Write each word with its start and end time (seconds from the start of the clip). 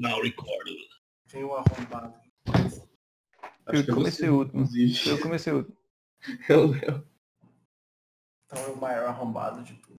Now 0.00 0.22
recorded. 0.22 0.78
Tem 1.28 1.44
um 1.44 1.52
arrombado. 1.52 2.14
Eu 3.66 3.86
comecei 3.94 4.30
você, 4.30 4.30
último. 4.30 4.66
Eu 5.06 5.20
comecei 5.20 5.52
último. 5.52 5.76
É 6.48 6.56
o 6.56 6.68
Léo. 6.68 7.06
Então 8.46 8.64
é 8.64 8.68
o 8.68 8.80
maior 8.80 9.08
arrombado 9.08 9.62
de 9.62 9.74
tudo. 9.74 9.96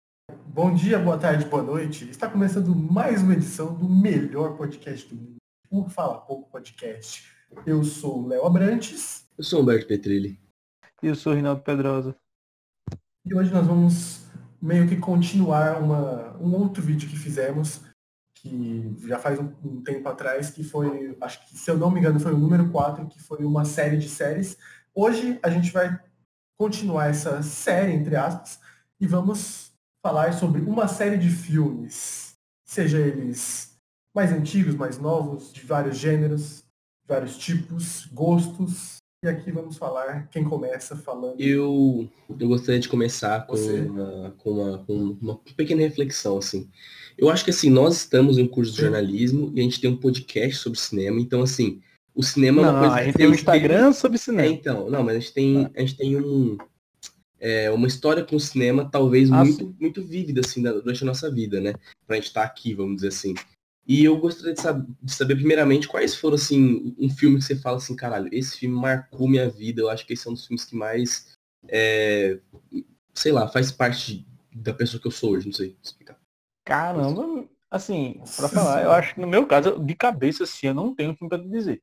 Bom 0.47 0.73
dia, 0.73 0.97
boa 0.97 1.19
tarde, 1.19 1.45
boa 1.45 1.61
noite. 1.61 2.09
Está 2.09 2.27
começando 2.27 2.75
mais 2.75 3.21
uma 3.21 3.33
edição 3.33 3.77
do 3.77 3.87
melhor 3.87 4.57
podcast 4.57 5.07
do 5.07 5.15
mundo. 5.15 5.35
O 5.69 5.87
Fala 5.87 6.19
Pouco 6.21 6.49
Podcast. 6.49 7.31
Eu 7.63 7.83
sou 7.83 8.23
o 8.23 8.27
Léo 8.27 8.43
Abrantes 8.43 9.27
Eu 9.37 9.43
sou 9.43 9.59
o 9.59 9.61
Humberto 9.61 9.85
Petrilli. 9.85 10.41
E 11.03 11.05
eu 11.05 11.15
sou 11.15 11.33
o 11.33 11.35
Rinaldo 11.35 11.61
Pedrosa. 11.61 12.15
e 13.23 13.35
hoje 13.35 13.53
nós 13.53 13.67
vamos 13.67 14.25
meio 14.59 14.89
que 14.89 14.95
continuar 14.95 15.79
uma, 15.79 16.35
um 16.39 16.55
outro 16.55 16.81
vídeo 16.81 17.07
que 17.07 17.15
fizemos, 17.15 17.90
que 18.41 18.95
já 19.07 19.19
faz 19.19 19.39
um, 19.39 19.51
um 19.63 19.83
tempo 19.83 20.07
atrás, 20.09 20.49
que 20.49 20.63
foi, 20.63 21.15
acho 21.21 21.45
que 21.45 21.55
se 21.55 21.69
eu 21.69 21.77
não 21.77 21.91
me 21.91 21.99
engano, 21.99 22.19
foi 22.19 22.33
o 22.33 22.37
número 22.37 22.69
4, 22.71 23.05
que 23.05 23.21
foi 23.21 23.45
uma 23.45 23.63
série 23.65 23.97
de 23.97 24.09
séries. 24.09 24.57
Hoje 24.95 25.39
a 25.43 25.49
gente 25.49 25.71
vai 25.71 25.99
continuar 26.59 27.07
essa 27.07 27.43
série, 27.43 27.93
entre 27.93 28.15
aspas, 28.15 28.59
e 28.99 29.05
vamos 29.05 29.71
falar 30.03 30.33
sobre 30.33 30.61
uma 30.61 30.87
série 30.87 31.17
de 31.17 31.29
filmes, 31.29 32.33
seja 32.65 32.97
eles 32.97 33.77
mais 34.13 34.31
antigos, 34.31 34.75
mais 34.75 34.97
novos, 34.97 35.53
de 35.53 35.61
vários 35.61 35.97
gêneros, 35.97 36.63
vários 37.07 37.37
tipos, 37.37 38.07
gostos. 38.07 38.97
E 39.23 39.27
aqui 39.27 39.51
vamos 39.51 39.77
falar 39.77 40.27
quem 40.31 40.43
começa 40.43 40.95
falando. 40.95 41.39
Eu, 41.39 42.09
eu 42.27 42.47
gostaria 42.47 42.81
de 42.81 42.89
começar 42.89 43.45
com 43.45 43.55
uma, 43.55 44.31
com, 44.31 44.49
uma, 44.49 44.77
com 44.79 44.93
uma 45.21 45.37
pequena 45.55 45.81
reflexão, 45.81 46.39
assim. 46.39 46.67
Eu 47.21 47.29
acho 47.29 47.43
que, 47.45 47.51
assim, 47.51 47.69
nós 47.69 47.97
estamos 47.97 48.37
em 48.39 48.41
um 48.43 48.47
curso 48.47 48.71
de 48.73 48.81
jornalismo 48.81 49.51
e 49.55 49.59
a 49.59 49.63
gente 49.63 49.79
tem 49.79 49.89
um 49.91 49.95
podcast 49.95 50.55
sobre 50.55 50.79
cinema, 50.79 51.19
então, 51.19 51.43
assim, 51.43 51.79
o 52.15 52.23
cinema 52.23 52.61
é 52.61 52.63
Não, 52.65 52.69
uma 52.71 52.73
não, 52.73 52.79
coisa 52.89 52.95
a 52.95 53.03
gente 53.05 53.15
tem 53.15 53.27
um 53.27 53.29
tem- 53.29 53.39
Instagram 53.39 53.93
sobre 53.93 54.15
É, 54.17 54.19
cinema. 54.19 54.47
então, 54.47 54.89
não, 54.89 55.03
mas 55.03 55.15
a 55.15 55.19
gente 55.19 55.33
tem, 55.33 55.69
a 55.75 55.79
gente 55.81 55.95
tem 55.95 56.17
um, 56.17 56.57
é, 57.39 57.69
uma 57.69 57.87
história 57.87 58.23
com 58.23 58.35
o 58.35 58.39
cinema 58.39 58.89
talvez 58.91 59.31
Ah, 59.31 59.43
muito, 59.45 59.75
muito 59.79 60.03
vívida, 60.03 60.41
assim, 60.43 60.63
durante 60.63 61.03
a 61.03 61.05
nossa 61.05 61.29
vida, 61.31 61.61
né? 61.61 61.75
Pra 62.07 62.15
gente 62.15 62.25
estar 62.27 62.43
aqui, 62.43 62.73
vamos 62.73 62.95
dizer 62.95 63.09
assim. 63.09 63.35
E 63.87 64.03
eu 64.03 64.17
gostaria 64.17 64.53
de, 64.53 64.61
sab- 64.61 64.87
de 65.01 65.13
saber, 65.13 65.35
primeiramente, 65.35 65.87
quais 65.87 66.15
foram, 66.15 66.35
assim, 66.35 66.95
um 66.99 67.09
filme 67.09 67.37
que 67.37 67.43
você 67.43 67.55
fala 67.55 67.77
assim, 67.77 67.95
caralho, 67.95 68.29
esse 68.31 68.57
filme 68.57 68.75
marcou 68.75 69.27
minha 69.27 69.47
vida, 69.49 69.81
eu 69.81 69.89
acho 69.89 70.05
que 70.07 70.13
esse 70.13 70.27
é 70.27 70.31
um 70.31 70.33
dos 70.33 70.45
filmes 70.47 70.65
que 70.65 70.75
mais, 70.75 71.27
é, 71.67 72.39
sei 73.13 73.31
lá, 73.31 73.47
faz 73.47 73.71
parte 73.71 74.25
da 74.53 74.73
pessoa 74.73 74.99
que 74.99 75.07
eu 75.07 75.11
sou 75.11 75.31
hoje, 75.33 75.45
não 75.45 75.53
sei 75.53 75.75
explicar. 75.83 76.19
Caramba, 76.71 77.45
assim, 77.69 78.21
pra 78.37 78.47
falar, 78.47 78.83
eu 78.83 78.91
acho 78.91 79.13
que 79.13 79.19
no 79.19 79.27
meu 79.27 79.45
caso, 79.45 79.77
de 79.77 79.93
cabeça, 79.93 80.45
assim, 80.45 80.67
eu 80.67 80.73
não 80.73 80.95
tenho 80.95 81.11
um 81.11 81.15
filme 81.15 81.27
pra 81.27 81.37
te 81.37 81.49
dizer. 81.49 81.81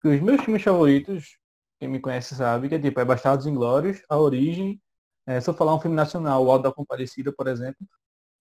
Porque 0.00 0.16
os 0.16 0.22
meus 0.22 0.40
filmes 0.42 0.62
favoritos, 0.62 1.36
quem 1.80 1.88
me 1.88 1.98
conhece 1.98 2.36
sabe, 2.36 2.68
que 2.68 2.76
é 2.76 2.78
tipo, 2.78 3.00
é 3.00 3.04
Bastardos 3.04 3.48
Inglórios, 3.48 4.00
A 4.08 4.16
Origem, 4.16 4.80
é, 5.26 5.40
se 5.40 5.50
eu 5.50 5.54
falar 5.54 5.74
um 5.74 5.80
filme 5.80 5.96
nacional, 5.96 6.44
O 6.44 6.52
Alto 6.52 6.62
da 6.62 6.72
Comparecida, 6.72 7.32
por 7.32 7.48
exemplo. 7.48 7.84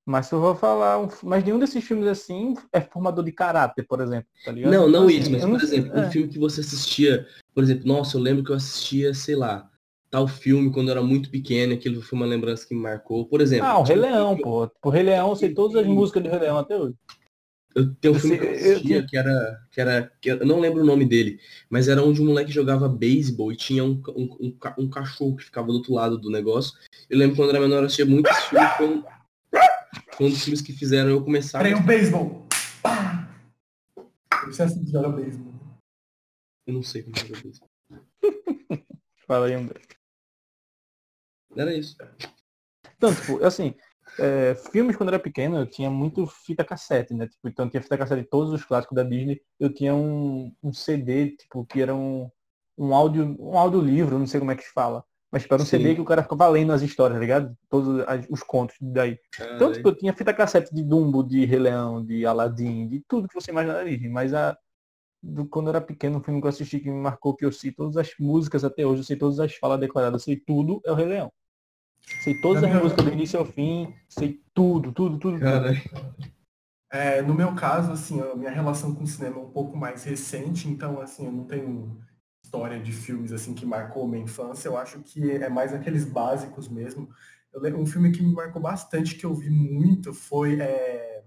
Mas 0.06 0.28
se 0.28 0.36
eu 0.36 0.40
vou 0.40 0.56
falar, 0.56 1.00
um, 1.00 1.10
mas 1.24 1.44
nenhum 1.44 1.60
desses 1.60 1.84
filmes 1.84 2.08
assim 2.08 2.54
é 2.72 2.80
formador 2.80 3.26
de 3.26 3.32
caráter, 3.32 3.84
por 3.86 4.00
exemplo, 4.00 4.30
tá 4.46 4.52
ligado? 4.52 4.72
Não, 4.72 4.88
não 4.88 5.10
Então, 5.10 5.10
isso, 5.10 5.22
assim, 5.24 5.32
mas, 5.32 5.42
eu 5.42 5.48
não 5.50 5.58
por 5.58 5.64
exemplo, 5.64 6.00
um 6.00 6.04
é. 6.04 6.12
filme 6.12 6.28
que 6.30 6.40
você 6.40 6.62
assistia, 6.62 7.28
por 7.54 7.64
exemplo, 7.64 7.88
nossa, 7.88 8.16
eu 8.16 8.22
lembro 8.22 8.44
que 8.44 8.52
eu 8.52 8.56
assistia, 8.56 9.14
sei 9.16 9.36
lá, 9.36 9.70
tal 10.18 10.28
filme 10.28 10.72
quando 10.72 10.88
eu 10.88 10.94
era 10.94 11.04
muito 11.04 11.30
pequeno, 11.30 11.74
aquilo 11.76 12.02
foi 12.02 12.18
uma 12.18 12.26
lembrança 12.26 12.68
que 12.68 12.74
me 12.74 12.82
marcou. 12.82 13.28
Por 13.28 13.40
exemplo, 13.40 13.68
Ah, 13.68 13.78
o 13.80 13.84
Rei 13.84 13.98
um 13.98 14.02
Leão, 14.02 14.28
filme 14.36 14.42
pô. 14.42 14.72
O 14.84 14.90
Rei 14.90 15.04
Leão, 15.04 15.30
eu 15.30 15.36
sei 15.36 15.54
todas 15.54 15.76
as 15.80 15.86
músicas 15.88 16.24
do 16.24 16.30
Rei 16.30 16.40
Leão 16.40 16.58
até 16.58 16.76
hoje. 16.76 16.96
Eu 17.76 17.94
tenho 17.96 18.16
um 18.16 18.20
filme 18.20 18.40
que 18.40 18.46
eu 18.46 18.50
assistia 18.52 18.82
tinha- 18.82 19.06
que 19.06 19.16
era, 19.18 19.62
que 19.70 19.80
era, 19.82 20.12
que 20.20 20.32
eu 20.32 20.44
não 20.46 20.60
lembro 20.60 20.82
o 20.82 20.86
nome 20.86 21.06
dele, 21.06 21.40
mas 21.70 21.88
era 21.88 22.02
onde 22.04 22.20
um 22.20 22.26
moleque 22.26 22.52
jogava 22.52 22.90
beisebol 22.90 23.52
e 23.52 23.56
tinha 23.56 23.84
um, 23.84 24.02
um, 24.16 24.38
um, 24.42 24.58
um 24.80 24.90
cachorro 24.90 25.36
que 25.36 25.44
ficava 25.44 25.68
do 25.68 25.74
outro 25.74 25.94
lado 25.94 26.18
do 26.18 26.32
negócio. 26.32 26.74
Eu 27.08 27.20
lembro 27.20 27.36
quando 27.36 27.50
eu 27.52 27.56
era 27.56 27.64
menor, 27.64 27.82
eu 27.82 27.86
assistia 27.86 28.06
muito 28.08 28.28
esse 28.28 28.50
filme, 28.50 28.66
foi 28.78 28.88
um, 28.88 29.04
foi 30.14 30.26
um 30.26 30.30
dos 30.32 30.44
filmes 30.44 30.62
que 30.62 30.74
fizeram 30.74 31.10
eu 31.12 31.24
começar. 31.24 31.60
Peraí, 31.60 31.76
o 31.76 31.84
beisebol. 31.84 32.48
Sei 34.52 34.66
assim 34.66 34.88
joga 34.88 35.10
beisebol. 35.10 35.54
Eu 36.66 36.74
não 36.74 36.82
sei 36.82 37.04
como 37.04 37.16
joga 37.16 37.40
beisebol. 37.40 37.70
Fala 39.28 39.46
aí, 39.48 39.54
André. 39.54 39.82
Era 41.58 41.74
isso. 41.74 41.96
Então, 42.98 43.14
tipo, 43.14 43.44
assim, 43.44 43.74
é, 44.20 44.56
filmes 44.72 44.96
quando 44.96 45.10
eu 45.10 45.16
era 45.16 45.24
pequeno, 45.24 45.58
eu 45.58 45.66
tinha 45.70 45.90
muito 45.90 46.26
fita 46.26 46.64
cassete, 46.64 47.14
né? 47.14 47.28
Tipo, 47.28 47.48
então 47.48 47.66
eu 47.66 47.70
tinha 47.72 47.82
fita 47.82 47.98
cassete 47.98 48.22
de 48.22 48.28
todos 48.30 48.52
os 48.54 48.64
clássicos 48.64 48.96
da 48.96 49.04
Disney. 49.04 49.42
Eu 49.60 49.74
tinha 49.74 49.94
um, 49.94 50.54
um 50.64 50.74
CD, 50.74 51.32
tipo, 51.38 51.66
que 51.66 51.82
era 51.82 51.94
um, 51.96 52.30
um 52.78 52.94
áudio, 52.94 53.36
um 53.40 53.58
audiolivro, 53.58 54.18
não 54.18 54.28
sei 54.28 54.40
como 54.40 54.52
é 54.52 54.56
que 54.56 54.64
se 54.64 54.72
fala. 54.74 55.04
Mas 55.32 55.42
tipo, 55.44 55.54
era 55.54 55.62
um 55.62 55.66
Sim. 55.66 55.72
CD 55.78 55.96
que 55.96 56.02
o 56.02 56.06
cara 56.06 56.24
ficava 56.24 56.48
lendo 56.48 56.72
as 56.72 56.82
histórias, 56.82 57.18
tá 57.18 57.22
ligado? 57.22 57.56
Todos 57.70 58.00
as- 58.08 58.26
os 58.30 58.42
contos 58.42 58.76
daí. 58.80 59.20
Então, 59.56 59.72
tipo, 59.72 59.90
eu 59.90 59.96
tinha 59.96 60.14
fita 60.14 60.34
cassete 60.34 60.74
de 60.74 60.82
Dumbo, 60.84 61.22
de 61.24 61.44
Rei 61.46 61.60
Leão, 61.60 62.04
de 62.04 62.26
Aladdin, 62.26 62.88
de 62.88 63.04
tudo 63.08 63.28
que 63.28 63.36
você 63.36 63.52
imaginar 63.52 63.74
da 63.74 63.84
Disney. 63.84 64.08
Mas 64.10 64.34
a, 64.34 64.58
do, 65.22 65.46
quando 65.48 65.68
eu 65.68 65.72
era 65.72 65.82
pequeno, 65.82 66.20
um 66.20 66.24
filme 66.24 66.40
que 66.40 66.48
eu 66.48 66.50
assisti 66.50 66.80
que 66.80 66.90
me 66.90 67.00
marcou, 67.02 67.36
que 67.36 67.46
eu 67.46 67.52
sei 67.52 67.72
todas 67.72 67.98
as 67.98 68.10
músicas 68.20 68.64
até 68.64 68.86
hoje, 68.86 69.02
eu 69.02 69.06
sei 69.06 69.18
todas 69.18 69.40
as 69.40 69.54
falas 69.56 69.80
decoradas, 69.80 70.22
eu 70.22 70.26
sei 70.26 70.38
tudo, 70.38 70.82
é 70.86 70.92
o 70.92 70.96
Rei 70.96 71.06
Leão. 71.06 71.32
Sei 72.24 72.40
todas 72.42 72.64
as 72.64 72.74
músicas 72.74 73.06
do 73.06 73.12
início 73.12 73.40
ao 73.40 73.46
fim, 73.46 73.94
sei 74.08 74.42
tudo, 74.54 74.92
tudo, 74.92 75.18
tudo. 75.18 75.38
tudo. 75.40 76.28
É, 76.90 77.22
no 77.22 77.34
meu 77.34 77.54
caso, 77.54 77.92
assim, 77.92 78.22
a 78.22 78.34
minha 78.34 78.50
relação 78.50 78.96
com 78.96 79.04
o 79.04 79.08
cinema 79.08 79.38
é 79.38 79.44
um 79.44 79.50
pouco 79.50 79.76
mais 79.76 80.04
recente, 80.04 80.70
então, 80.70 81.02
assim, 81.02 81.26
eu 81.26 81.32
não 81.32 81.44
tenho 81.44 81.98
história 82.44 82.80
de 82.80 82.94
filmes, 82.94 83.34
assim, 83.34 83.54
que 83.54 83.66
marcou 83.66 84.08
minha 84.08 84.24
infância. 84.24 84.70
Eu 84.70 84.78
acho 84.78 85.00
que 85.00 85.32
é 85.32 85.50
mais 85.50 85.74
aqueles 85.74 86.06
básicos 86.06 86.70
mesmo. 86.70 87.10
Eu 87.54 87.62
lembro, 87.62 87.82
um 87.82 87.86
filme 87.86 88.12
que 88.12 88.24
me 88.24 88.34
marcou 88.34 88.62
bastante, 88.62 89.16
que 89.16 89.26
eu 89.26 89.34
vi 89.34 89.50
muito, 89.50 90.14
foi 90.14 90.62
é, 90.62 91.24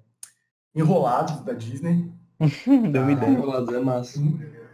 Enrolados, 0.75 1.41
da 1.41 1.53
Disney. 1.53 2.11
Deu 2.91 3.03
uma 3.03 3.13
ideia. 3.13 3.31
Enrolados 3.31 3.75
é 3.75 3.81
massa. 3.81 4.21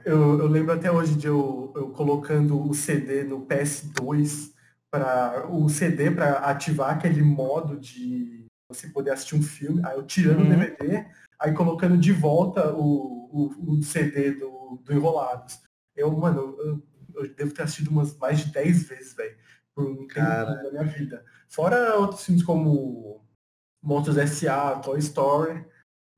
Eu, 0.04 0.38
eu 0.38 0.46
lembro 0.46 0.72
até 0.72 0.90
hoje 0.90 1.16
de 1.16 1.26
eu, 1.26 1.72
eu 1.74 1.88
colocando 1.90 2.62
o 2.62 2.72
CD 2.72 3.24
no 3.24 3.44
PS2 3.44 4.52
para 4.96 5.46
o 5.50 5.68
CD 5.68 6.10
para 6.10 6.38
ativar 6.38 6.90
aquele 6.90 7.22
modo 7.22 7.78
de 7.78 8.46
você 8.68 8.88
poder 8.88 9.10
assistir 9.10 9.36
um 9.36 9.42
filme, 9.42 9.80
aí 9.84 9.96
eu 9.96 10.04
tirando 10.04 10.40
Uhum. 10.40 10.46
o 10.46 10.48
DVD, 10.48 11.06
aí 11.38 11.52
colocando 11.52 11.96
de 11.96 12.12
volta 12.12 12.72
o, 12.74 13.28
o, 13.30 13.72
o 13.74 13.82
CD 13.82 14.32
do, 14.32 14.80
do 14.82 14.92
Enrolados. 14.92 15.60
Eu, 15.94 16.10
mano, 16.16 16.56
eu, 16.58 16.82
eu 17.14 17.34
devo 17.34 17.52
ter 17.52 17.62
assistido 17.62 17.88
umas 17.88 18.16
mais 18.18 18.40
de 18.40 18.52
10 18.52 18.88
vezes, 18.88 19.14
velho, 19.14 19.36
por 19.74 19.84
um 19.86 19.96
tempo 19.96 20.14
Cara. 20.14 20.62
da 20.62 20.70
minha 20.70 20.84
vida. 20.84 21.24
Fora 21.48 21.96
outros 21.96 22.24
filmes 22.24 22.42
como 22.42 23.24
Monstros 23.82 24.16
S.A., 24.16 24.76
Toy 24.76 24.98
Story, 24.98 25.64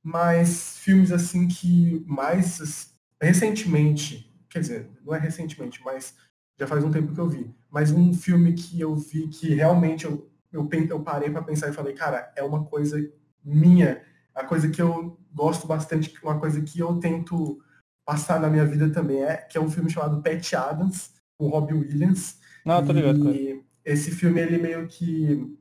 mas 0.03 0.79
filmes 0.79 1.13
assim 1.13 1.49
que 1.49 2.03
mais 2.07 2.95
recentemente, 3.21 4.33
quer 4.49 4.61
dizer, 4.61 4.91
não 5.05 5.15
é 5.15 5.19
recentemente, 5.19 5.83
mas 5.85 6.17
já 6.59 6.67
faz 6.67 6.83
um 6.85 6.91
tempo 6.91 7.15
que 7.15 7.21
eu 7.21 7.29
vi, 7.29 7.55
mas 7.71 7.93
um 7.93 8.13
filme 8.13 8.53
que 8.53 8.81
eu 8.81 8.95
vi 8.97 9.29
que 9.29 9.55
realmente 9.55 10.05
eu, 10.05 10.29
eu, 10.53 10.69
eu 10.89 11.01
parei 11.01 11.31
para 11.31 11.43
pensar 11.43 11.69
e 11.69 11.73
falei, 11.73 11.95
cara, 11.95 12.33
é 12.37 12.43
uma 12.43 12.65
coisa 12.65 12.99
minha, 13.45 14.03
a 14.35 14.45
coisa 14.45 14.69
que 14.69 14.83
eu 14.83 15.19
gosto 15.33 15.67
bastante, 15.67 16.13
uma 16.23 16.39
coisa 16.39 16.61
que 16.61 16.81
eu 16.81 16.99
tento 16.99 17.61
passar 18.05 18.41
na 18.41 18.49
minha 18.49 18.65
vida 18.65 18.91
também 18.91 19.23
é, 19.23 19.37
que 19.37 19.57
é 19.57 19.61
um 19.61 19.71
filme 19.71 19.91
chamado 19.91 20.23
Pat 20.23 20.53
Adams, 20.55 21.13
com 21.39 21.49
Robbie 21.49 21.75
Williams, 21.75 22.39
Não, 22.65 22.85
tô 22.85 22.93
ligado. 22.93 23.31
e 23.31 23.63
esse 23.85 24.11
filme, 24.11 24.41
ele 24.41 24.59
meio 24.59 24.87
que 24.87 25.57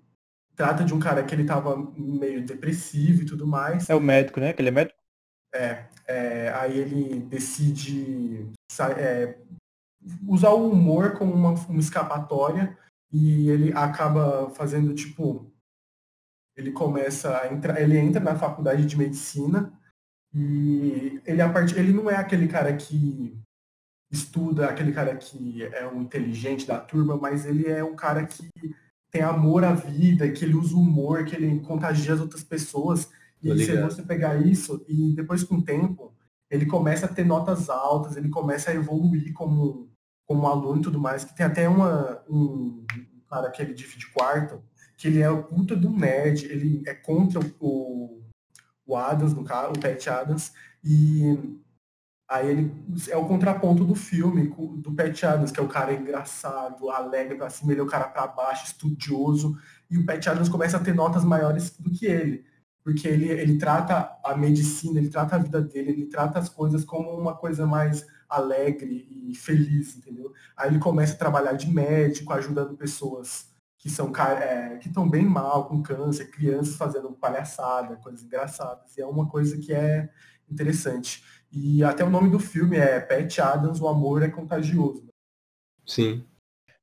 trata 0.56 0.84
de 0.84 0.94
um 0.94 1.00
cara 1.00 1.24
que 1.24 1.34
ele 1.34 1.46
tava 1.46 1.78
meio 1.96 2.46
depressivo 2.46 3.22
e 3.22 3.26
tudo 3.26 3.48
mais. 3.48 3.90
É 3.90 3.96
o 3.96 4.02
médico, 4.02 4.40
né? 4.40 4.52
Que 4.52 4.62
ele 4.62 4.70
é 4.70 4.72
médico? 4.72 5.00
É, 5.54 6.50
aí 6.56 6.78
ele 6.78 7.20
decide 7.22 8.52
é, 8.98 9.38
usar 10.28 10.50
o 10.52 10.70
humor 10.70 11.18
como 11.18 11.34
uma, 11.34 11.52
uma 11.52 11.80
escapatória 11.80 12.78
e 13.12 13.50
ele 13.50 13.74
acaba 13.74 14.50
fazendo, 14.52 14.94
tipo, 14.94 15.52
ele 16.56 16.72
começa 16.72 17.40
a 17.40 17.54
entrar, 17.54 17.80
ele 17.82 17.98
entra 17.98 18.22
na 18.22 18.36
faculdade 18.36 18.86
de 18.86 18.98
medicina 18.98 19.72
e 20.34 21.22
ele, 21.26 21.42
a 21.42 21.52
part, 21.52 21.78
ele 21.78 21.94
não 21.94 22.10
é 22.10 22.16
aquele 22.16 22.48
cara 22.48 22.76
que 22.76 23.38
estuda, 24.12 24.68
aquele 24.68 24.92
cara 24.92 25.16
que 25.16 25.64
é 25.64 25.88
um 25.88 26.02
inteligente 26.02 26.66
da 26.66 26.80
turma, 26.80 27.18
mas 27.18 27.46
ele 27.46 27.68
é 27.68 27.84
um 27.84 27.96
cara 27.96 28.26
que 28.26 28.50
tem 29.12 29.22
amor 29.22 29.64
à 29.64 29.74
vida, 29.74 30.30
que 30.32 30.44
ele 30.44 30.56
usa 30.56 30.76
o 30.76 30.80
humor, 30.80 31.26
que 31.26 31.36
ele 31.36 31.60
contagia 31.62 32.14
as 32.14 32.20
outras 32.20 32.44
pessoas. 32.44 33.10
E 33.42 33.58
se 33.66 33.82
você 33.82 34.02
pegar 34.02 34.36
isso 34.36 34.84
e 34.88 35.14
depois 35.14 35.44
com 35.44 35.56
o 35.56 35.64
tempo, 35.64 36.14
ele 36.50 36.66
começa 36.66 37.06
a 37.06 37.10
ter 37.10 37.26
notas 37.26 37.70
altas, 37.70 38.16
ele 38.18 38.30
começa 38.30 38.72
a 38.72 38.76
evoluir 38.76 39.34
como, 39.34 39.87
como 40.28 40.46
aluno 40.46 40.80
e 40.80 40.84
tudo 40.84 41.00
mais, 41.00 41.24
que 41.24 41.36
tem 41.36 41.46
até 41.46 41.68
uma, 41.70 42.22
um 42.30 42.86
cara 43.30 43.50
que 43.50 43.62
ele 43.62 43.74
divide 43.74 44.12
quarto, 44.12 44.62
que 44.98 45.08
ele 45.08 45.22
é 45.22 45.30
o 45.30 45.44
puta 45.44 45.76
do 45.76 45.90
nerd, 45.90 46.46
ele 46.46 46.84
é 46.86 46.94
contra 46.94 47.40
o, 47.60 48.22
o 48.86 48.96
Adams, 48.96 49.34
no 49.34 49.44
caso, 49.44 49.72
o 49.72 49.80
Pat 49.80 50.08
Adams, 50.08 50.52
E 50.84 51.60
aí 52.28 52.50
ele 52.50 52.72
é 53.10 53.16
o 53.16 53.26
contraponto 53.26 53.86
do 53.86 53.96
filme, 53.96 54.54
do 54.78 54.94
Pat 54.94 55.24
Adams, 55.24 55.52
que 55.52 55.60
é 55.60 55.64
o 55.64 55.68
cara 55.68 55.94
engraçado, 55.94 56.90
alegre 56.90 57.36
pra 57.36 57.50
cima, 57.50 57.72
ele 57.72 57.82
é 57.82 57.84
o 57.84 57.88
cara 57.88 58.08
para 58.08 58.28
baixo, 58.28 58.66
estudioso, 58.66 59.58
e 59.90 59.98
o 59.98 60.06
Pat 60.06 60.28
Adams 60.28 60.50
começa 60.50 60.76
a 60.78 60.82
ter 60.82 60.94
notas 60.94 61.24
maiores 61.24 61.78
do 61.80 61.90
que 61.90 62.06
ele. 62.06 62.46
Porque 62.84 63.08
ele, 63.08 63.30
ele 63.30 63.58
trata 63.58 64.18
a 64.24 64.36
medicina, 64.36 65.00
ele 65.00 65.10
trata 65.10 65.36
a 65.36 65.40
vida 65.40 65.62
dele, 65.62 65.92
ele 65.92 66.06
trata 66.06 66.40
as 66.40 66.50
coisas 66.50 66.86
como 66.86 67.12
uma 67.12 67.36
coisa 67.36 67.66
mais 67.66 68.06
alegre 68.30 69.08
e 69.10 69.36
feliz, 69.36 69.96
entendeu? 69.96 70.34
Aí 70.56 70.70
ele 70.70 70.80
começa 70.80 71.14
a 71.14 71.18
trabalhar 71.18 71.54
de 71.54 71.72
médico, 71.72 72.34
ajudando 72.34 72.78
pessoas 72.78 73.56
que 73.78 73.90
são 73.90 74.12
é, 74.16 74.78
que 74.78 74.88
estão 74.88 75.08
bem 75.08 75.26
mal 75.26 75.68
com 75.68 75.82
câncer, 75.82 76.32
crianças 76.32 76.76
fazendo 76.76 77.12
palhaçada, 77.14 77.96
coisas 77.98 78.24
engraçadas. 78.24 78.98
E 78.98 79.02
é 79.02 79.06
uma 79.06 79.30
coisa 79.30 79.58
que 79.58 79.74
é 79.74 80.10
interessante. 80.50 81.24
E 81.52 81.84
até 81.84 82.04
o 82.04 82.10
nome 82.10 82.30
do 82.30 82.40
filme 82.40 82.78
é 82.78 83.00
Pat 83.00 83.40
Adams, 83.40 83.80
o 83.80 83.88
amor 83.88 84.24
é 84.24 84.30
contagioso. 84.30 85.08
Sim. 85.86 86.26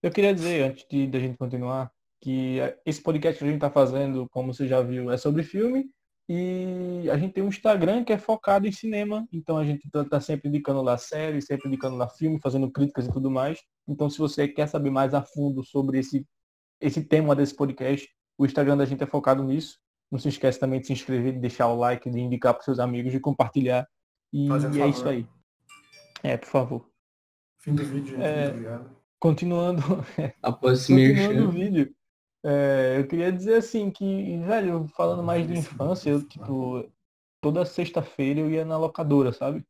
Eu 0.03 0.11
queria 0.11 0.35
dizer, 0.35 0.63
antes 0.63 0.87
de 0.89 1.07
da 1.07 1.19
gente 1.19 1.37
continuar, 1.37 1.91
que 2.21 2.59
esse 2.87 3.03
podcast 3.03 3.39
que 3.39 3.45
a 3.45 3.47
gente 3.49 3.57
está 3.57 3.71
fazendo, 3.71 4.29
como 4.31 4.53
você 4.55 4.67
já 4.67 4.81
viu, 4.81 5.11
é 5.11 5.17
sobre 5.17 5.43
filme. 5.43 5.91
E 6.29 7.09
a 7.11 7.19
gente 7.19 7.35
tem 7.35 7.45
um 7.45 7.49
Instagram 7.49 8.03
que 8.03 8.13
é 8.13 8.19
focado 8.19 8.67
em 8.67 8.73
cinema. 8.73 9.27
Então 9.33 9.59
a 9.59 9.65
gente 9.65 9.87
está 9.87 10.05
tá 10.05 10.21
sempre 10.21 10.49
indicando 10.49 10.81
lá 10.81 10.97
séries, 10.97 11.45
sempre 11.45 11.69
indicando 11.69 11.97
lá 11.97 12.09
filme, 12.09 12.41
fazendo 12.43 12.71
críticas 12.71 13.07
e 13.07 13.13
tudo 13.13 13.31
mais. 13.31 13.61
Então 13.87 14.09
se 14.09 14.19
você 14.19 14.49
quer 14.49 14.67
saber 14.67 14.91
mais 14.91 15.13
a 15.13 15.23
fundo 15.23 15.63
sobre 15.63 15.99
esse 15.99 16.27
esse 16.81 17.03
tema 17.03 17.35
desse 17.35 17.55
podcast. 17.55 18.09
O 18.37 18.45
Instagram 18.45 18.77
da 18.77 18.85
gente 18.85 19.03
é 19.03 19.07
focado 19.07 19.43
nisso. 19.43 19.79
Não 20.11 20.19
se 20.19 20.29
esquece 20.29 20.61
também 20.61 20.81
de 20.81 20.87
se 20.87 20.93
inscrever, 20.93 21.33
de 21.33 21.41
deixar 21.41 21.69
o 21.69 21.77
like, 21.77 22.11
de 22.11 22.21
indicar 22.21 22.55
para 22.55 22.63
seus 22.63 22.79
amigos, 22.79 23.13
de 23.13 23.21
compartilhar. 23.21 23.89
E, 24.33 24.49
e 24.49 24.81
é 24.81 24.89
isso 24.89 25.09
aí. 25.09 25.27
É, 26.23 26.37
por 26.37 26.49
favor. 26.49 26.91
Fim 27.59 27.75
do 27.75 27.85
vídeo, 27.85 28.21
é, 28.21 28.49
obrigado. 28.49 28.97
Continuando. 29.19 29.83
Após 30.43 30.87
continuando 30.87 31.49
o 31.49 31.51
vídeo. 31.51 31.95
É, 32.45 32.97
eu 32.99 33.07
queria 33.07 33.33
dizer 33.33 33.55
assim 33.55 33.91
que, 33.91 34.39
velho, 34.39 34.87
falando 34.89 35.23
mais 35.23 35.47
de 35.47 35.55
infância, 35.55 36.11
eu 36.11 36.23
tipo, 36.23 36.85
toda 37.41 37.65
sexta-feira 37.65 38.41
eu 38.41 38.51
ia 38.51 38.65
na 38.65 38.77
locadora, 38.77 39.33
sabe? 39.33 39.65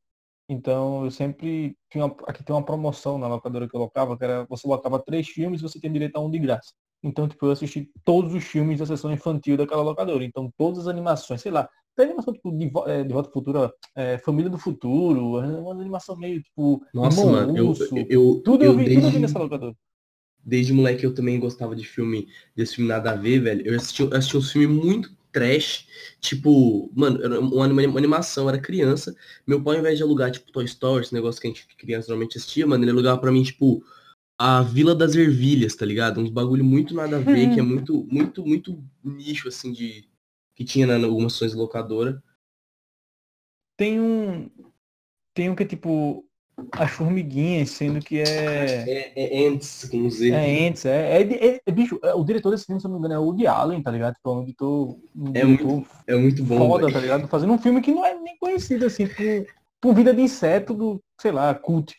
Então 0.48 1.04
eu 1.04 1.10
sempre 1.10 1.76
tinha 1.90 2.04
aqui 2.26 2.42
tem 2.42 2.54
uma 2.54 2.64
promoção 2.64 3.16
na 3.16 3.28
locadora 3.28 3.68
que 3.68 3.74
eu 3.74 3.80
locava, 3.80 4.16
que 4.18 4.24
era 4.24 4.44
você 4.46 4.66
botava 4.66 4.98
três 4.98 5.28
filmes 5.28 5.60
e 5.60 5.62
você 5.62 5.78
tinha 5.78 5.92
direito 5.92 6.16
a 6.16 6.20
um 6.20 6.30
de 6.30 6.38
graça. 6.38 6.72
Então, 7.02 7.28
tipo, 7.28 7.44
eu 7.46 7.50
assisti 7.52 7.90
todos 8.02 8.34
os 8.34 8.44
filmes 8.44 8.78
da 8.78 8.86
sessão 8.86 9.12
infantil 9.12 9.58
daquela 9.58 9.82
locadora. 9.82 10.24
Então, 10.24 10.50
todas 10.56 10.80
as 10.80 10.88
animações, 10.88 11.42
sei 11.42 11.52
lá, 11.52 11.68
tem 11.94 12.06
animação 12.06 12.32
tipo 12.32 12.50
de, 12.50 12.72
é, 12.86 13.04
de 13.04 13.12
Volta 13.12 13.30
Futura, 13.30 13.72
é, 13.94 14.18
Família 14.18 14.50
do 14.50 14.58
Futuro, 14.58 15.38
uma 15.38 15.72
animação 15.72 16.16
meio 16.16 16.42
tipo. 16.42 16.82
Nossa, 16.92 17.24
mano, 17.24 17.56
eu, 17.56 17.74
eu, 18.08 18.42
tudo 18.42 18.64
eu, 18.64 18.72
eu 18.72 18.78
vi, 18.78 18.84
desde, 18.84 18.94
tudo 18.94 19.06
eu 19.06 19.12
vi 19.12 19.18
nessa 19.20 19.38
locadora. 19.38 19.74
Desde 20.44 20.72
moleque 20.72 21.04
eu 21.04 21.14
também 21.14 21.40
gostava 21.40 21.74
de 21.74 21.84
filme, 21.84 22.28
desse 22.54 22.76
filme 22.76 22.88
nada 22.88 23.12
a 23.12 23.16
ver, 23.16 23.40
velho. 23.40 23.66
Eu 23.66 23.76
assisti, 23.76 24.02
eu 24.02 24.14
assisti 24.14 24.36
um 24.36 24.42
filme 24.42 24.66
muito 24.66 25.10
trash, 25.32 25.88
tipo, 26.20 26.90
mano, 26.94 27.20
era 27.22 27.40
uma, 27.40 27.64
animação, 27.64 28.48
era 28.48 28.58
criança. 28.58 29.14
Meu 29.44 29.60
pai, 29.60 29.74
ao 29.74 29.80
invés 29.80 29.98
de 29.98 30.04
alugar, 30.04 30.30
tipo, 30.30 30.52
Toy 30.52 30.64
Story, 30.64 31.04
esse 31.04 31.12
negócio 31.12 31.40
que 31.40 31.48
a 31.48 31.50
gente 31.50 31.66
criança 31.76 32.08
normalmente 32.08 32.38
assistia, 32.38 32.66
mano, 32.66 32.84
ele 32.84 32.92
alugava 32.92 33.20
pra 33.20 33.32
mim, 33.32 33.42
tipo, 33.42 33.84
a 34.38 34.62
Vila 34.62 34.94
das 34.94 35.14
Ervilhas, 35.14 35.74
tá 35.74 35.84
ligado? 35.84 36.20
Uns 36.20 36.30
bagulho 36.30 36.64
muito 36.64 36.94
nada 36.94 37.16
a 37.16 37.20
ver, 37.20 37.52
que 37.52 37.60
é 37.60 37.62
muito, 37.62 38.06
muito, 38.10 38.44
muito 38.46 38.84
nicho, 39.02 39.48
assim, 39.48 39.72
de. 39.72 40.08
que 40.54 40.64
tinha 40.64 40.86
na 40.86 41.04
algumas 41.06 41.34
ações 41.34 41.54
locadora. 41.54 42.22
Tem 43.76 44.00
um. 44.00 44.50
Tem 45.34 45.50
um 45.50 45.54
que 45.54 45.62
é 45.62 45.66
tipo. 45.66 46.28
As 46.72 46.90
formiguinhas, 46.90 47.70
sendo 47.70 48.00
que 48.00 48.20
é. 48.20 49.12
É, 49.14 49.44
é 49.44 49.48
Ants, 49.48 49.88
com 49.90 50.08
Z. 50.08 50.30
É 50.30 50.68
Ants, 50.68 50.84
é. 50.84 51.22
É, 51.22 51.46
é, 51.46 51.60
é, 51.66 51.72
bicho, 51.72 51.98
é, 52.02 52.14
o 52.14 52.24
diretor 52.24 52.50
desse 52.50 52.66
filme, 52.66 52.80
se 52.80 52.86
não 52.86 52.94
me 52.94 52.98
engano, 52.98 53.14
é 53.14 53.18
o 53.18 53.24
Woody 53.24 53.46
Allen, 53.46 53.82
tá 53.82 53.90
ligado? 53.90 54.14
Tipo, 54.14 54.30
é 54.30 54.32
um 54.32 54.42
editor. 54.42 54.98
Um 55.16 55.32
é, 55.34 55.44
muito, 55.44 55.86
é 56.06 56.14
muito 56.14 56.44
bom. 56.44 56.68
Foda, 56.68 56.84
véio. 56.84 56.94
tá 56.94 57.00
ligado? 57.00 57.28
Fazendo 57.28 57.52
um 57.52 57.58
filme 57.58 57.80
que 57.80 57.92
não 57.92 58.04
é 58.04 58.14
nem 58.14 58.36
conhecido, 58.38 58.86
assim, 58.86 59.06
por, 59.06 59.46
por 59.80 59.94
vida 59.94 60.14
de 60.14 60.22
inseto 60.22 60.74
do, 60.74 61.02
sei 61.20 61.32
lá, 61.32 61.54
cult. 61.54 61.94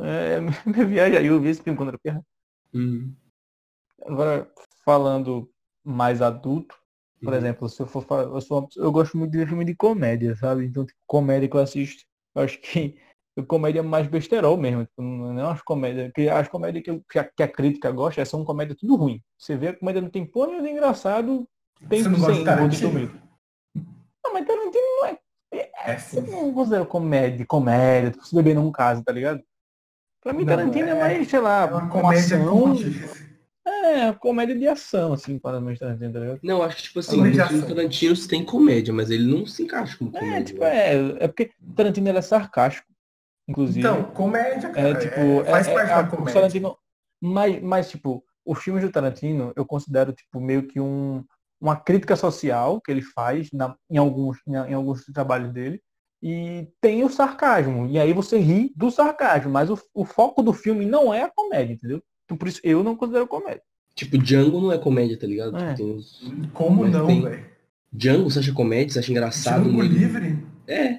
É, 0.00 0.40
minha 0.64 0.86
viagem 0.86 1.18
aí, 1.18 1.26
eu 1.26 1.40
vi 1.40 1.50
esse 1.50 1.62
filme 1.62 1.76
quando 1.76 1.90
era 1.90 1.98
pequeno. 1.98 2.24
Uhum. 2.72 3.14
Agora, 4.06 4.50
falando 4.84 5.50
mais 5.84 6.22
adulto, 6.22 6.74
por 7.20 7.32
uhum. 7.32 7.38
exemplo, 7.38 7.68
se 7.68 7.80
eu 7.80 7.86
for 7.86 8.04
falar, 8.04 8.22
eu, 8.22 8.40
sou, 8.40 8.68
eu 8.76 8.92
gosto 8.92 9.18
muito 9.18 9.32
de 9.32 9.46
filme 9.46 9.64
de 9.64 9.74
comédia, 9.74 10.34
sabe? 10.36 10.64
Então, 10.64 10.86
tipo, 10.86 10.98
comédia 11.06 11.48
que 11.48 11.56
eu 11.56 11.60
assisto, 11.60 12.04
eu 12.34 12.42
acho 12.42 12.60
que 12.60 12.96
comédia 13.46 13.82
mais 13.82 14.06
besterol 14.06 14.56
mesmo, 14.56 14.84
tipo, 14.84 15.02
não 15.02 15.38
é 15.38 15.44
umas 15.44 15.62
comédias, 15.62 16.10
que 16.14 16.28
as 16.28 16.48
comédias 16.48 16.84
que, 16.84 17.02
que, 17.10 17.18
a, 17.18 17.24
que, 17.24 17.42
a, 17.42 17.48
crítica 17.48 17.90
gosta 17.90 18.24
são 18.24 18.44
comédia 18.44 18.76
tudo 18.78 18.96
ruim. 18.96 19.22
Você 19.38 19.56
vê 19.56 19.68
a 19.68 19.76
comédia 19.76 20.02
não 20.02 20.10
tem 20.10 20.24
pônei 20.24 20.60
de 20.60 20.68
engraçado, 20.68 21.46
tem 21.88 22.02
Você 22.02 22.08
não 22.08 22.18
gosta 22.18 22.68
de 22.68 22.82
comédia. 22.82 23.28
Não, 24.24 24.32
mas 24.32 24.46
Tarantino 24.46 24.84
não 24.84 25.06
é. 25.06 25.18
é, 25.52 25.70
é 25.86 25.98
você 25.98 26.20
não 26.20 26.52
considera 26.52 26.84
comédia, 26.84 27.46
comédia, 27.46 28.10
tipo, 28.10 28.26
se 28.26 28.34
beber 28.34 28.54
num 28.54 28.70
caso, 28.70 29.02
tá 29.02 29.12
ligado? 29.12 29.42
Pra 30.22 30.32
mim, 30.32 30.44
não, 30.44 30.56
Tarantino 30.56 30.88
é, 30.88 30.90
é 30.90 30.94
mais, 30.94 31.28
sei 31.28 31.40
lá, 31.40 31.62
é 31.62 31.66
uma 31.66 31.88
comédia 31.88 32.36
ação. 32.36 32.76
É, 33.66 34.12
comédia 34.14 34.58
de 34.58 34.66
ação, 34.66 35.12
assim, 35.12 35.38
para 35.38 35.60
mim, 35.60 35.74
Tarantino, 35.74 36.12
tá 36.12 36.20
ligado? 36.20 36.40
Não, 36.42 36.62
acho 36.62 36.76
que, 36.76 36.82
tipo 36.84 36.98
assim, 36.98 37.20
o 37.20 37.36
Tarantino 37.36 38.28
tem 38.28 38.44
comédia, 38.44 38.92
mas 38.92 39.10
ele 39.10 39.24
não 39.24 39.46
se 39.46 39.62
encaixa 39.62 39.96
como 39.96 40.10
é, 40.16 40.20
comédia. 40.20 40.38
É, 40.38 40.42
tipo, 40.42 40.64
é, 40.64 40.94
é 41.20 41.28
porque 41.28 41.50
Tarantino 41.74 42.08
ele 42.08 42.18
é 42.18 42.22
sarcástico, 42.22 42.88
inclusive. 43.48 43.80
Então, 43.80 44.04
comédia, 44.04 44.70
cara, 44.70 44.88
é, 44.88 44.94
tipo, 44.94 45.20
é, 45.20 45.44
faz 45.44 45.68
é, 45.68 45.74
parte 45.74 45.88
da 45.88 46.04
comédia. 46.04 46.34
Tarantino, 46.34 46.76
mas, 47.20 47.62
mas, 47.62 47.90
tipo, 47.90 48.22
os 48.44 48.62
filmes 48.62 48.82
do 48.82 48.90
Tarantino, 48.90 49.52
eu 49.56 49.64
considero, 49.64 50.12
tipo, 50.12 50.40
meio 50.40 50.66
que 50.66 50.78
um, 50.78 51.24
uma 51.60 51.76
crítica 51.76 52.14
social 52.14 52.80
que 52.80 52.90
ele 52.90 53.02
faz 53.02 53.48
na, 53.52 53.74
em, 53.90 53.96
alguns, 53.96 54.38
em, 54.46 54.52
em 54.52 54.74
alguns 54.74 55.04
trabalhos 55.06 55.52
dele, 55.52 55.80
e 56.22 56.68
tem 56.80 57.04
o 57.04 57.08
sarcasmo. 57.08 57.86
E 57.86 57.98
aí 57.98 58.12
você 58.12 58.38
ri 58.38 58.72
do 58.76 58.90
sarcasmo, 58.90 59.50
mas 59.50 59.70
o, 59.70 59.78
o 59.94 60.04
foco 60.04 60.42
do 60.42 60.52
filme 60.52 60.84
não 60.84 61.12
é 61.14 61.22
a 61.22 61.30
comédia, 61.30 61.74
entendeu? 61.74 62.02
Então 62.24 62.36
por 62.36 62.48
isso 62.48 62.60
eu 62.62 62.82
não 62.82 62.96
considero 62.96 63.26
comédia. 63.26 63.62
Tipo, 63.94 64.18
Django 64.18 64.60
não 64.60 64.72
é 64.72 64.78
comédia, 64.78 65.18
tá 65.18 65.26
ligado? 65.26 65.56
É. 65.56 65.74
Uns... 65.82 66.20
Como 66.52 66.82
mas 66.82 66.92
não, 66.92 67.06
velho? 67.06 67.44
Django, 67.92 68.30
você 68.30 68.38
acha 68.40 68.52
comédia? 68.52 68.92
Você 68.92 68.98
acha 68.98 69.10
engraçado? 69.10 69.64
Django 69.64 69.82
livre? 69.82 70.38
É. 70.66 70.97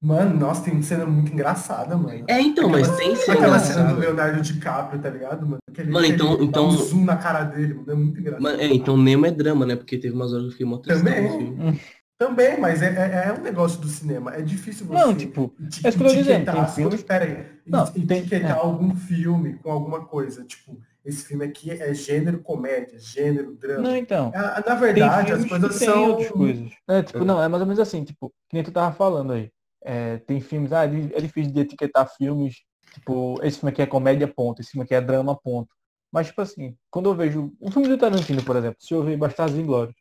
Mano, 0.00 0.38
nossa, 0.38 0.62
tem 0.62 0.80
cena 0.80 1.04
muito 1.04 1.32
engraçada, 1.32 1.96
mano. 1.96 2.24
É, 2.28 2.40
então, 2.40 2.68
aquela, 2.68 2.86
mas 2.86 2.96
tem 2.96 3.16
cena. 3.16 3.38
Aquela 3.38 3.58
cena 3.58 3.92
do 3.92 3.98
Leonardo 3.98 4.40
DiCaprio, 4.40 5.02
tá 5.02 5.10
ligado, 5.10 5.44
mano? 5.44 5.58
Aquele, 5.68 5.90
mano, 5.90 6.06
então. 6.06 6.32
Aquele, 6.34 6.48
então... 6.48 6.68
Um 6.68 6.70
zoom 6.70 7.04
na 7.04 7.16
cara 7.16 7.42
dele, 7.42 7.74
mano. 7.74 7.90
É 7.90 7.94
muito 7.94 8.20
engraçado. 8.20 8.42
Mano, 8.42 8.60
é, 8.60 8.66
então 8.66 8.96
Nemo 8.96 9.26
é 9.26 9.30
drama, 9.32 9.66
né? 9.66 9.74
Porque 9.74 9.98
teve 9.98 10.14
umas 10.14 10.32
horas 10.32 10.42
que 10.42 10.48
eu 10.48 10.52
fiquei 10.52 10.66
mó 10.66 10.78
Também. 10.78 11.80
Também, 12.18 12.58
mas 12.60 12.82
é, 12.82 12.86
é, 12.86 13.28
é, 13.28 13.32
um 13.32 13.42
negócio 13.42 13.80
do 13.80 13.86
cinema. 13.86 14.34
É 14.34 14.42
difícil 14.42 14.86
você 14.86 14.94
não, 14.94 15.14
tipo, 15.14 15.54
é 15.60 15.88
isso 15.88 15.96
que 15.96 16.04
eu 16.04 16.08
tô 16.08 16.14
dizendo. 16.14 16.52
Tem 16.52 16.66
filme... 16.66 16.98
Pera 16.98 17.24
aí, 17.24 17.46
não, 17.64 17.84
etiquetar 17.84 18.56
é. 18.56 18.60
algum 18.60 18.94
filme 18.96 19.54
com 19.54 19.70
alguma 19.70 20.04
coisa. 20.04 20.44
Tipo, 20.44 20.76
esse 21.04 21.24
filme 21.24 21.44
aqui 21.44 21.70
é 21.70 21.94
gênero 21.94 22.40
comédia, 22.40 22.98
gênero 22.98 23.54
drama. 23.54 23.82
Não, 23.82 23.96
então. 23.96 24.32
É, 24.34 24.68
na 24.68 24.74
verdade, 24.74 25.32
as 25.32 25.44
coisas 25.44 25.76
são. 25.76 26.10
outras 26.10 26.30
coisas. 26.30 26.72
É, 26.88 27.02
tipo, 27.04 27.24
não, 27.24 27.40
é 27.40 27.46
mais 27.46 27.60
ou 27.60 27.66
menos 27.66 27.78
assim, 27.78 28.02
tipo, 28.02 28.30
que 28.48 28.54
nem 28.54 28.64
tu 28.64 28.72
tava 28.72 28.92
falando 28.92 29.32
aí. 29.32 29.52
É, 29.84 30.18
tem 30.18 30.40
filmes, 30.40 30.72
ah, 30.72 30.84
é 30.84 31.20
difícil 31.20 31.52
de 31.52 31.60
etiquetar 31.60 32.08
filmes, 32.16 32.56
tipo, 32.94 33.38
esse 33.42 33.58
filme 33.58 33.72
aqui 33.72 33.82
é 33.82 33.86
comédia, 33.86 34.26
ponto, 34.26 34.60
esse 34.60 34.72
filme 34.72 34.84
aqui 34.84 34.94
é 34.94 35.00
drama, 35.00 35.38
ponto. 35.38 35.68
Mas, 36.12 36.28
tipo 36.28 36.40
assim, 36.40 36.76
quando 36.90 37.10
eu 37.10 37.14
vejo 37.14 37.52
um 37.60 37.70
filme 37.70 37.88
do 37.88 37.98
Tarantino, 37.98 38.42
por 38.42 38.56
exemplo, 38.56 38.78
se 38.80 38.94
eu 38.94 39.02
ver 39.04 39.16
Bastardos 39.16 39.58
Inglórios, 39.58 39.94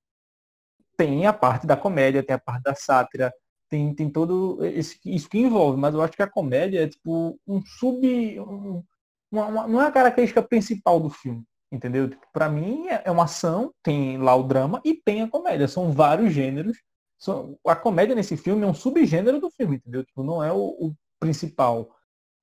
tem 0.97 1.27
a 1.27 1.33
parte 1.33 1.67
da 1.67 1.77
comédia, 1.77 2.23
tem 2.23 2.35
a 2.35 2.39
parte 2.39 2.63
da 2.63 2.75
sátira, 2.75 3.31
tem, 3.69 3.93
tem 3.93 4.09
todo 4.09 4.65
esse, 4.65 4.97
isso 5.05 5.29
que 5.29 5.37
envolve, 5.37 5.79
mas 5.79 5.93
eu 5.93 6.01
acho 6.01 6.13
que 6.13 6.23
a 6.23 6.29
comédia 6.29 6.83
é 6.83 6.87
tipo 6.87 7.39
um 7.47 7.61
sub. 7.61 8.39
Um, 8.39 8.83
uma, 9.31 9.45
uma, 9.45 9.67
não 9.67 9.81
é 9.81 9.87
a 9.87 9.91
característica 9.91 10.41
principal 10.41 10.99
do 10.99 11.09
filme, 11.09 11.43
entendeu? 11.71 12.09
Tipo, 12.09 12.25
para 12.33 12.49
mim 12.49 12.87
é, 12.87 13.03
é 13.05 13.11
uma 13.11 13.25
ação, 13.25 13.73
tem 13.83 14.17
lá 14.17 14.35
o 14.35 14.43
drama 14.43 14.81
e 14.85 14.93
tem 14.95 15.21
a 15.21 15.29
comédia. 15.29 15.67
São 15.67 15.91
vários 15.91 16.33
gêneros. 16.33 16.77
São, 17.17 17.57
a 17.65 17.75
comédia 17.75 18.15
nesse 18.15 18.37
filme 18.37 18.63
é 18.63 18.67
um 18.67 18.73
subgênero 18.73 19.39
do 19.39 19.49
filme, 19.49 19.77
entendeu? 19.77 20.03
Tipo, 20.03 20.23
não 20.23 20.43
é 20.43 20.51
o, 20.51 20.57
o 20.57 20.95
principal. 21.19 21.95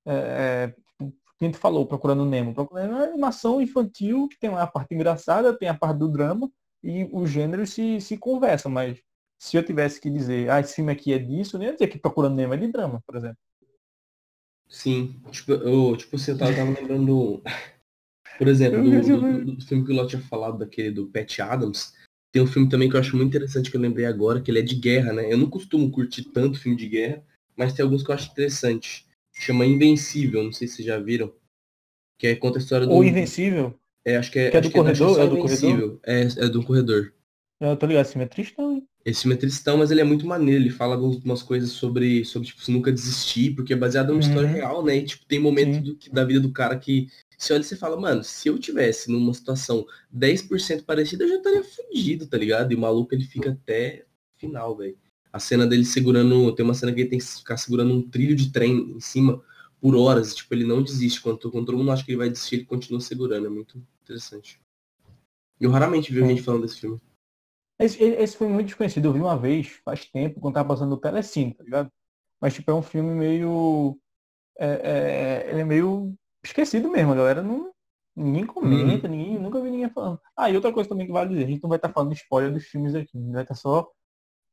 É, 0.05 0.75
é, 1.01 1.05
a 1.41 1.45
gente 1.45 1.59
falou, 1.59 1.87
Procurando 1.87 2.25
Nemo. 2.25 2.55
Procurando 2.55 2.87
Nemo 2.87 2.97
é 2.97 2.99
uma 3.01 3.09
animação 3.09 3.61
infantil 3.61 4.29
que 4.29 4.39
tem 4.39 4.51
a 4.51 4.67
parte 4.67 4.95
engraçada, 4.95 5.57
tem 5.57 5.69
a 5.69 5.75
parte 5.75 5.99
do 5.99 6.09
drama 6.09 6.51
e 6.83 7.09
os 7.13 7.31
gêneros 7.31 7.71
se, 7.71 8.01
se 8.01 8.19
conversam, 8.19 8.71
mas 8.71 9.01
se 9.39 9.57
eu 9.57 9.65
tivesse 9.65 10.01
que 10.01 10.11
dizer, 10.11 10.51
ah, 10.51 10.61
esse 10.61 10.75
filme 10.75 10.93
aqui 10.93 11.13
é 11.13 11.19
disso, 11.19 11.57
eu 11.57 11.61
nem 11.61 11.69
ia 11.69 11.75
dizer 11.75 11.89
que 11.89 11.99
Procurando 11.99 12.37
Nemo 12.37 12.55
é 12.55 12.57
de 12.57 12.71
drama, 12.71 13.03
por 13.07 13.17
exemplo. 13.17 13.39
Sim, 14.69 15.21
tipo, 15.31 15.53
eu, 15.53 15.97
tipo 15.97 16.19
você 16.19 16.37
tava, 16.37 16.55
tava 16.55 16.71
lembrando, 16.71 17.43
por 18.39 18.49
exemplo, 18.49 18.83
do, 18.83 19.01
do, 19.01 19.57
do, 19.57 19.65
filme 19.65 19.85
que 19.85 19.93
o 19.93 19.95
Ló 19.95 20.07
tinha 20.07 20.23
falado, 20.23 20.59
daquele 20.59 20.91
do 20.91 21.07
Pat 21.07 21.39
Adams, 21.41 21.95
tem 22.35 22.43
um 22.43 22.49
filme 22.49 22.69
também 22.69 22.91
que 22.91 22.97
eu 22.97 23.01
acho 23.01 23.17
muito 23.17 23.29
interessante 23.29 23.71
que 23.71 23.77
eu 23.77 23.81
lembrei 23.81 24.07
agora, 24.07 24.41
que 24.41 24.51
ele 24.51 24.59
é 24.59 24.63
de 24.63 24.75
guerra, 24.75 25.13
né? 25.13 25.33
Eu 25.33 25.39
não 25.39 25.49
costumo 25.49 25.89
curtir 25.89 26.25
tanto 26.25 26.59
filme 26.59 26.77
de 26.77 26.89
guerra, 26.89 27.23
mas 27.57 27.73
tem 27.73 27.85
alguns 27.85 28.03
que 28.03 28.11
eu 28.11 28.15
acho 28.17 28.29
interessante. 28.33 29.07
Chama 29.33 29.65
Invencível, 29.65 30.43
não 30.43 30.51
sei 30.51 30.67
se 30.67 30.75
vocês 30.75 30.87
já 30.89 30.99
viram. 30.99 31.33
Que 32.19 32.27
é 32.27 32.35
conta 32.35 32.59
a 32.59 32.61
história 32.61 32.89
do. 32.89 32.93
Ou 32.93 33.05
Invencível? 33.05 33.79
É, 34.05 34.17
acho 34.17 34.33
que 34.33 34.41
é. 34.41 34.51
Que 34.51 34.57
é 34.57 34.61
do 34.61 34.71
corredor? 34.73 35.21
É 35.21 35.27
do 35.29 35.39
Invencível. 35.39 36.01
É, 36.05 36.23
é 36.23 36.49
do 36.49 36.65
corredor. 36.65 37.13
Eu 37.61 37.77
tô 37.77 37.87
ligado, 37.87 38.03
esse 38.03 38.13
filme 38.15 38.25
é 38.25 38.29
tristão, 38.29 38.73
hein? 38.73 38.85
Esse 39.05 39.23
filme 39.23 39.37
é 39.37 39.39
tristão, 39.39 39.77
mas 39.77 39.93
ele 39.93 40.01
é 40.01 40.05
muito 40.05 40.27
maneiro. 40.27 40.61
Ele 40.61 40.71
fala 40.71 40.97
algumas 40.97 41.41
coisas 41.41 41.71
sobre, 41.71 42.25
sobre 42.25 42.49
tipo, 42.49 42.61
nunca 42.73 42.91
desistir, 42.91 43.55
porque 43.55 43.73
é 43.73 43.77
baseado 43.77 44.09
numa 44.09 44.21
Uhum. 44.21 44.27
história 44.29 44.49
real, 44.49 44.85
né? 44.85 44.97
E, 44.97 45.05
tipo, 45.05 45.25
tem 45.27 45.39
momento 45.39 45.75
Sim. 45.75 45.83
do, 45.83 45.99
da 46.13 46.25
vida 46.25 46.41
do 46.41 46.51
cara 46.51 46.77
que 46.77 47.07
você 47.39 47.53
olha 47.53 47.63
e 47.63 47.65
você 47.65 47.77
fala, 47.77 48.01
mano, 48.01 48.23
se 48.23 48.49
eu 48.49 48.59
tivesse 48.59 49.11
numa 49.11 49.33
situação 49.35 49.87
10% 50.11 50.85
parecida, 50.85 51.25
eu 51.25 51.29
já 51.29 51.37
estaria 51.37 51.65
fudido, 51.65 52.27
tá 52.27 52.37
ligado? 52.37 52.73
E 52.73 52.75
o 52.75 52.79
maluco 52.79 53.15
ele 53.15 53.25
fica 53.25 53.51
até 53.51 54.05
final, 54.37 54.77
velho. 54.77 54.97
A 55.33 55.39
cena 55.39 55.67
dele 55.67 55.85
segurando. 55.85 56.55
Tem 56.55 56.65
uma 56.65 56.75
cena 56.75 56.93
que 56.93 57.01
ele 57.01 57.11
tem 57.11 57.19
que 57.19 57.25
ficar 57.25 57.57
segurando 57.57 57.93
um 57.93 58.09
trilho 58.09 58.37
de 58.37 58.53
trem 58.53 58.93
em 58.97 59.01
cima 59.01 59.43
por 59.81 59.97
horas. 59.97 60.35
Tipo, 60.35 60.55
ele 60.55 60.65
não 60.65 60.83
desiste. 60.83 61.21
Quando, 61.21 61.51
quando 61.51 61.67
todo 61.67 61.77
mundo 61.79 61.91
acha 61.91 62.05
que 62.05 62.13
ele 62.13 62.19
vai 62.19 62.31
desistir, 62.31 62.57
ele 62.57 62.65
continua 62.65 63.01
segurando. 63.01 63.47
É 63.47 63.51
muito 63.51 63.83
interessante. 64.03 64.61
Eu 65.61 65.71
raramente 65.71 66.13
vi 66.13 66.25
gente 66.27 66.43
falando 66.43 66.63
desse 66.63 66.81
filme. 66.81 67.01
Esse, 67.79 68.03
esse 68.03 68.37
filme 68.37 68.53
é 68.53 68.55
muito 68.55 68.67
desconhecido. 68.69 69.07
Eu 69.07 69.13
vi 69.13 69.21
uma 69.21 69.37
vez, 69.37 69.81
faz 69.85 70.05
tempo, 70.07 70.41
quando 70.41 70.55
tava 70.55 70.69
passando 70.69 70.91
no 70.91 70.97
Telecine, 70.97 71.55
tá 71.55 71.65
ligado? 71.65 71.91
Mas, 72.41 72.55
tipo, 72.55 72.71
é 72.71 72.75
um 72.75 72.83
filme 72.83 73.11
meio... 73.13 73.99
É, 74.57 74.67
é- 74.67 75.51
ele 75.51 75.61
é 75.63 75.65
meio 75.65 76.15
esquecido 76.45 76.89
mesmo, 76.91 77.13
a 77.13 77.17
galera 77.17 77.43
não... 77.43 77.73
Ninguém 78.17 78.47
comenta, 78.47 79.09
ninguém, 79.09 79.37
nunca 79.39 79.61
vi 79.61 79.71
ninguém 79.71 79.91
falando. 79.91 80.21
Ah, 80.37 80.49
e 80.49 80.55
outra 80.55 80.73
coisa 80.73 80.89
também 80.89 81.05
que 81.05 81.13
vale 81.13 81.31
dizer, 81.31 81.45
a 81.45 81.49
gente 81.49 81.63
não 81.63 81.69
vai 81.69 81.79
estar 81.79 81.93
falando 81.93 82.13
spoiler 82.13 82.53
dos 82.53 82.65
filmes 82.65 82.95
aqui, 82.95 83.19
a 83.19 83.21
gente 83.21 83.33
vai 83.33 83.43
estar 83.43 83.57
só 83.57 83.91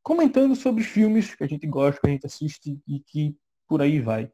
comentando 0.01 0.55
sobre 0.55 0.81
os 0.81 0.87
filmes 0.87 1.35
que 1.35 1.43
a 1.43 1.47
gente 1.47 1.67
gosta, 1.67 2.01
que 2.01 2.07
a 2.07 2.09
gente 2.09 2.25
assiste 2.25 2.81
e 2.87 2.99
que 2.99 3.37
por 3.67 3.83
aí 3.83 3.99
vai. 3.99 4.31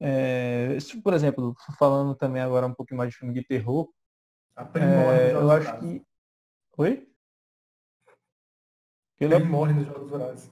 É, 0.00 0.78
se, 0.80 0.98
por 1.02 1.12
exemplo, 1.12 1.54
falando 1.78 2.14
também 2.14 2.40
agora 2.40 2.66
um 2.66 2.72
pouquinho 2.72 2.96
mais 2.96 3.10
de 3.10 3.18
filme 3.18 3.34
de 3.34 3.44
terror, 3.44 3.90
é, 4.56 5.32
eu 5.32 5.50
acho 5.50 5.78
que. 5.80 6.02
Oi? 6.78 7.06
Ele 9.20 9.34
é 9.34 9.38
morre 9.40 9.74
nos 9.74 9.86
Jogos 9.86 10.10
Vorazes. 10.10 10.50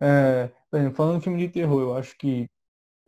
É, 0.00 0.48
por 0.70 0.78
exemplo, 0.78 0.96
falando 0.96 1.18
em 1.18 1.20
filme 1.20 1.46
de 1.46 1.52
terror, 1.52 1.80
eu 1.80 1.96
acho 1.96 2.18
que 2.18 2.50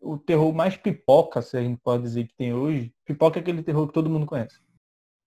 o 0.01 0.19
terror 0.19 0.53
mais 0.53 0.77
pipoca, 0.77 1.43
se 1.43 1.57
a 1.57 1.63
gente 1.63 1.81
pode 1.83 2.03
dizer 2.03 2.27
que 2.27 2.35
tem 2.35 2.53
hoje, 2.53 2.93
pipoca 3.05 3.39
é 3.39 3.43
aquele 3.43 3.63
terror 3.63 3.87
que 3.87 3.93
todo 3.93 4.11
mundo 4.11 4.27
conhece. 4.27 4.61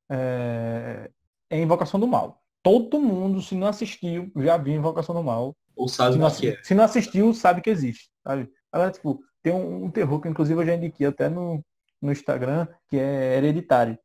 É, 0.09 1.09
é 1.49 1.61
Invocação 1.61 1.99
do 1.99 2.07
Mal. 2.07 2.41
Todo 2.63 2.99
mundo, 2.99 3.41
se 3.41 3.55
não 3.55 3.67
assistiu, 3.67 4.31
já 4.37 4.57
viu 4.57 4.75
Invocação 4.75 5.15
do 5.15 5.23
Mal. 5.23 5.55
Ou 5.75 5.87
sabe 5.87 6.13
Se 6.13 6.19
o 6.19 6.21
não, 6.21 6.31
que 6.31 6.47
é. 6.49 6.63
se 6.63 6.73
não 6.73 6.83
assistiu, 6.83 7.33
sabe 7.33 7.61
que 7.61 7.69
existe. 7.69 8.09
Sabe? 8.23 8.49
Agora, 8.71 8.91
tipo, 8.91 9.19
tem 9.41 9.53
um, 9.53 9.85
um 9.85 9.91
terror 9.91 10.21
que 10.21 10.29
inclusive 10.29 10.59
eu 10.61 10.65
já 10.65 10.75
indiquei 10.75 11.07
até 11.07 11.29
no, 11.29 11.63
no 12.01 12.11
Instagram, 12.11 12.67
que 12.87 12.97
é 12.97 13.37
hereditário. 13.37 13.97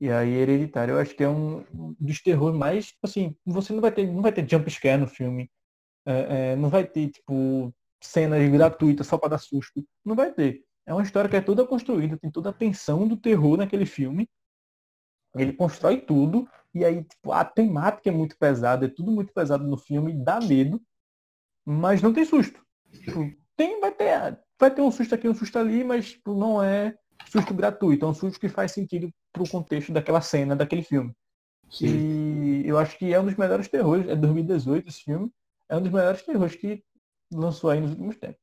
E 0.00 0.10
aí, 0.10 0.30
hereditário, 0.30 0.92
eu 0.92 0.98
acho 0.98 1.14
que 1.14 1.24
é 1.24 1.28
um 1.28 1.64
um 1.72 1.94
dos 1.98 2.20
terrores 2.20 2.58
mais, 2.58 2.94
assim, 3.02 3.34
você 3.46 3.72
não 3.72 3.80
vai 3.80 3.90
ter, 3.90 4.06
não 4.06 4.20
vai 4.20 4.32
ter 4.32 4.48
jump 4.48 4.70
scare 4.70 5.00
no 5.00 5.08
filme. 5.08 5.50
É, 6.04 6.52
é, 6.52 6.56
não 6.56 6.68
vai 6.68 6.86
ter, 6.86 7.08
tipo, 7.08 7.74
cenas 8.06 8.48
gratuitas 8.50 9.06
só 9.06 9.18
para 9.18 9.30
dar 9.30 9.38
susto. 9.38 9.84
Não 10.04 10.14
vai 10.14 10.32
ter. 10.32 10.64
É 10.86 10.92
uma 10.92 11.02
história 11.02 11.28
que 11.28 11.36
é 11.36 11.40
toda 11.40 11.66
construída, 11.66 12.16
tem 12.16 12.30
toda 12.30 12.50
a 12.50 12.52
tensão 12.52 13.06
do 13.08 13.16
terror 13.16 13.56
naquele 13.56 13.86
filme. 13.86 14.28
Ele 15.34 15.52
constrói 15.52 16.00
tudo, 16.00 16.48
e 16.74 16.84
aí, 16.84 17.02
tipo, 17.02 17.32
a 17.32 17.44
temática 17.44 18.08
é 18.08 18.12
muito 18.12 18.38
pesada, 18.38 18.86
é 18.86 18.88
tudo 18.88 19.10
muito 19.10 19.32
pesado 19.32 19.64
no 19.64 19.76
filme, 19.76 20.12
dá 20.12 20.40
medo, 20.40 20.80
mas 21.64 22.00
não 22.00 22.12
tem 22.12 22.24
susto. 22.24 22.64
Tipo, 22.90 23.32
tem, 23.56 23.80
vai 23.80 23.92
ter, 23.92 24.38
vai 24.58 24.70
ter 24.70 24.80
um 24.80 24.90
susto 24.90 25.14
aqui, 25.14 25.28
um 25.28 25.34
susto 25.34 25.58
ali, 25.58 25.82
mas 25.82 26.10
tipo, 26.10 26.34
não 26.34 26.62
é 26.62 26.94
susto 27.26 27.52
gratuito, 27.52 28.04
é 28.04 28.08
um 28.08 28.14
susto 28.14 28.38
que 28.38 28.48
faz 28.48 28.72
sentido 28.72 29.10
pro 29.32 29.48
contexto 29.48 29.92
daquela 29.92 30.20
cena, 30.20 30.54
daquele 30.54 30.82
filme. 30.82 31.12
Sim. 31.70 31.86
E 31.86 32.68
eu 32.68 32.78
acho 32.78 32.96
que 32.96 33.12
é 33.12 33.20
um 33.20 33.24
dos 33.24 33.34
melhores 33.34 33.68
terrores, 33.68 34.08
é 34.08 34.14
2018 34.14 34.88
esse 34.88 35.02
filme, 35.02 35.30
é 35.68 35.76
um 35.76 35.82
dos 35.82 35.90
melhores 35.90 36.22
terrores 36.22 36.54
que 36.54 36.82
lançou 37.32 37.70
aí 37.70 37.80
nos 37.80 37.90
últimos 37.90 38.16
tempos. 38.16 38.40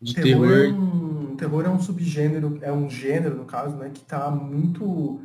De 0.00 0.14
Terror, 0.14 0.50
é 0.50 0.62
terror. 0.62 0.80
um, 0.80 1.36
terror 1.36 1.66
é 1.66 1.68
um 1.68 1.80
subgênero, 1.80 2.58
é 2.62 2.72
um 2.72 2.88
gênero, 2.88 3.36
no 3.36 3.44
caso, 3.44 3.76
né, 3.76 3.90
que 3.90 4.00
tá 4.00 4.30
muito 4.30 5.20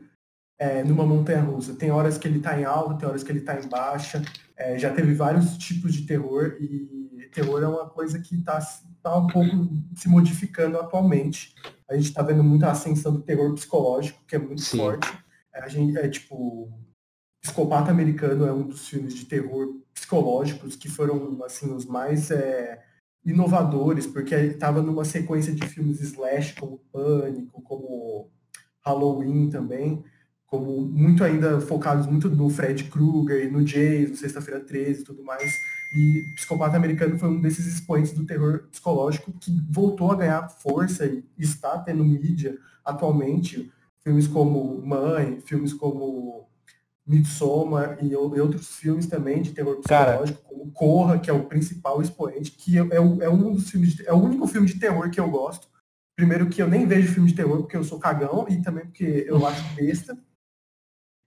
é, 0.60 0.84
numa 0.84 1.06
montanha 1.06 1.42
russa. 1.42 1.75
Tem 1.75 1.92
horas 1.92 2.18
que 2.18 2.28
ele 2.28 2.40
tá 2.40 2.60
em 2.60 2.66
alta, 2.66 2.96
tem 2.96 3.08
horas 3.08 3.24
que 3.24 3.32
ele 3.32 3.42
tá 3.42 3.58
em 3.58 3.68
baixa. 3.70 4.22
É, 4.58 4.78
já 4.78 4.94
teve 4.94 5.14
vários 5.14 5.58
tipos 5.58 5.94
de 5.94 6.06
terror 6.06 6.58
e 6.60 7.06
terror 7.36 7.62
é 7.62 7.68
uma 7.68 7.90
coisa 7.90 8.18
que 8.18 8.42
tá, 8.42 8.60
tá 9.04 9.18
um 9.18 9.28
pouco 9.28 9.70
se 9.94 10.08
modificando 10.08 10.80
atualmente. 10.80 11.54
A 11.88 11.96
gente 11.96 12.14
tá 12.14 12.24
vendo 12.24 12.44
muita 12.44 12.72
ascensão 12.72 13.14
do 13.14 13.22
terror 13.22 13.54
psicológico, 13.54 14.24
que 14.25 14.38
é 14.38 14.40
muito 14.40 14.62
Sim. 14.62 14.78
forte. 14.78 15.14
É, 15.54 15.62
a 15.62 15.68
gente, 15.68 15.98
é 15.98 16.08
tipo, 16.08 16.72
Psicopata 17.46 17.92
Americano 17.92 18.48
é 18.48 18.52
um 18.52 18.64
dos 18.64 18.90
filmes 18.90 19.14
de 19.14 19.24
terror 19.25 19.75
psicológicos 19.94 20.75
que 20.75 20.90
foram, 20.90 21.44
assim, 21.46 21.72
os 21.72 21.86
mais 21.86 22.32
é, 22.32 22.82
inovadores, 23.24 24.08
porque 24.08 24.34
estava 24.34 24.82
numa 24.82 25.06
sequência 25.06 25.54
de 25.54 25.64
filmes 25.68 26.02
slash, 26.02 26.56
como 26.56 26.80
Pânico, 26.92 27.62
como 27.62 28.32
Halloween 28.84 29.52
também, 29.52 30.04
como 30.48 30.82
muito 30.82 31.24
ainda 31.24 31.62
focados 31.62 32.08
muito 32.08 32.32
no 32.32 32.50
Fred 32.50 32.86
Krueger 32.86 33.46
e 33.46 33.52
no 33.52 33.64
Jason, 33.64 34.16
Sexta-feira 34.16 34.60
13 34.60 35.02
e 35.02 35.04
tudo 35.04 35.24
mais. 35.24 35.54
E 35.96 36.24
Psicopata 36.38 36.75
Americano 36.75 37.20
foi 37.20 37.30
um 37.30 37.40
desses 37.40 37.68
expoentes 37.68 38.12
do 38.12 38.25
terror 38.25 38.64
psicológico 38.72 39.32
que 39.34 39.52
voltou 39.70 40.12
a 40.12 40.16
ganhar 40.16 40.50
força 40.50 41.06
e 41.06 41.24
está 41.38 41.78
tendo 41.78 42.04
mídia 42.04 42.58
atualmente. 42.84 43.72
Filmes 44.00 44.28
como 44.28 44.82
Mãe, 44.84 45.40
filmes 45.42 45.74
como 45.74 46.48
Midsommar 47.06 47.98
e, 48.04 48.16
ou- 48.16 48.36
outros 48.40 48.76
filmes 48.78 49.06
também 49.08 49.42
de 49.42 49.52
terror 49.52 49.80
Cara. 49.88 50.14
psicológico, 50.18 50.44
como 50.44 50.72
Corra, 50.72 51.20
que 51.20 51.30
é 51.30 51.34
o 51.34 51.46
principal 51.46 52.02
expoente, 52.02 52.52
que 52.52 52.78
é, 52.78 52.82
é 52.92 53.00
o- 53.00 53.22
é 53.22 53.30
um 53.30 53.54
dos 53.54 53.70
filmes, 53.70 53.96
de- 53.96 54.08
é 54.08 54.14
o 54.14 54.18
único 54.18 54.48
filme 54.48 54.68
de 54.68 54.80
terror 54.80 55.10
que 55.12 55.20
eu 55.20 55.30
gosto. 55.30 55.68
Primeiro 56.16 56.50
que 56.50 56.62
eu 56.62 56.68
nem 56.68 56.88
vejo 56.88 57.14
filme 57.14 57.30
de 57.30 57.36
terror 57.36 57.58
porque 57.58 57.78
eu 57.78 57.84
sou 57.84 58.00
cagão 58.00 58.46
e 58.50 58.62
também 58.62 58.86
porque 58.86 59.26
eu 59.28 59.46
acho 59.46 59.64
besta. 59.76 60.18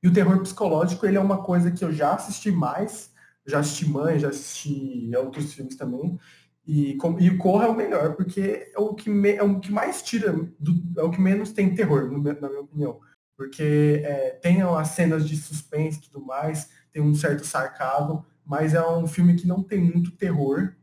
E 0.02 0.08
o 0.08 0.12
terror 0.12 0.40
psicológico, 0.40 1.06
ele 1.06 1.16
é 1.16 1.20
uma 1.20 1.42
coisa 1.42 1.70
que 1.70 1.84
eu 1.84 1.92
já 1.92 2.14
assisti 2.14 2.50
mais, 2.50 3.12
já 3.46 3.58
assisti 3.60 3.88
Mãe, 3.88 4.18
já 4.18 4.28
assisti 4.28 5.10
outros 5.16 5.52
filmes 5.52 5.76
também. 5.76 6.18
E, 6.66 6.96
e 7.20 7.30
o 7.30 7.38
Corra 7.38 7.66
é 7.66 7.68
o 7.68 7.74
melhor, 7.76 8.14
porque 8.14 8.70
é 8.74 8.78
o 8.78 8.94
que, 8.94 9.08
me- 9.10 9.32
é 9.36 9.42
o 9.42 9.58
que 9.58 9.72
mais 9.72 10.02
tira, 10.02 10.32
do- 10.58 11.00
é 11.00 11.02
o 11.02 11.10
que 11.10 11.20
menos 11.20 11.52
tem 11.52 11.74
terror, 11.74 12.10
na 12.10 12.18
minha 12.48 12.60
opinião. 12.60 13.00
Porque 13.38 14.02
é, 14.04 14.30
tem 14.30 14.62
as 14.62 14.88
cenas 14.88 15.28
de 15.28 15.36
suspense 15.36 15.98
e 15.98 16.02
tudo 16.02 16.26
mais, 16.26 16.68
tem 16.90 17.00
um 17.00 17.14
certo 17.14 17.46
sarcasmo, 17.46 18.26
mas 18.44 18.74
é 18.74 18.84
um 18.84 19.06
filme 19.06 19.36
que 19.36 19.46
não 19.46 19.62
tem 19.62 19.80
muito 19.80 20.10
terror. 20.10 20.74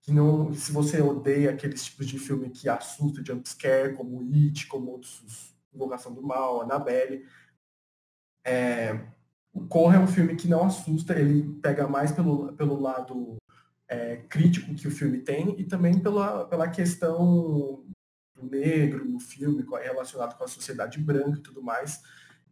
Que 0.00 0.10
não, 0.10 0.50
se 0.54 0.72
você 0.72 1.02
odeia 1.02 1.50
aqueles 1.50 1.84
tipos 1.84 2.08
de 2.08 2.18
filme 2.18 2.48
que 2.48 2.70
assusta, 2.70 3.22
jumpscare, 3.22 3.94
como 3.94 4.22
It, 4.32 4.66
como 4.66 4.92
outros, 4.92 5.54
Invocação 5.74 6.14
do 6.14 6.22
Mal, 6.22 6.62
Annabelle, 6.62 7.22
é, 8.46 8.98
o 9.52 9.66
Corra 9.66 9.96
é 9.96 10.00
um 10.00 10.06
filme 10.06 10.34
que 10.36 10.48
não 10.48 10.64
assusta, 10.64 11.18
ele 11.18 11.60
pega 11.60 11.86
mais 11.86 12.12
pelo, 12.12 12.54
pelo 12.54 12.80
lado 12.80 13.36
é, 13.86 14.16
crítico 14.16 14.74
que 14.74 14.88
o 14.88 14.90
filme 14.90 15.18
tem 15.18 15.54
e 15.60 15.64
também 15.64 15.98
pela, 15.98 16.46
pela 16.46 16.66
questão 16.66 17.84
negro 18.46 19.04
no 19.04 19.18
filme, 19.18 19.64
relacionado 19.82 20.36
com 20.36 20.44
a 20.44 20.48
sociedade 20.48 20.98
branca 20.98 21.38
e 21.38 21.42
tudo 21.42 21.62
mais. 21.62 22.00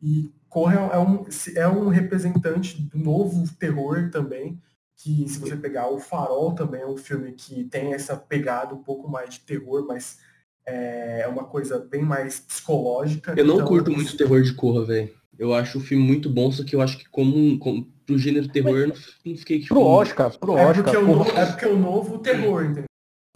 E 0.03 0.31
Corra 0.49 0.75
é 0.93 0.99
um, 0.99 1.25
é 1.57 1.69
um 1.69 1.89
representante 1.89 2.81
do 2.81 2.99
novo 2.99 3.45
terror 3.59 4.11
também, 4.11 4.61
que 4.97 5.29
se 5.29 5.39
você 5.39 5.57
pegar 5.57 5.89
o 5.89 5.99
Farol 6.01 6.55
também 6.55 6.81
é 6.83 6.87
um 6.87 6.97
filme 6.97 7.33
que 7.33 7.65
tem 7.65 7.95
essa 7.95 8.17
pegada 8.17 8.75
um 8.75 8.83
pouco 8.83 9.09
mais 9.09 9.35
de 9.35 9.41
terror, 9.41 9.87
mas 9.87 10.19
é 10.67 11.27
uma 11.29 11.45
coisa 11.45 11.79
bem 11.79 12.03
mais 12.03 12.41
psicológica. 12.41 13.35
Eu 13.37 13.45
não 13.45 13.55
Então, 13.57 13.67
curto 13.67 13.91
muito 13.91 14.17
terror 14.17 14.43
de 14.43 14.53
Corra, 14.55 14.85
velho. 14.85 15.11
Eu 15.39 15.55
acho 15.55 15.79
o 15.79 15.81
filme 15.81 16.05
muito 16.05 16.29
bom, 16.29 16.51
só 16.51 16.65
que 16.65 16.75
eu 16.75 16.81
acho 16.83 16.99
que 16.99 17.09
como, 17.09 17.37
um- 17.37 17.59
como 17.59 17.85
pro 18.05 18.19
gênero 18.19 18.49
terror, 18.49 18.77
eu 18.79 18.89
não, 18.89 19.37
fiquei 19.37 19.61
tipo. 19.61 19.75
Pro 19.75 19.85
Oscar, 19.85 20.37
pro 20.39 20.59
É 20.59 20.67
Oscar, 20.67 20.85
porque, 20.85 20.97
o 20.97 21.07
porra, 21.07 21.19
novo, 21.19 21.39
é 21.39 21.47
porque 21.47 21.67
o 21.67 21.79
novo 21.79 22.19
terror, 22.19 22.65
entendeu? 22.65 22.85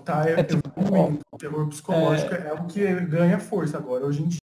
Tá 0.05 0.29
É 0.29 0.43
tipo, 0.43 0.69
evoluindo. 0.79 1.21
O 1.31 1.39
terror 1.39 1.69
psicológico 1.69 2.35
é... 2.35 2.53
o 2.53 2.67
que 2.67 2.95
ganha 3.07 3.39
força 3.39 3.79
agora, 3.79 4.05
hoje 4.05 4.23
em 4.23 4.29
dia. 4.29 4.39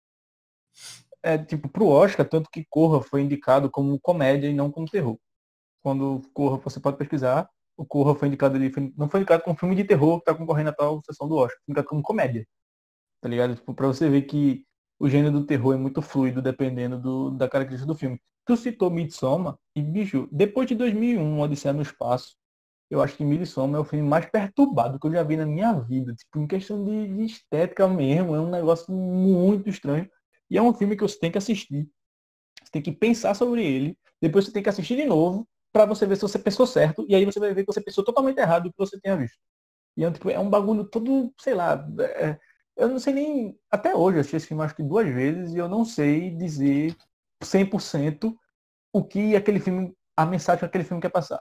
é 1.23 1.38
tipo 1.38 1.69
pro 1.69 1.87
Oscar, 1.87 2.29
tanto 2.29 2.50
que 2.50 2.65
Corra 2.69 3.03
foi 3.03 3.23
indicado 3.23 3.71
como 3.71 3.99
comédia 4.00 4.49
e 4.49 4.55
não 4.55 4.71
como 4.71 4.88
terror. 4.88 5.19
Quando 5.83 6.23
Corra, 6.33 6.59
você 6.59 6.81
pode 6.81 6.97
pesquisar, 6.97 7.49
o 7.77 7.85
Corra 7.85 8.15
foi 8.15 8.29
indicado 8.29 8.57
ali, 8.57 8.73
não 8.97 9.09
foi 9.09 9.21
indicado 9.21 9.43
como 9.43 9.57
filme 9.57 9.75
de 9.75 9.85
terror 9.85 10.19
que 10.19 10.27
tá 10.27 10.35
concorrendo 10.35 10.71
a 10.71 10.75
tal 10.75 11.00
sessão 11.05 11.29
do 11.29 11.37
Oscar, 11.37 11.59
foi 11.59 11.73
indicado 11.73 11.88
como 11.88 12.03
comédia. 12.03 12.47
Tá 13.21 13.29
ligado? 13.29 13.57
Tipo, 13.57 13.75
pra 13.75 13.87
você 13.87 14.09
ver 14.09 14.23
que 14.23 14.65
o 14.99 15.09
gênero 15.09 15.41
do 15.41 15.47
terror 15.47 15.75
é 15.75 15.77
muito 15.79 16.03
fluido 16.03 16.43
dependendo 16.43 16.99
do, 16.99 17.31
da 17.31 17.49
característica 17.49 17.93
do 17.93 17.99
filme. 17.99 18.21
Tu 18.45 18.57
citou 18.57 18.91
Midsommar 18.91 19.57
e, 19.77 19.83
bicho, 19.83 20.29
depois 20.33 20.67
de 20.67 20.75
2001, 20.75 21.41
Odisseia 21.41 21.73
no 21.73 21.83
Espaço, 21.83 22.37
eu 22.90 23.02
acho 23.02 23.16
que 23.16 23.25
Midsommar 23.25 23.78
é 23.78 23.80
o 23.80 23.85
filme 23.85 24.09
mais 24.09 24.26
perturbado 24.26 24.99
que 24.99 25.07
eu 25.07 25.12
já 25.12 25.23
vi 25.23 25.37
na 25.37 25.47
minha 25.47 25.73
vida. 25.75 26.14
Tipo, 26.14 26.40
em 26.40 26.47
questão 26.47 26.83
de, 26.85 27.09
de 27.09 27.25
estética 27.25 27.87
mesmo, 27.87 28.35
é 28.35 28.40
um 28.40 28.50
negócio 28.50 28.92
muito 28.92 29.68
estranho. 29.68 30.09
E 30.50 30.57
é 30.57 30.62
um 30.62 30.73
filme 30.73 30.97
que 30.97 31.02
você 31.02 31.18
tem 31.18 31.30
que 31.30 31.38
assistir. 31.38 31.88
Você 32.62 32.71
tem 32.73 32.83
que 32.83 32.92
pensar 32.92 33.35
sobre 33.35 33.64
ele. 33.64 33.99
Depois 34.21 34.47
você 34.47 34.52
tem 34.52 34.62
que 34.62 34.68
assistir 34.68 34.97
de 34.97 35.04
novo 35.04 35.47
para 35.73 35.85
você 35.85 36.07
ver 36.07 36.16
se 36.16 36.23
você 36.23 36.38
pensou 36.38 36.66
certo. 36.66 37.04
E 37.09 37.14
aí 37.14 37.25
você 37.25 37.38
vai 37.38 37.52
ver 37.52 37.64
que 37.64 37.73
você 37.73 37.80
pensou 37.80 38.04
totalmente 38.04 38.38
errado 38.38 38.64
do 38.64 38.71
que 38.71 38.78
você 38.78 38.99
tinha 38.99 39.16
visto. 39.16 39.38
E 39.97 40.04
é, 40.04 40.11
tipo, 40.11 40.30
é 40.30 40.38
um 40.38 40.49
bagulho 40.50 40.85
todo, 40.85 41.33
sei 41.38 41.54
lá. 41.54 41.87
É, 42.00 42.38
eu 42.76 42.88
não 42.88 42.99
sei 42.99 43.12
nem. 43.12 43.59
Até 43.71 43.95
hoje, 43.95 44.18
eu 44.18 44.21
assisti 44.21 44.37
esse 44.37 44.47
filme 44.47 44.62
acho 44.64 44.76
que 44.76 44.83
duas 44.83 45.07
vezes 45.09 45.54
e 45.54 45.59
eu 45.59 45.68
não 45.68 45.85
sei 45.85 46.30
dizer 46.30 46.97
100% 47.42 48.35
o 48.92 49.04
que 49.04 49.37
aquele 49.37 49.61
filme, 49.61 49.95
a 50.16 50.25
mensagem 50.25 50.61
que 50.61 50.64
aquele 50.66 50.85
filme 50.85 51.02
quer 51.02 51.11
passar. 51.11 51.40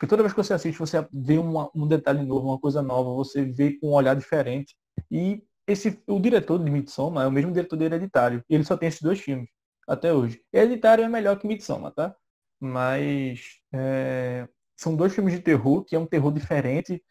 Porque 0.00 0.08
toda 0.08 0.22
vez 0.22 0.32
que 0.32 0.42
você 0.42 0.54
assiste, 0.54 0.78
você 0.78 1.06
vê 1.12 1.36
uma, 1.36 1.70
um 1.74 1.86
detalhe 1.86 2.24
novo, 2.24 2.48
uma 2.48 2.58
coisa 2.58 2.80
nova, 2.80 3.12
você 3.12 3.44
vê 3.44 3.78
com 3.78 3.88
um 3.88 3.92
olhar 3.92 4.16
diferente. 4.16 4.74
E 5.10 5.44
esse, 5.66 6.02
o 6.06 6.18
diretor 6.18 6.58
de 6.58 6.70
Midsommar 6.70 7.26
é 7.26 7.28
o 7.28 7.30
mesmo 7.30 7.52
diretor 7.52 7.76
de 7.76 7.84
Hereditário. 7.84 8.42
Ele 8.48 8.64
só 8.64 8.78
tem 8.78 8.88
esses 8.88 9.02
dois 9.02 9.20
filmes, 9.20 9.50
até 9.86 10.10
hoje. 10.10 10.42
Hereditário 10.50 11.04
é 11.04 11.08
melhor 11.08 11.38
que 11.38 11.46
Midsommar, 11.46 11.92
tá? 11.92 12.16
Mas 12.58 13.58
é, 13.74 14.48
são 14.74 14.96
dois 14.96 15.14
filmes 15.14 15.34
de 15.34 15.40
terror, 15.40 15.84
que 15.84 15.94
é 15.94 15.98
um 15.98 16.06
terror 16.06 16.32
diferente. 16.32 17.04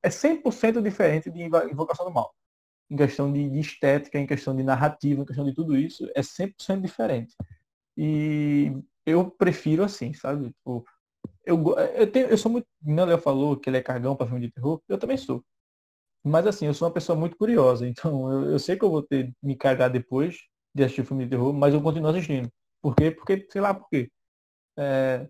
É 0.00 0.08
100% 0.08 0.80
diferente 0.80 1.32
de 1.32 1.42
Invocação 1.42 2.06
do 2.06 2.12
Mal. 2.12 2.32
Em 2.88 2.96
questão 2.96 3.32
de, 3.32 3.50
de 3.50 3.58
estética, 3.58 4.16
em 4.16 4.28
questão 4.28 4.54
de 4.54 4.62
narrativa, 4.62 5.22
em 5.22 5.26
questão 5.26 5.44
de 5.44 5.52
tudo 5.52 5.76
isso, 5.76 6.08
é 6.14 6.20
100% 6.20 6.82
diferente. 6.82 7.34
E 7.96 8.72
eu 9.04 9.28
prefiro 9.28 9.82
assim, 9.82 10.14
sabe? 10.14 10.52
Tipo, 10.52 10.84
eu, 11.48 11.78
eu, 11.96 12.12
tenho, 12.12 12.28
eu 12.28 12.38
sou 12.38 12.52
muito. 12.52 12.66
Não, 12.82 13.06
Léo 13.06 13.18
falou 13.18 13.56
que 13.58 13.70
ele 13.70 13.78
é 13.78 13.82
cargão 13.82 14.14
para 14.14 14.26
filme 14.26 14.46
de 14.46 14.52
terror. 14.52 14.80
Eu 14.88 14.98
também 14.98 15.16
sou. 15.16 15.42
Mas 16.24 16.46
assim, 16.46 16.66
eu 16.66 16.74
sou 16.74 16.88
uma 16.88 16.94
pessoa 16.94 17.18
muito 17.18 17.36
curiosa. 17.36 17.86
Então 17.88 18.32
eu, 18.32 18.52
eu 18.52 18.58
sei 18.58 18.76
que 18.76 18.84
eu 18.84 18.90
vou 18.90 19.02
ter 19.02 19.32
me 19.42 19.56
cagar 19.56 19.90
depois 19.90 20.36
de 20.74 20.84
assistir 20.84 21.04
filme 21.04 21.24
de 21.24 21.30
terror, 21.30 21.52
mas 21.52 21.74
eu 21.74 21.82
continuo 21.82 22.10
assistindo. 22.10 22.50
Por 22.82 22.94
quê? 22.96 23.10
Porque, 23.10 23.46
sei 23.50 23.60
lá 23.60 23.74
por 23.74 23.88
quê. 23.88 24.10
É, 24.78 25.28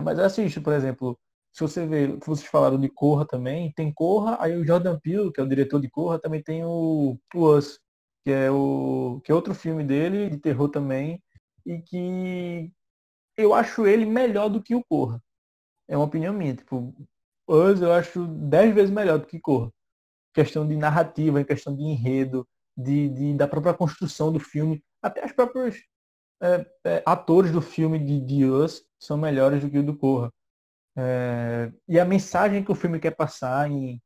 mas 0.00 0.18
assiste, 0.18 0.60
por 0.60 0.72
exemplo, 0.72 1.18
se 1.52 1.62
você 1.62 1.86
ver, 1.86 2.18
vocês 2.26 2.46
falaram 2.48 2.80
de 2.80 2.88
Corra 2.88 3.26
também, 3.26 3.72
tem 3.72 3.92
Corra, 3.92 4.38
aí 4.40 4.56
o 4.56 4.66
Jordan 4.66 4.98
Peele, 5.00 5.32
que 5.32 5.40
é 5.40 5.44
o 5.44 5.48
diretor 5.48 5.80
de 5.80 5.90
Corra, 5.90 6.18
também 6.18 6.42
tem 6.42 6.64
o, 6.64 7.18
o 7.34 7.56
Us, 7.56 7.80
que 8.24 8.30
é 8.32 8.50
o 8.50 9.20
que 9.24 9.32
é 9.32 9.34
outro 9.34 9.54
filme 9.54 9.84
dele, 9.84 10.30
de 10.30 10.38
terror 10.38 10.68
também, 10.70 11.22
e 11.66 11.80
que 11.82 12.72
eu 13.36 13.54
acho 13.54 13.86
ele 13.86 14.06
melhor 14.06 14.48
do 14.48 14.62
que 14.62 14.74
o 14.74 14.84
Corra. 14.84 15.22
É 15.92 15.96
uma 15.96 16.06
opinião 16.06 16.32
minha. 16.32 16.56
Tipo, 16.56 16.94
Us 17.46 17.82
eu 17.82 17.92
acho 17.92 18.26
dez 18.26 18.74
vezes 18.74 18.90
melhor 18.90 19.18
do 19.18 19.26
que 19.26 19.38
Corra. 19.38 19.70
Questão 20.32 20.66
de 20.66 20.74
narrativa, 20.74 21.38
em 21.38 21.44
questão 21.44 21.76
de 21.76 21.82
enredo, 21.82 22.48
de, 22.74 23.10
de, 23.10 23.34
da 23.34 23.46
própria 23.46 23.74
construção 23.74 24.32
do 24.32 24.40
filme, 24.40 24.82
até 25.02 25.22
os 25.22 25.32
próprios 25.32 25.84
é, 26.42 26.66
é, 26.84 27.02
atores 27.04 27.52
do 27.52 27.60
filme 27.60 27.98
de, 27.98 28.18
de 28.22 28.46
Us 28.46 28.82
são 28.98 29.18
melhores 29.18 29.62
do 29.62 29.70
que 29.70 29.78
o 29.78 29.82
do 29.82 29.94
Corra. 29.94 30.32
É, 30.96 31.70
e 31.86 32.00
a 32.00 32.06
mensagem 32.06 32.64
que 32.64 32.72
o 32.72 32.74
filme 32.74 32.98
quer 32.98 33.14
passar 33.14 33.70
em, 33.70 34.00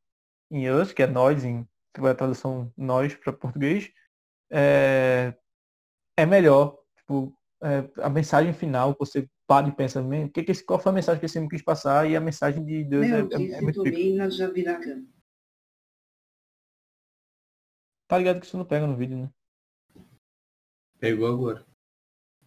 em 0.50 0.68
Us, 0.68 0.92
que 0.92 1.04
é 1.04 1.06
nós, 1.06 1.44
em 1.44 1.64
a 1.94 2.14
tradução 2.14 2.72
nós 2.76 3.14
para 3.14 3.32
português, 3.32 3.92
é, 4.50 5.32
é 6.16 6.26
melhor. 6.26 6.76
Tipo, 6.96 7.32
é, 7.62 7.88
a 8.02 8.10
mensagem 8.10 8.52
final, 8.52 8.96
você 8.98 9.28
para 9.46 9.68
e 9.68 9.72
pensa, 9.72 10.04
que 10.32 10.42
que 10.42 10.52
esse, 10.52 10.64
qual 10.64 10.80
foi 10.80 10.90
a 10.90 10.94
mensagem 10.94 11.20
que 11.20 11.26
esse 11.26 11.34
filme 11.34 11.48
quis 11.48 11.62
passar 11.62 12.10
e 12.10 12.16
a 12.16 12.20
mensagem 12.20 12.64
de 12.64 12.84
Deus 12.84 13.06
Meu, 13.06 13.28
é, 13.30 13.42
é, 13.42 13.50
é 13.52 13.60
muito 13.60 13.84
na 14.14 14.28
Jabiraca. 14.28 15.02
Tá 18.08 18.18
ligado 18.18 18.40
que 18.40 18.46
isso 18.46 18.56
não 18.56 18.64
pega 18.64 18.86
no 18.86 18.96
vídeo, 18.96 19.16
né? 19.16 19.30
Pegou 20.98 21.26
agora. 21.28 21.64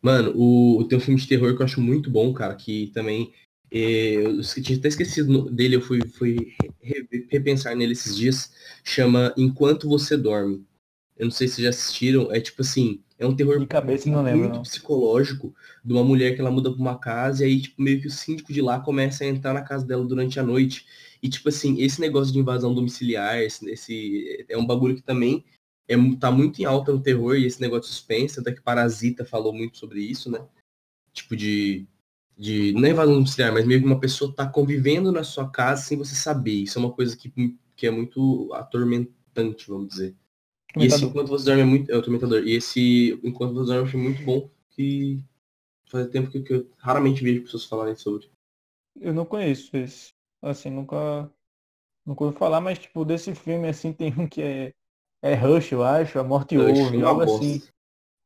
Mano, 0.01 0.33
o, 0.35 0.79
o 0.79 0.87
teu 0.87 0.99
filme 0.99 1.19
de 1.19 1.27
terror 1.27 1.55
que 1.55 1.61
eu 1.61 1.65
acho 1.65 1.81
muito 1.81 2.09
bom, 2.09 2.33
cara, 2.33 2.55
que 2.55 2.87
também 2.93 3.33
é, 3.71 4.15
eu 4.15 4.41
tinha 4.41 4.77
até 4.77 4.87
esquecido 4.87 5.49
dele, 5.49 5.75
eu 5.75 5.81
fui, 5.81 6.05
fui 6.07 6.55
repensar 7.29 7.75
nele 7.75 7.91
esses 7.91 8.15
dias, 8.15 8.53
chama 8.83 9.33
Enquanto 9.37 9.89
Você 9.89 10.17
Dorme. 10.17 10.65
Eu 11.19 11.25
não 11.25 11.31
sei 11.31 11.49
se 11.49 11.61
já 11.61 11.69
assistiram, 11.69 12.31
é 12.31 12.39
tipo 12.39 12.61
assim, 12.61 13.03
é 13.19 13.27
um 13.27 13.35
terror 13.35 13.59
cabeça, 13.67 14.09
lembro, 14.21 14.49
muito 14.49 14.61
psicológico 14.61 15.53
de 15.83 15.91
uma 15.91 16.03
mulher 16.03 16.33
que 16.33 16.39
ela 16.39 16.49
muda 16.49 16.71
pra 16.71 16.79
uma 16.79 16.97
casa 16.97 17.45
e 17.45 17.49
aí, 17.49 17.61
tipo, 17.61 17.81
meio 17.81 17.99
que 17.99 18.07
o 18.07 18.11
síndico 18.11 18.53
de 18.53 18.61
lá 18.61 18.79
começa 18.79 19.25
a 19.25 19.27
entrar 19.27 19.53
na 19.53 19.61
casa 19.61 19.85
dela 19.85 20.05
durante 20.05 20.39
a 20.39 20.43
noite. 20.43 20.85
E, 21.21 21.27
tipo 21.27 21.49
assim, 21.49 21.81
esse 21.81 21.99
negócio 21.99 22.31
de 22.31 22.39
invasão 22.39 22.73
domiciliar, 22.73 23.37
esse, 23.39 23.69
esse 23.69 24.45
é 24.47 24.57
um 24.57 24.65
bagulho 24.65 24.95
que 24.95 25.01
também 25.01 25.43
é, 25.89 25.95
tá 26.17 26.31
muito 26.31 26.61
em 26.61 26.65
alta 26.65 26.93
no 26.93 27.01
terror 27.01 27.35
e 27.35 27.45
esse 27.45 27.59
negócio 27.59 27.89
de 27.89 27.97
suspense, 27.97 28.39
até 28.39 28.53
que 28.53 28.61
Parasita 28.61 29.25
falou 29.25 29.51
muito 29.51 29.77
sobre 29.77 29.99
isso, 29.99 30.31
né? 30.31 30.39
Tipo 31.11 31.35
de, 31.35 31.85
de 32.37 32.71
não 32.71 32.85
é 32.85 32.91
invasão 32.91 33.15
domiciliar, 33.15 33.51
mas 33.51 33.65
meio 33.65 33.81
que 33.81 33.85
uma 33.85 33.99
pessoa 33.99 34.33
tá 34.33 34.47
convivendo 34.47 35.11
na 35.11 35.25
sua 35.25 35.49
casa 35.49 35.81
sem 35.81 35.97
você 35.97 36.15
saber. 36.15 36.53
Isso 36.53 36.79
é 36.79 36.81
uma 36.81 36.93
coisa 36.93 37.17
que, 37.17 37.29
que 37.75 37.85
é 37.85 37.91
muito 37.91 38.49
atormentante, 38.53 39.67
vamos 39.67 39.89
dizer. 39.89 40.15
E 40.77 40.85
esse 40.85 41.03
Enquanto 41.05 41.29
Você 41.29 41.45
Dorme 41.45 41.61
é 41.61 41.65
muito. 41.65 41.91
É 41.91 41.97
o 41.97 42.01
Tormentador. 42.01 42.43
E 42.43 42.53
esse 42.55 43.19
Enquanto 43.23 43.53
Você 43.53 43.71
Dorme 43.73 43.87
achei 43.87 43.99
muito 43.99 44.23
bom. 44.23 44.49
Que 44.71 45.23
faz 45.89 46.07
tempo 46.09 46.29
que, 46.29 46.41
que 46.41 46.53
eu 46.53 46.69
raramente 46.77 47.23
vejo 47.23 47.41
pessoas 47.43 47.65
falarem 47.65 47.95
sobre. 47.95 48.29
Eu 48.99 49.13
não 49.13 49.25
conheço 49.25 49.75
esse. 49.75 50.13
Assim, 50.41 50.69
nunca. 50.69 51.29
Nunca 52.05 52.23
ouvi 52.23 52.37
falar, 52.37 52.61
mas 52.61 52.79
tipo, 52.79 53.03
desse 53.05 53.35
filme 53.35 53.67
assim 53.67 53.91
tem 53.93 54.13
um 54.17 54.27
que 54.27 54.41
é. 54.41 54.73
É 55.21 55.35
Rush, 55.35 55.73
eu 55.73 55.83
acho, 55.83 56.17
A 56.17 56.23
Morte 56.23 56.57
Ouve, 56.57 56.95
uma 56.95 57.09
algo 57.09 57.25
bosta. 57.25 57.45
assim. 57.45 57.61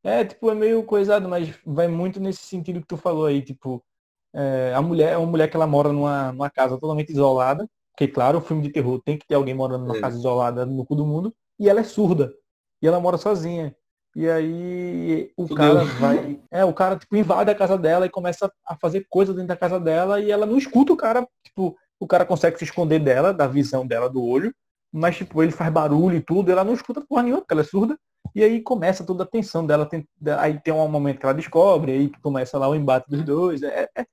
É, 0.03 0.23
tipo, 0.23 0.51
é 0.51 0.53
meio 0.53 0.83
coisado, 0.83 1.27
mas 1.27 1.49
vai 1.65 1.87
muito 1.87 2.19
nesse 2.19 2.43
sentido 2.43 2.81
que 2.81 2.85
tu 2.87 2.97
falou 2.97 3.25
aí, 3.25 3.41
tipo, 3.41 3.83
é, 4.31 4.73
a 4.75 4.81
mulher 4.81 5.13
é 5.13 5.17
uma 5.17 5.25
mulher 5.25 5.49
que 5.49 5.55
ela 5.55 5.65
mora 5.65 5.91
numa, 5.91 6.31
numa 6.31 6.51
casa 6.51 6.77
totalmente 6.77 7.09
isolada, 7.11 7.67
porque 7.91 8.07
claro, 8.07 8.37
o 8.37 8.41
filme 8.41 8.61
de 8.61 8.69
terror 8.69 9.01
tem 9.01 9.17
que 9.17 9.25
ter 9.25 9.33
alguém 9.35 9.55
morando 9.55 9.85
numa 9.85 9.97
É. 9.97 10.01
casa 10.01 10.17
isolada 10.19 10.65
no 10.67 10.85
cu 10.85 10.95
do 10.95 11.03
mundo, 11.05 11.33
e 11.59 11.69
ela 11.69 11.79
é 11.81 11.83
surda. 11.83 12.33
E 12.81 12.87
ela 12.87 12.99
mora 12.99 13.17
sozinha. 13.17 13.75
E 14.15 14.29
aí 14.29 15.31
o 15.35 15.47
Fudeu. 15.47 15.57
cara 15.73 15.83
vai. 15.99 16.39
É, 16.51 16.63
o 16.63 16.73
cara 16.73 16.97
tipo, 16.97 17.15
invade 17.15 17.49
a 17.49 17.55
casa 17.55 17.77
dela 17.77 18.05
e 18.05 18.09
começa 18.09 18.51
a 18.65 18.75
fazer 18.75 19.05
coisa 19.09 19.33
dentro 19.33 19.47
da 19.47 19.57
casa 19.57 19.79
dela 19.79 20.19
e 20.19 20.29
ela 20.31 20.45
não 20.45 20.57
escuta 20.57 20.93
o 20.93 20.97
cara, 20.97 21.27
tipo, 21.43 21.75
o 21.99 22.05
cara 22.05 22.25
consegue 22.25 22.57
se 22.57 22.63
esconder 22.65 22.99
dela, 22.99 23.33
da 23.33 23.47
visão 23.47 23.87
dela 23.87 24.07
do 24.09 24.23
olho, 24.23 24.53
mas 24.91 25.15
tipo, 25.17 25.41
ele 25.41 25.51
faz 25.51 25.71
barulho 25.73 26.17
e 26.17 26.21
tudo, 26.21 26.51
ela 26.51 26.63
não 26.63 26.73
escuta 26.73 27.01
porra 27.01 27.23
nenhuma, 27.23 27.41
porque 27.41 27.53
ela 27.53 27.61
é 27.61 27.65
surda. 27.65 27.97
E 28.35 28.43
aí 28.43 28.61
começa 28.61 29.03
toda 29.05 29.23
a 29.23 29.27
tensão 29.27 29.65
dela, 29.65 29.85
tem- 29.85 30.07
aí 30.39 30.59
tem 30.59 30.73
um 30.73 30.87
momento 30.87 31.19
que 31.19 31.25
ela 31.25 31.33
descobre, 31.33 31.91
aí 31.91 32.11
começa 32.21 32.57
lá 32.57 32.67
o 32.69 32.75
embate 32.75 33.09
dos 33.09 33.23
dois. 33.23 33.63
É, 33.63 33.89
é- 33.97 34.05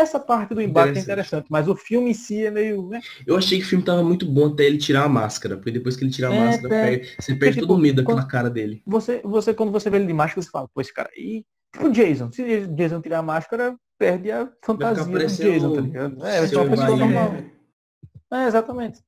essa 0.00 0.18
parte 0.20 0.54
do 0.54 0.60
embate 0.60 0.98
é 0.98 1.02
Interessante. 1.02 1.46
mas 1.48 1.68
o 1.68 1.76
filme 1.76 2.10
em 2.10 2.14
si 2.14 2.44
é 2.44 2.50
meio. 2.50 2.88
né? 2.88 3.00
Eu 3.26 3.36
achei 3.36 3.58
que 3.58 3.64
o 3.64 3.68
filme 3.68 3.84
tava 3.84 4.02
muito 4.02 4.26
bom 4.26 4.48
até 4.52 4.64
ele 4.64 4.78
tirar 4.78 5.04
a 5.04 5.08
máscara, 5.08 5.56
porque 5.56 5.70
depois 5.70 5.96
que 5.96 6.04
ele 6.04 6.10
tira 6.10 6.28
a 6.28 6.34
É, 6.34 6.38
máscara, 6.46 6.74
é. 6.74 6.90
perde- 6.96 7.16
você 7.20 7.34
perde 7.34 7.54
tipo, 7.56 7.66
todo 7.68 7.76
o 7.78 7.80
medo 7.80 7.96
daquela 8.02 8.20
quando- 8.22 8.30
cara 8.30 8.50
dele. 8.50 8.82
Você, 8.86 9.20
você, 9.24 9.54
quando 9.54 9.72
você 9.72 9.88
vê 9.90 9.96
ele 9.98 10.06
de 10.06 10.12
máscara, 10.12 10.42
você 10.42 10.50
fala, 10.50 10.68
pô, 10.74 10.80
esse 10.80 10.92
cara 10.92 11.10
aí. 11.16 11.44
Tipo 11.72 11.90
Jason. 11.90 12.30
Se 12.32 12.66
Jason 12.68 13.00
tirar 13.00 13.18
a 13.18 13.22
máscara, 13.22 13.76
perde 13.98 14.30
a 14.30 14.48
fantasia 14.64 15.04
do 15.04 15.18
Jason, 15.18 15.74
tá 15.74 15.80
ligado? 15.80 16.26
É, 16.26 16.38
vai 16.40 16.48
ser 16.48 16.56
uma 16.56 16.68
pessoa 16.70 16.86
Bahia. 16.88 17.04
normal. 17.04 17.34
É, 18.32 18.46
exatamente. 18.46 19.00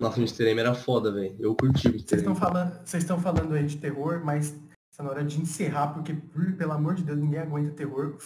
Nossa, 0.00 0.16
o 0.18 0.20
Mr. 0.20 0.44
M 0.50 0.60
era 0.60 0.74
foda, 0.74 1.10
velho. 1.12 1.34
Eu 1.40 1.54
curti 1.54 1.88
o 1.88 1.90
Mr. 1.90 2.08
Vocês 2.08 2.20
estão 2.20 2.34
falando, 2.34 2.72
vocês 2.84 3.02
estão 3.02 3.18
falando 3.20 3.54
aí 3.54 3.64
de 3.64 3.76
terror, 3.78 4.20
mas 4.24 4.54
está 4.90 5.02
na 5.02 5.10
hora 5.10 5.24
de 5.24 5.40
encerrar, 5.40 5.88
porque, 5.88 6.12
por- 6.14 6.52
pelo 6.52 6.72
amor 6.72 6.94
de 6.94 7.02
Deus, 7.02 7.18
ninguém 7.18 7.40
aguenta 7.40 7.70
terror. 7.72 8.16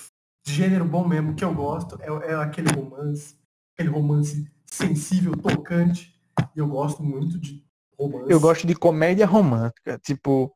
Gênero 0.44 0.84
bom 0.84 1.06
mesmo 1.06 1.34
que 1.34 1.44
eu 1.44 1.54
gosto 1.54 1.98
é, 2.00 2.32
é 2.32 2.34
aquele 2.34 2.72
romance, 2.72 3.36
aquele 3.74 3.90
romance 3.90 4.50
sensível, 4.66 5.36
tocante. 5.36 6.12
E 6.54 6.58
eu 6.58 6.66
gosto 6.66 7.02
muito 7.02 7.38
de 7.38 7.64
romance. 7.98 8.30
Eu 8.30 8.40
gosto 8.40 8.66
de 8.66 8.74
comédia 8.74 9.26
romântica. 9.26 9.98
Tipo, 9.98 10.54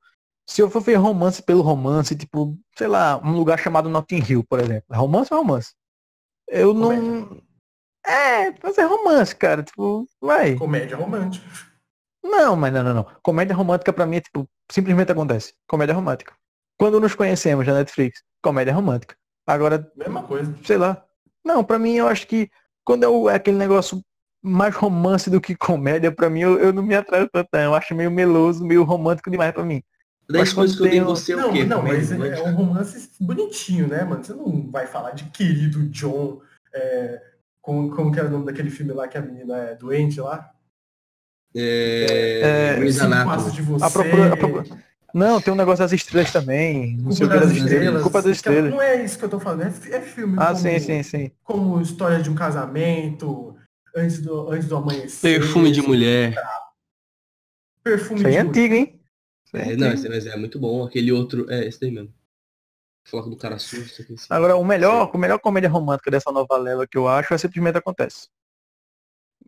se 0.49 0.61
eu 0.61 0.70
for 0.70 0.81
ver 0.81 0.96
romance 0.96 1.42
pelo 1.42 1.62
romance, 1.62 2.16
tipo, 2.16 2.59
sei 2.77 2.88
lá, 2.88 3.20
um 3.22 3.37
lugar 3.37 3.59
chamado 3.59 3.88
Notting 3.88 4.22
Hill, 4.29 4.44
por 4.44 4.61
exemplo. 4.61 4.85
Romance 4.90 5.33
é 5.33 5.37
romance. 5.37 5.75
Eu 6.49 6.72
não. 6.72 7.42
É, 8.05 8.53
fazer 8.61 8.85
romance, 8.85 9.35
cara. 9.35 9.62
Tipo, 9.62 10.07
vai. 10.20 10.55
Comédia 10.57 10.96
romântica. 10.96 11.46
Não, 12.22 12.57
mas 12.57 12.72
não, 12.72 12.83
não, 12.83 12.94
não. 12.94 13.07
Comédia 13.22 13.55
romântica 13.55 13.92
pra 13.92 14.07
mim 14.07 14.16
é 14.16 14.20
tipo, 14.20 14.49
simplesmente 14.70 15.12
acontece. 15.12 15.55
Comédia 15.68 15.94
romântica. 15.94 16.35
Quando 16.79 17.01
nos 17.01 17.14
conhecemos 17.14 17.66
na 17.66 17.75
Netflix, 17.75 18.22
comédia 18.42 18.75
romântica. 18.75 19.16
Agora, 19.46 19.90
Mesma 19.96 20.22
coisa. 20.22 20.52
sei 20.64 20.76
lá. 20.76 21.04
Não, 21.44 21.62
pra 21.62 21.78
mim 21.78 21.94
eu 21.94 22.09
acho 22.09 22.26
que 22.26 22.50
quando 22.85 23.04
é 23.04 23.09
o- 23.09 23.28
é 23.30 23.35
aquele 23.37 23.56
negócio 23.56 24.02
mais 24.42 24.74
romance 24.74 25.30
do 25.30 25.40
que 25.40 25.54
comédia, 25.56 26.11
pra 26.12 26.28
mim 26.28 26.40
eu, 26.40 26.59
eu 26.59 26.72
não 26.72 26.82
me 26.82 26.94
atraio 26.94 27.28
tanto. 27.32 27.48
não. 27.52 27.61
Eu 27.61 27.74
acho 27.74 27.94
meio 27.94 28.11
meloso, 28.11 28.64
meio 28.64 28.82
romântico 28.82 29.30
demais 29.30 29.52
pra 29.52 29.64
mim. 29.64 29.82
Dez 30.28 30.48
Mas 30.48 30.52
coisas 30.52 30.76
que 30.76 30.82
eu 30.82 30.90
dei 30.90 30.98
em 30.98 31.04
você 31.04 31.32
é 31.32 31.37
o 31.37 31.40
não, 31.40 31.52
quê? 31.52 31.64
não, 31.64 31.76
Comédia 31.78 32.18
mas 32.18 32.32
é, 32.32 32.40
é 32.40 32.42
um 32.42 32.54
romance 32.54 33.11
bonitinho, 33.20 33.87
né, 33.87 34.02
mano? 34.04 34.24
Você 34.24 34.35
não 34.35 34.68
vai 34.70 34.87
falar 34.87 35.12
de 35.12 35.24
querido 35.30 35.87
John, 35.90 36.40
é, 36.74 37.22
Como, 37.62 37.90
como 37.94 38.12
que 38.12 38.18
é 38.20 38.24
o 38.24 38.30
nome 38.30 38.44
daquele 38.46 38.70
filme 38.70 38.92
lá 38.92 39.06
que 39.09 39.16
a 39.18 39.22
menina 39.22 39.56
é 39.56 39.74
doente 39.76 40.20
lá? 40.20 40.50
É... 41.54 42.76
É, 42.80 42.90
Cinco. 42.90 43.11
Passos 43.24 43.52
de 43.52 43.62
você. 43.62 43.85
A 43.85 43.90
procura- 43.90 44.32
a 44.32 44.37
procura- 44.37 44.64
Não, 45.16 45.40
tem 45.40 45.50
um 45.50 45.57
negócio 45.57 45.83
das 45.83 45.92
estrelas 45.92 46.31
também. 46.31 46.94
Não 46.98 47.11
sei 47.11 47.26
o 47.26 47.31
que 47.31 47.38
das 47.38 47.50
estrelas. 47.50 48.02
Culpa 48.02 48.18
das 48.20 48.38
Então, 48.38 48.52
estrelas. 48.52 48.70
Não 48.70 48.83
é 48.83 49.02
isso 49.02 49.18
que 49.18 49.24
eu 49.24 49.29
tô 49.31 49.40
falando, 49.40 49.62
é, 49.62 49.96
é 49.96 50.00
filme 50.02 50.37
Ah, 50.38 50.48
como, 50.48 50.57
sim, 50.59 50.79
sim, 50.79 51.02
sim. 51.02 51.31
como 51.42 51.81
história 51.81 52.20
de 52.22 52.29
um 52.29 52.35
casamento, 52.35 53.57
antes 53.96 54.20
do, 54.20 54.50
antes 54.50 54.68
do 54.68 54.76
amanhecer. 54.76 55.40
Perfume 55.40 55.72
de 55.72 55.81
mulher. 55.81 56.35
Perfume 57.83 58.18
Isso 58.20 58.26
aí 58.26 58.33
de 58.35 58.38
é 58.38 58.42
mulher. 58.42 58.50
antigo, 58.61 58.74
hein? 58.74 59.00
Isso 59.46 59.57
aí 59.57 59.62
é 59.62 59.72
É, 59.72 59.76
não, 59.76 59.87
antigo. 59.87 60.00
esse, 60.00 60.09
mas 60.11 60.26
é 60.26 60.37
muito 60.37 60.59
bom. 60.59 60.85
Aquele 60.85 61.11
outro. 61.12 61.50
É, 61.50 61.64
esse 61.66 61.81
daí 61.81 61.90
mesmo. 61.90 62.12
Foco 63.09 63.31
do 63.31 63.37
cara 63.37 63.55
assim. 63.55 63.83
Agora, 64.29 64.57
o 64.57 64.64
melhor, 64.64 65.11
a 65.14 65.18
melhor 65.18 65.38
comédia 65.38 65.70
romântica 65.70 66.11
dessa 66.11 66.31
nova 66.33 66.59
leva 66.59 66.87
que 66.87 66.98
eu 66.98 67.09
acho 67.09 67.33
é 67.33 67.38
simplesmente 67.38 67.79
acontece. 67.79 68.29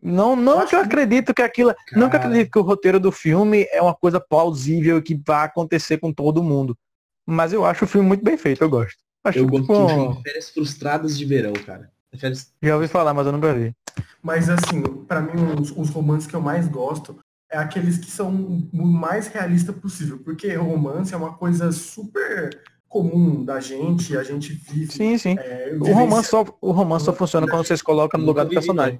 Não, 0.01 0.35
não 0.35 0.59
acho 0.59 0.69
que 0.69 0.75
eu 0.75 0.81
acredito 0.81 1.33
que 1.33 1.41
aquilo. 1.41 1.75
Não 1.91 2.09
que 2.09 2.15
eu 2.15 2.19
Cara. 2.19 2.25
acredito 2.25 2.51
que 2.51 2.59
o 2.59 2.63
roteiro 2.63 2.99
do 2.99 3.11
filme 3.11 3.67
é 3.71 3.81
uma 3.81 3.93
coisa 3.93 4.19
plausível 4.19 4.97
e 4.97 5.01
que 5.01 5.19
vai 5.25 5.45
acontecer 5.45 5.97
com 5.97 6.13
todo 6.13 6.43
mundo. 6.43 6.77
Mas 7.25 7.53
eu 7.53 7.65
acho 7.65 7.85
o 7.85 7.87
filme 7.87 8.07
muito 8.07 8.23
bem 8.23 8.37
feito, 8.37 8.63
eu 8.63 8.69
gosto. 8.69 8.97
Acho 9.23 9.39
Eu 9.39 9.47
gosto 9.47 9.61
tipo, 9.61 9.85
de 9.87 9.93
um 9.93 10.21
férias 10.21 10.49
frustradas 10.49 11.17
de 11.17 11.25
verão, 11.25 11.53
cara. 11.53 11.91
Férias... 12.17 12.51
Já 12.61 12.75
ouvi 12.75 12.87
falar, 12.87 13.13
mas 13.13 13.27
eu 13.27 13.33
nunca 13.33 13.53
vi. 13.53 13.75
Mas 14.23 14.49
assim, 14.49 14.81
pra 14.81 15.21
mim, 15.21 15.61
os, 15.61 15.71
os 15.71 15.89
romances 15.89 16.27
que 16.27 16.35
eu 16.35 16.41
mais 16.41 16.67
gosto 16.67 17.19
é 17.51 17.57
aqueles 17.57 17.97
que 17.97 18.09
são 18.09 18.33
o 18.73 18.85
mais 18.85 19.27
realista 19.27 19.73
possível. 19.73 20.19
Porque 20.19 20.53
romance 20.55 21.13
é 21.13 21.17
uma 21.17 21.33
coisa 21.33 21.71
super 21.71 22.49
comum 22.87 23.43
da 23.43 23.59
gente, 23.59 24.17
a 24.17 24.23
gente 24.23 24.53
vive. 24.53 24.91
Sim, 24.91 25.17
sim. 25.17 25.35
é, 25.37 25.77
O 25.79 25.93
romance 25.93 26.29
só, 26.29 26.45
o 26.59 26.71
romance 26.71 27.05
só 27.05 27.13
funciona 27.13 27.47
quando 27.47 27.65
você 27.65 27.77
se 27.77 27.83
coloca 27.83 28.17
no 28.17 28.25
lugar 28.25 28.45
do 28.45 28.51
personagem. 28.51 28.99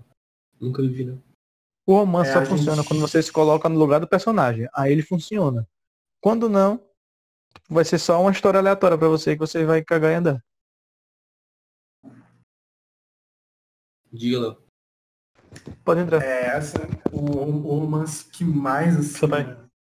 Nunca 0.60 0.82
vivi, 0.82 1.06
não. 1.06 1.22
O 1.86 1.94
romance 1.96 2.30
É, 2.30 2.34
só 2.34 2.46
funciona 2.46 2.78
gente- 2.82 2.88
quando 2.88 3.02
você 3.02 3.22
se 3.24 3.32
coloca 3.32 3.68
no 3.68 3.80
lugar 3.80 4.00
do 4.00 4.08
personagem. 4.08 4.68
Aí 4.76 4.92
ele 4.92 5.02
funciona. 5.02 5.68
Quando 6.22 6.48
não, 6.50 6.80
vai 7.70 7.84
ser 7.86 7.98
só 7.98 8.22
uma 8.22 8.32
história 8.32 8.60
aleatória 8.60 8.98
pra 8.98 9.08
você 9.08 9.34
que 9.34 9.40
você 9.40 9.66
vai 9.66 9.84
cagar 9.84 10.12
e 10.12 10.16
andar. 10.16 10.44
Diga, 14.12 14.40
Léo. 14.40 14.64
Pode 15.84 16.02
entrar. 16.02 16.22
É, 16.24 16.52
assim, 16.56 16.78
o, 17.12 17.22
o 17.22 17.80
romance 17.80 18.26
que 18.26 18.44
mais 18.44 18.96
assim, 18.98 19.26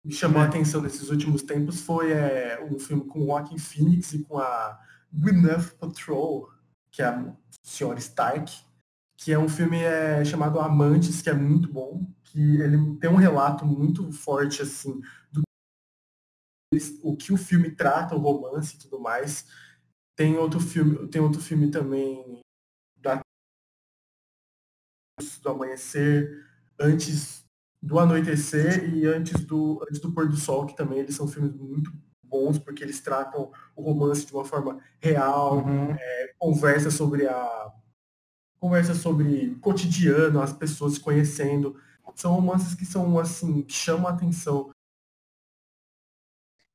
me 0.04 0.14
chamou 0.14 0.42
a 0.42 0.46
atenção 0.46 0.82
nesses 0.82 1.10
últimos 1.10 1.42
tempos 1.42 1.82
foi 1.82 2.12
é, 2.12 2.64
um 2.64 2.80
filme 2.80 3.06
com 3.06 3.22
o 3.22 3.26
Joaquin 3.28 3.58
Phoenix 3.58 4.14
e 4.14 4.24
com 4.24 4.38
a 4.38 4.80
Gwyneth 5.12 5.76
Paltrow, 5.80 6.50
que 6.92 7.02
é 7.02 7.06
a 7.06 7.36
senhora 7.64 7.98
Stark, 8.00 8.52
que 9.18 9.32
é 9.34 9.40
um 9.40 9.50
filme 9.50 9.78
é, 9.82 10.24
chamado 10.24 10.60
Amantes, 10.60 11.22
que 11.22 11.30
é 11.30 11.34
muito 11.34 11.72
bom, 11.72 12.06
que 12.24 12.62
ele 12.62 12.98
tem 13.00 13.10
um 13.10 13.16
relato 13.16 13.66
muito 13.66 14.12
forte 14.12 14.62
assim 14.62 15.02
do 15.32 15.42
o 17.02 17.16
que 17.18 17.34
o 17.34 17.38
filme 17.38 17.72
trata, 17.72 18.16
o 18.16 18.20
romance 18.20 18.76
e 18.76 18.80
tudo 18.80 19.00
mais. 19.00 19.48
Tem 20.16 20.38
outro 20.38 20.60
filme, 20.60 21.08
tem 21.08 21.22
outro 21.22 21.42
filme 21.42 21.72
também 21.72 22.42
da 22.96 23.22
do 25.42 25.50
amanhecer, 25.50 26.46
antes 26.80 27.44
do 27.82 27.98
anoitecer 28.00 28.94
e 28.94 29.06
antes 29.08 29.44
do 29.46 29.82
antes 29.84 30.00
do 30.00 30.12
pôr 30.14 30.28
do 30.28 30.36
sol, 30.38 30.66
que 30.66 30.76
também 30.76 31.00
eles 31.00 31.16
são 31.16 31.28
filmes 31.28 31.54
muito 31.56 31.92
bons 32.24 32.60
porque 32.60 32.84
eles 32.84 33.00
tratam 33.00 33.52
o 33.76 33.82
romance 33.82 34.26
de 34.26 34.34
uma 34.34 34.46
forma 34.46 34.80
real, 35.00 35.58
Uhum. 35.66 35.96
conversa 36.38 36.92
sobre 36.92 37.28
a 37.28 37.72
conversa 38.60 38.94
sobre 38.94 39.56
cotidiano, 39.62 40.42
as 40.42 40.54
pessoas 40.54 40.94
se 40.94 41.00
conhecendo. 41.00 41.80
São 42.16 42.34
romances 42.34 42.74
que 42.74 42.86
são 42.86 43.20
assim, 43.20 43.62
que 43.62 43.74
chamam 43.74 44.08
a 44.08 44.12
atenção. 44.12 44.72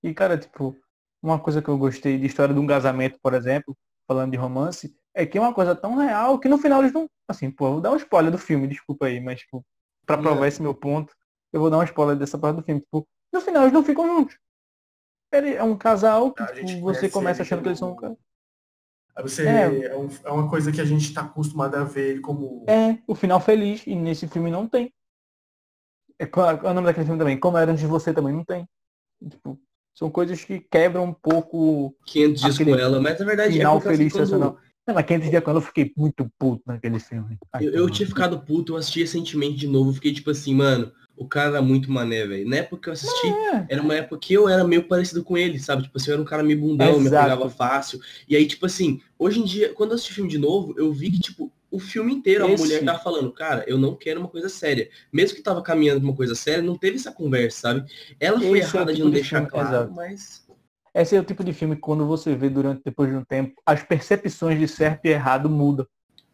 E, 0.03 0.13
cara, 0.15 0.39
tipo, 0.39 0.77
uma 1.23 1.39
coisa 1.39 1.63
que 1.63 1.69
eu 1.69 1.79
gostei 1.79 2.19
de 2.19 2.27
história 2.27 2.55
de 2.55 2.61
um 2.61 2.67
casamento, 2.67 3.19
por 3.21 3.35
exemplo, 3.35 3.77
falando 4.07 4.33
de 4.33 4.37
romance, 4.37 4.97
é 5.15 5.25
que 5.25 5.39
é 5.39 5.41
uma 5.41 5.55
coisa 5.55 5.75
tão 5.75 5.97
real 5.97 6.39
que 6.39 6.49
no 6.49 6.59
final 6.59 6.81
eles 6.81 6.93
não. 6.93 7.09
Assim, 7.29 7.51
pô, 7.51 7.73
vou 7.73 7.81
dar 7.81 7.93
um 7.93 7.97
spoiler 7.97 8.31
do 8.31 8.39
filme, 8.39 8.69
desculpa 8.69 9.07
aí, 9.07 9.21
mas, 9.21 9.41
tipo, 9.41 9.65
pra 10.05 10.19
provar 10.19 10.47
esse 10.47 10.61
meu 10.61 10.75
ponto, 10.75 11.15
eu 11.53 11.61
vou 11.61 11.71
dar 11.71 11.79
um 11.79 11.85
spoiler 11.85 12.17
dessa 12.17 12.39
parte 12.39 12.57
do 12.57 12.63
filme. 12.63 12.81
Tipo, 12.81 13.07
no 13.33 13.41
final 13.41 13.63
eles 13.63 13.73
não 13.73 13.85
ficam 13.85 14.07
juntos. 14.07 14.39
É 15.33 15.63
um 15.63 15.77
casal 15.77 16.33
que 16.33 16.45
tipo, 16.53 16.81
você 16.83 17.09
começa 17.09 17.43
achando 17.43 17.63
que 17.63 17.69
eles 17.69 17.79
são 17.79 17.93
um 17.93 17.97
casal. 17.97 18.19
Você, 19.21 19.47
É. 19.47 19.85
é. 19.87 19.97
um- 19.97 20.09
é 20.25 20.31
uma 20.31 20.49
coisa 20.49 20.73
que 20.73 20.81
a 20.81 20.85
gente 20.85 21.03
está 21.05 21.23
acostumado 21.23 21.75
a 21.77 21.85
ver 21.85 22.11
ele 22.13 22.21
como 22.21 22.65
É, 22.69 22.99
o 23.07 23.15
final 23.15 23.41
feliz, 23.41 23.87
e 23.87 23.95
nesse 23.95 24.27
filme 24.27 24.51
não 24.51 24.67
tem. 24.67 24.93
É, 26.19 26.25
é 26.25 26.71
o 26.71 26.75
nome 26.75 26.87
daquele 26.87 27.05
filme 27.07 27.19
também? 27.19 27.39
Como 27.39 27.59
era 27.59 27.71
antes 27.71 27.83
de 27.83 27.87
você 27.89 28.13
também 28.13 28.33
não 28.33 28.45
tem. 28.45 28.67
Tipo, 29.29 29.59
são 29.95 30.11
coisas 30.11 30.43
que 30.45 30.61
quebram 30.61 31.05
um 31.05 31.13
pouco 31.13 31.95
500 32.07 32.41
dias 32.43 32.59
com 32.59 32.75
ela, 32.77 33.01
mas 33.01 33.19
na 33.19 33.27
verdade 33.27 33.53
final 33.53 33.77
é 33.77 33.81
porque, 33.81 33.89
assim, 33.89 33.97
feliz 33.99 34.13
quando 34.13 34.25
sensacional. 34.27 34.59
Não, 34.87 34.95
mas 34.95 35.07
500 35.07 35.31
dias 35.31 35.45
quando 35.45 35.57
eu 35.57 35.63
fiquei 35.63 35.93
muito 35.97 36.29
puto 36.39 36.63
naquele 36.67 36.99
filme. 36.99 37.39
Ai, 37.53 37.67
eu, 37.67 37.73
eu 37.73 37.91
tinha 37.91 38.07
ficado 38.09 38.41
puto, 38.41 38.73
eu 38.73 38.77
assisti 38.77 39.01
recentemente 39.01 39.57
de 39.59 39.69
novo, 39.69 39.93
fiquei 39.93 40.13
tipo 40.13 40.31
assim, 40.31 40.55
mano, 40.55 40.91
o 41.17 41.27
cara 41.27 41.51
era 41.51 41.63
muito 41.63 41.91
mané, 41.91 42.27
velho. 42.27 42.49
Na 42.49 42.57
época 42.57 42.83
que 42.83 42.89
eu 42.89 42.93
assisti, 42.93 43.27
É, 43.27 43.67
era 43.75 43.83
uma 43.83 43.95
época 43.95 44.19
que 44.19 44.35
eu 44.35 44.49
era 44.49 44.65
meio 44.65 44.89
parecido 44.89 45.23
com 45.23 45.37
ele, 45.37 45.59
sabe? 45.59 45.83
Tipo 45.85 45.99
assim, 45.99 46.11
eu 46.11 46.15
era 46.15 46.23
um 46.23 46.27
cara 46.27 46.43
meio 46.43 46.59
bundão, 46.61 46.99
me 46.99 47.07
Exato. 47.07 47.23
pegava 47.25 47.51
fácil. 47.51 48.01
E 48.29 48.35
aí, 48.37 48.47
tipo 48.47 48.67
assim, 48.67 49.01
hoje 49.19 49.41
em 49.41 49.45
dia, 49.45 49.73
quando 49.73 49.91
eu 49.91 49.95
assisti 49.95 50.13
o 50.13 50.15
filme 50.17 50.31
de 50.31 50.39
novo, 50.39 50.75
eu 50.79 50.93
vi 50.93 51.11
que, 51.13 51.21
tipo, 51.21 51.53
o 51.71 51.79
filme 51.79 52.13
inteiro 52.13 52.45
a 52.45 52.51
Esse- 52.51 52.63
mulher 52.63 52.85
tava 52.85 52.99
falando, 52.99 53.33
cara, 53.33 53.65
eu 53.67 53.79
não 53.79 53.95
quero 53.95 54.21
uma 54.21 54.29
coisa 54.29 54.49
séria. 54.49 54.91
Mesmo 55.13 55.37
que 55.37 55.43
tava 55.43 55.63
caminhando 55.63 56.01
pra 56.01 56.09
uma 56.11 56.17
coisa 56.17 56.35
séria, 56.35 56.63
não 56.63 56.77
teve 56.77 56.97
essa 56.97 57.13
conversa, 57.13 57.61
sabe? 57.61 57.85
Ela 58.21 58.39
foi 58.41 58.59
Esse 58.59 58.77
é 58.77 58.81
errada 58.81 58.93
de 58.93 58.97
tipo 58.97 59.05
não 59.07 59.11
de 59.11 59.17
deixar 59.17 59.37
filme, 59.39 59.51
claro, 59.51 59.69
exato. 59.69 59.93
mas. 59.93 60.47
Esse 60.95 61.17
é 61.17 61.21
o 61.21 61.25
tipo 61.25 61.43
de 61.43 61.53
filme 61.55 61.75
que 61.75 61.81
quando 61.81 62.07
você 62.07 62.35
vê 62.35 62.51
durante 62.51 62.83
depois 62.85 63.09
de 63.11 63.17
um 63.17 63.25
tempo, 63.25 63.55
as 63.65 63.83
percepções 63.83 64.59
de 64.59 64.69
certo 64.69 65.07
e 65.07 65.09
errado 65.09 65.49
mudam. 65.49 65.87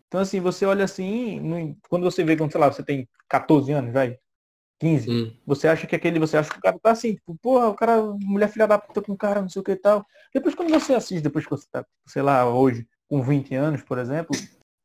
Então 0.09 0.21
assim, 0.21 0.41
você 0.41 0.65
olha 0.67 0.85
assim, 0.85 1.41
quando 1.89 2.03
você 2.05 2.25
vê, 2.25 2.37
quando, 2.37 2.51
sei 2.51 2.61
lá, 2.61 2.73
você 2.73 2.83
tem 2.83 3.09
14 3.29 3.71
anos, 3.73 3.93
vai, 3.93 4.19
15, 4.81 5.11
Hum, 5.11 5.33
você 5.47 5.67
acha 5.67 5.87
que 5.87 5.97
aquele, 5.97 6.19
você 6.21 6.37
acha 6.37 6.51
que 6.51 6.59
o 6.59 6.63
cara 6.63 6.79
tá 6.81 6.93
assim, 6.93 7.15
tipo, 7.15 7.37
porra, 7.43 7.69
o 7.69 7.75
cara, 7.75 8.01
mulher 8.23 8.49
filha 8.49 8.67
da 8.67 8.79
puta 8.79 9.03
com 9.03 9.13
o 9.13 9.17
cara, 9.17 9.43
não 9.43 9.49
sei 9.49 9.61
o 9.61 9.65
que 9.65 9.73
e 9.73 9.77
tal. 9.77 10.05
Depois 10.33 10.55
quando 10.55 10.71
você 10.71 10.95
assiste, 10.95 11.23
depois 11.23 11.45
que 11.45 11.51
você 11.51 11.67
tá, 11.71 11.85
sei 12.07 12.23
lá, 12.23 12.49
hoje, 12.49 12.87
com 13.09 13.21
20 13.23 13.55
anos, 13.55 13.83
por 13.83 13.99
exemplo, 13.99 14.37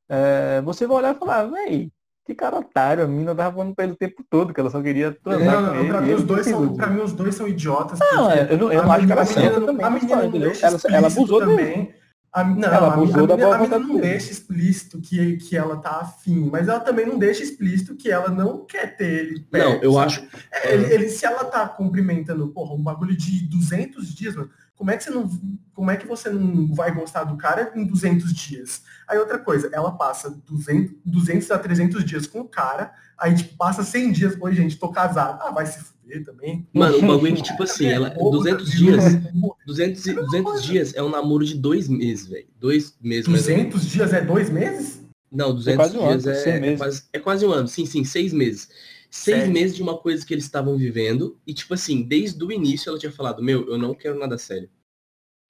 é, 0.10 0.62
você 0.62 0.88
vai 0.88 0.98
olhar 0.98 1.16
e 1.16 1.20
falar, 1.20 1.44
véi, 1.46 1.92
que 2.26 2.34
cara 2.34 2.58
otário, 2.58 3.04
a 3.04 3.08
mina 3.08 3.36
tava 3.36 3.56
falando 3.56 3.76
pra 3.76 3.84
ele 3.84 3.94
o 3.94 3.98
tempo 3.98 4.24
todo, 4.30 4.54
que 4.54 4.60
ela 4.60 4.70
só 4.70 4.82
queria 4.82 5.12
transar 5.24 5.62
Não, 5.62 5.70
com 5.70 5.76
não, 5.76 5.80
ele. 5.82 5.90
pra, 5.90 6.02
mim, 6.02 6.08
ele 6.08 6.16
os 6.16 6.24
dois 6.24 6.46
são, 6.48 6.74
pra 6.76 6.88
mim 6.88 7.02
os 7.02 7.14
dois 7.14 7.36
são 7.36 7.48
idiotas. 7.48 8.00
Não, 8.00 8.32
é, 8.32 8.52
eu 8.52 8.58
não, 8.58 8.72
eu 8.72 8.80
a 8.82 8.84
não 8.86 8.92
acho 8.94 9.06
que 9.06 9.12
ela 9.12 9.24
menina- 9.26 9.42
certa 9.42 9.58
a 9.58 9.66
também. 9.66 9.92
menina 9.92 10.10
fala, 10.10 10.26
entendeu? 10.26 10.50
deixa 10.52 10.66
Ela, 10.68 10.80
ela 10.90 11.08
abusou 11.08 11.46
dele. 11.46 11.94
A, 12.34 12.44
não, 12.44 12.68
Ela 12.68 12.88
a, 12.88 12.94
abusou 12.94 13.26
a, 13.26 13.28
da 13.28 13.36
menina, 13.36 13.46
boa 13.46 13.56
a 13.56 13.58
vontade 13.60 13.84
não 13.84 14.00
deixa 14.00 14.32
explícito 14.32 15.00
que, 15.00 15.38
que 15.38 15.56
ela 15.56 15.78
tá 15.78 16.00
afim, 16.02 16.50
mas 16.52 16.68
ela 16.68 16.80
também 16.80 17.06
não 17.06 17.20
deixa 17.20 17.44
explícito 17.44 17.96
que 17.96 18.10
ela 18.10 18.30
não 18.30 18.66
quer 18.66 18.98
ter 18.98 19.26
ele 19.26 19.40
perto, 19.42 19.70
Não, 19.70 19.84
eu 19.84 19.94
sabe? 19.94 20.06
acho. 20.08 20.28
É, 20.52 20.74
Ele, 20.74 20.94
ele- 20.94 21.10
se 21.10 21.26
ela 21.26 21.46
tá 21.46 21.68
cumprimentando, 21.68 22.48
porra, 22.48 22.74
um 22.74 22.82
bagulho 22.82 23.16
de 23.16 23.48
200 23.48 24.14
dias, 24.16 24.36
mano, 24.36 24.50
como 24.76 24.90
é 24.90 24.98
que 24.98 25.04
você 25.04 25.12
não, 25.12 25.30
como 25.76 25.92
é 25.92 25.96
que 25.96 26.08
você 26.08 26.30
não 26.32 26.74
vai 26.74 26.92
gostar 26.92 27.24
do 27.24 27.38
cara 27.38 27.72
em 27.76 27.86
200 27.86 28.34
dias? 28.34 28.82
Aí 29.08 29.20
outra 29.20 29.38
coisa, 29.38 29.70
ela 29.72 29.92
passa 29.92 30.32
200, 30.32 30.96
200 31.06 31.52
a 31.52 31.60
300 31.60 32.04
dias 32.04 32.26
com 32.26 32.40
o 32.42 32.50
cara, 32.50 32.92
aí 33.16 33.36
tipo, 33.36 33.56
passa 33.56 33.84
100 33.84 34.12
dias, 34.12 34.36
oi 34.42 34.56
gente, 34.56 34.78
tô 34.80 34.90
casado. 34.90 35.40
Ah, 35.44 35.52
vai 35.52 35.68
se 35.68 35.93
também. 36.26 36.68
Mano, 36.74 36.98
o 36.98 37.02
bagulho 37.02 37.34
é 37.34 37.36
que, 37.36 37.42
tipo 37.44 37.64
assim, 37.64 37.88
ela, 37.88 38.10
É, 38.10 38.16
200 38.18 38.70
viu? 38.74 38.92
dias, 38.98 39.04
200, 39.66 40.06
e- 40.08 40.14
200 40.14 40.64
dias 40.64 40.94
é 40.96 41.02
um 41.02 41.10
namoro 41.10 41.46
de 41.46 41.56
dois 41.56 41.88
meses, 41.88 42.28
velho. 42.28 42.48
Dois 42.60 42.96
meses, 43.02 43.28
mais 43.28 43.48
ou 43.48 43.56
menos. 43.56 43.74
200 43.74 43.90
dias 43.92 44.14
é 44.14 44.22
dois 44.22 44.50
meses? 44.50 45.02
Não, 45.32 45.54
200 45.54 45.78
quase 45.78 45.98
um 45.98 46.08
dias 46.08 46.28
ano, 46.28 46.36
é, 46.66 46.74
é 46.74 46.78
quase, 46.78 47.04
é 47.14 47.20
quase 47.20 47.46
um 47.46 47.52
ano. 47.52 47.68
Sim, 47.68 47.86
sim, 47.86 48.04
seis 48.04 48.32
meses. 48.34 48.70
Seis 49.10 49.38
Sério? 49.40 49.54
meses 49.54 49.76
de 49.76 49.82
uma 49.84 49.98
coisa 49.98 50.26
que 50.26 50.34
eles 50.34 50.44
estavam 50.44 50.76
vivendo. 50.78 51.38
E, 51.46 51.54
tipo 51.54 51.74
assim, 51.74 52.02
desde 52.04 52.44
o 52.44 52.52
início 52.52 52.90
ela 52.90 52.98
tinha 53.00 53.12
falado, 53.12 53.42
meu, 53.44 53.68
eu 53.68 53.78
não 53.78 53.94
quero 53.94 54.18
nada 54.20 54.38
sério. 54.38 54.70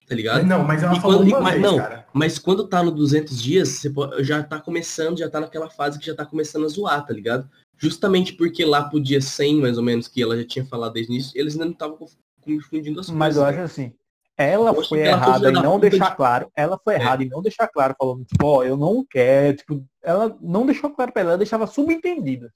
Tá 0.06 0.14
ligado? 0.14 0.44
Não, 0.46 0.62
mas 0.62 0.82
ela 0.82 0.94
E 0.96 1.00
falou 1.00 1.18
quando- 1.20 1.28
uma 1.28 1.40
mas 1.40 1.52
vez, 1.54 1.62
não, 1.64 1.76
cara. 1.78 2.06
Mas 2.12 2.38
quando 2.38 2.66
tá 2.68 2.82
no 2.82 2.90
200 2.90 3.42
dias, 3.42 3.68
você 3.70 3.88
pode- 3.88 4.22
já 4.22 4.42
tá 4.42 4.60
começando, 4.60 5.18
já 5.18 5.30
tá 5.30 5.40
naquela 5.40 5.70
fase 5.70 5.98
que 5.98 6.04
já 6.06 6.14
tá 6.14 6.26
começando 6.26 6.64
a 6.66 6.68
zoar, 6.68 7.06
tá 7.06 7.12
ligado? 7.14 7.48
Justamente 7.78 8.32
porque 8.34 8.64
lá 8.64 8.84
pro 8.84 9.00
dia 9.00 9.20
100, 9.20 9.60
mais 9.60 9.76
ou 9.78 9.84
menos, 9.84 10.08
que 10.08 10.22
ela 10.22 10.36
já 10.36 10.44
tinha 10.46 10.64
falado 10.64 10.92
desde 10.94 11.12
o 11.12 11.14
início, 11.14 11.32
eles 11.38 11.54
ainda 11.54 11.64
não 11.66 11.72
estavam 11.72 11.96
conf- 11.96 12.14
confundindo 12.42 13.00
as 13.00 13.10
Mas 13.10 13.36
eu 13.36 13.42
coisas. 13.42 13.60
acho 13.60 13.72
assim, 13.72 13.92
ela 14.36 14.70
Eu 14.70 14.84
foi 14.84 15.00
ela 15.00 15.08
errada 15.16 15.50
em 15.50 15.52
não 15.52 15.78
deixar 15.80 16.10
de- 16.10 16.16
claro, 16.16 16.50
ela 16.56 16.78
foi 16.82 16.94
É. 16.94 16.96
errada 16.98 17.22
em 17.22 17.28
não 17.28 17.42
deixar 17.42 17.68
claro, 17.68 17.94
falando, 17.98 18.24
tipo, 18.24 18.46
ó, 18.46 18.62
eu 18.64 18.76
não 18.76 19.04
quero, 19.08 19.56
tipo, 19.56 19.84
ela 20.02 20.36
não 20.40 20.64
deixou 20.66 20.90
claro 20.90 21.12
pra 21.12 21.22
ela, 21.22 21.30
ela 21.32 21.38
deixava 21.38 21.66
subentendida. 21.66 22.50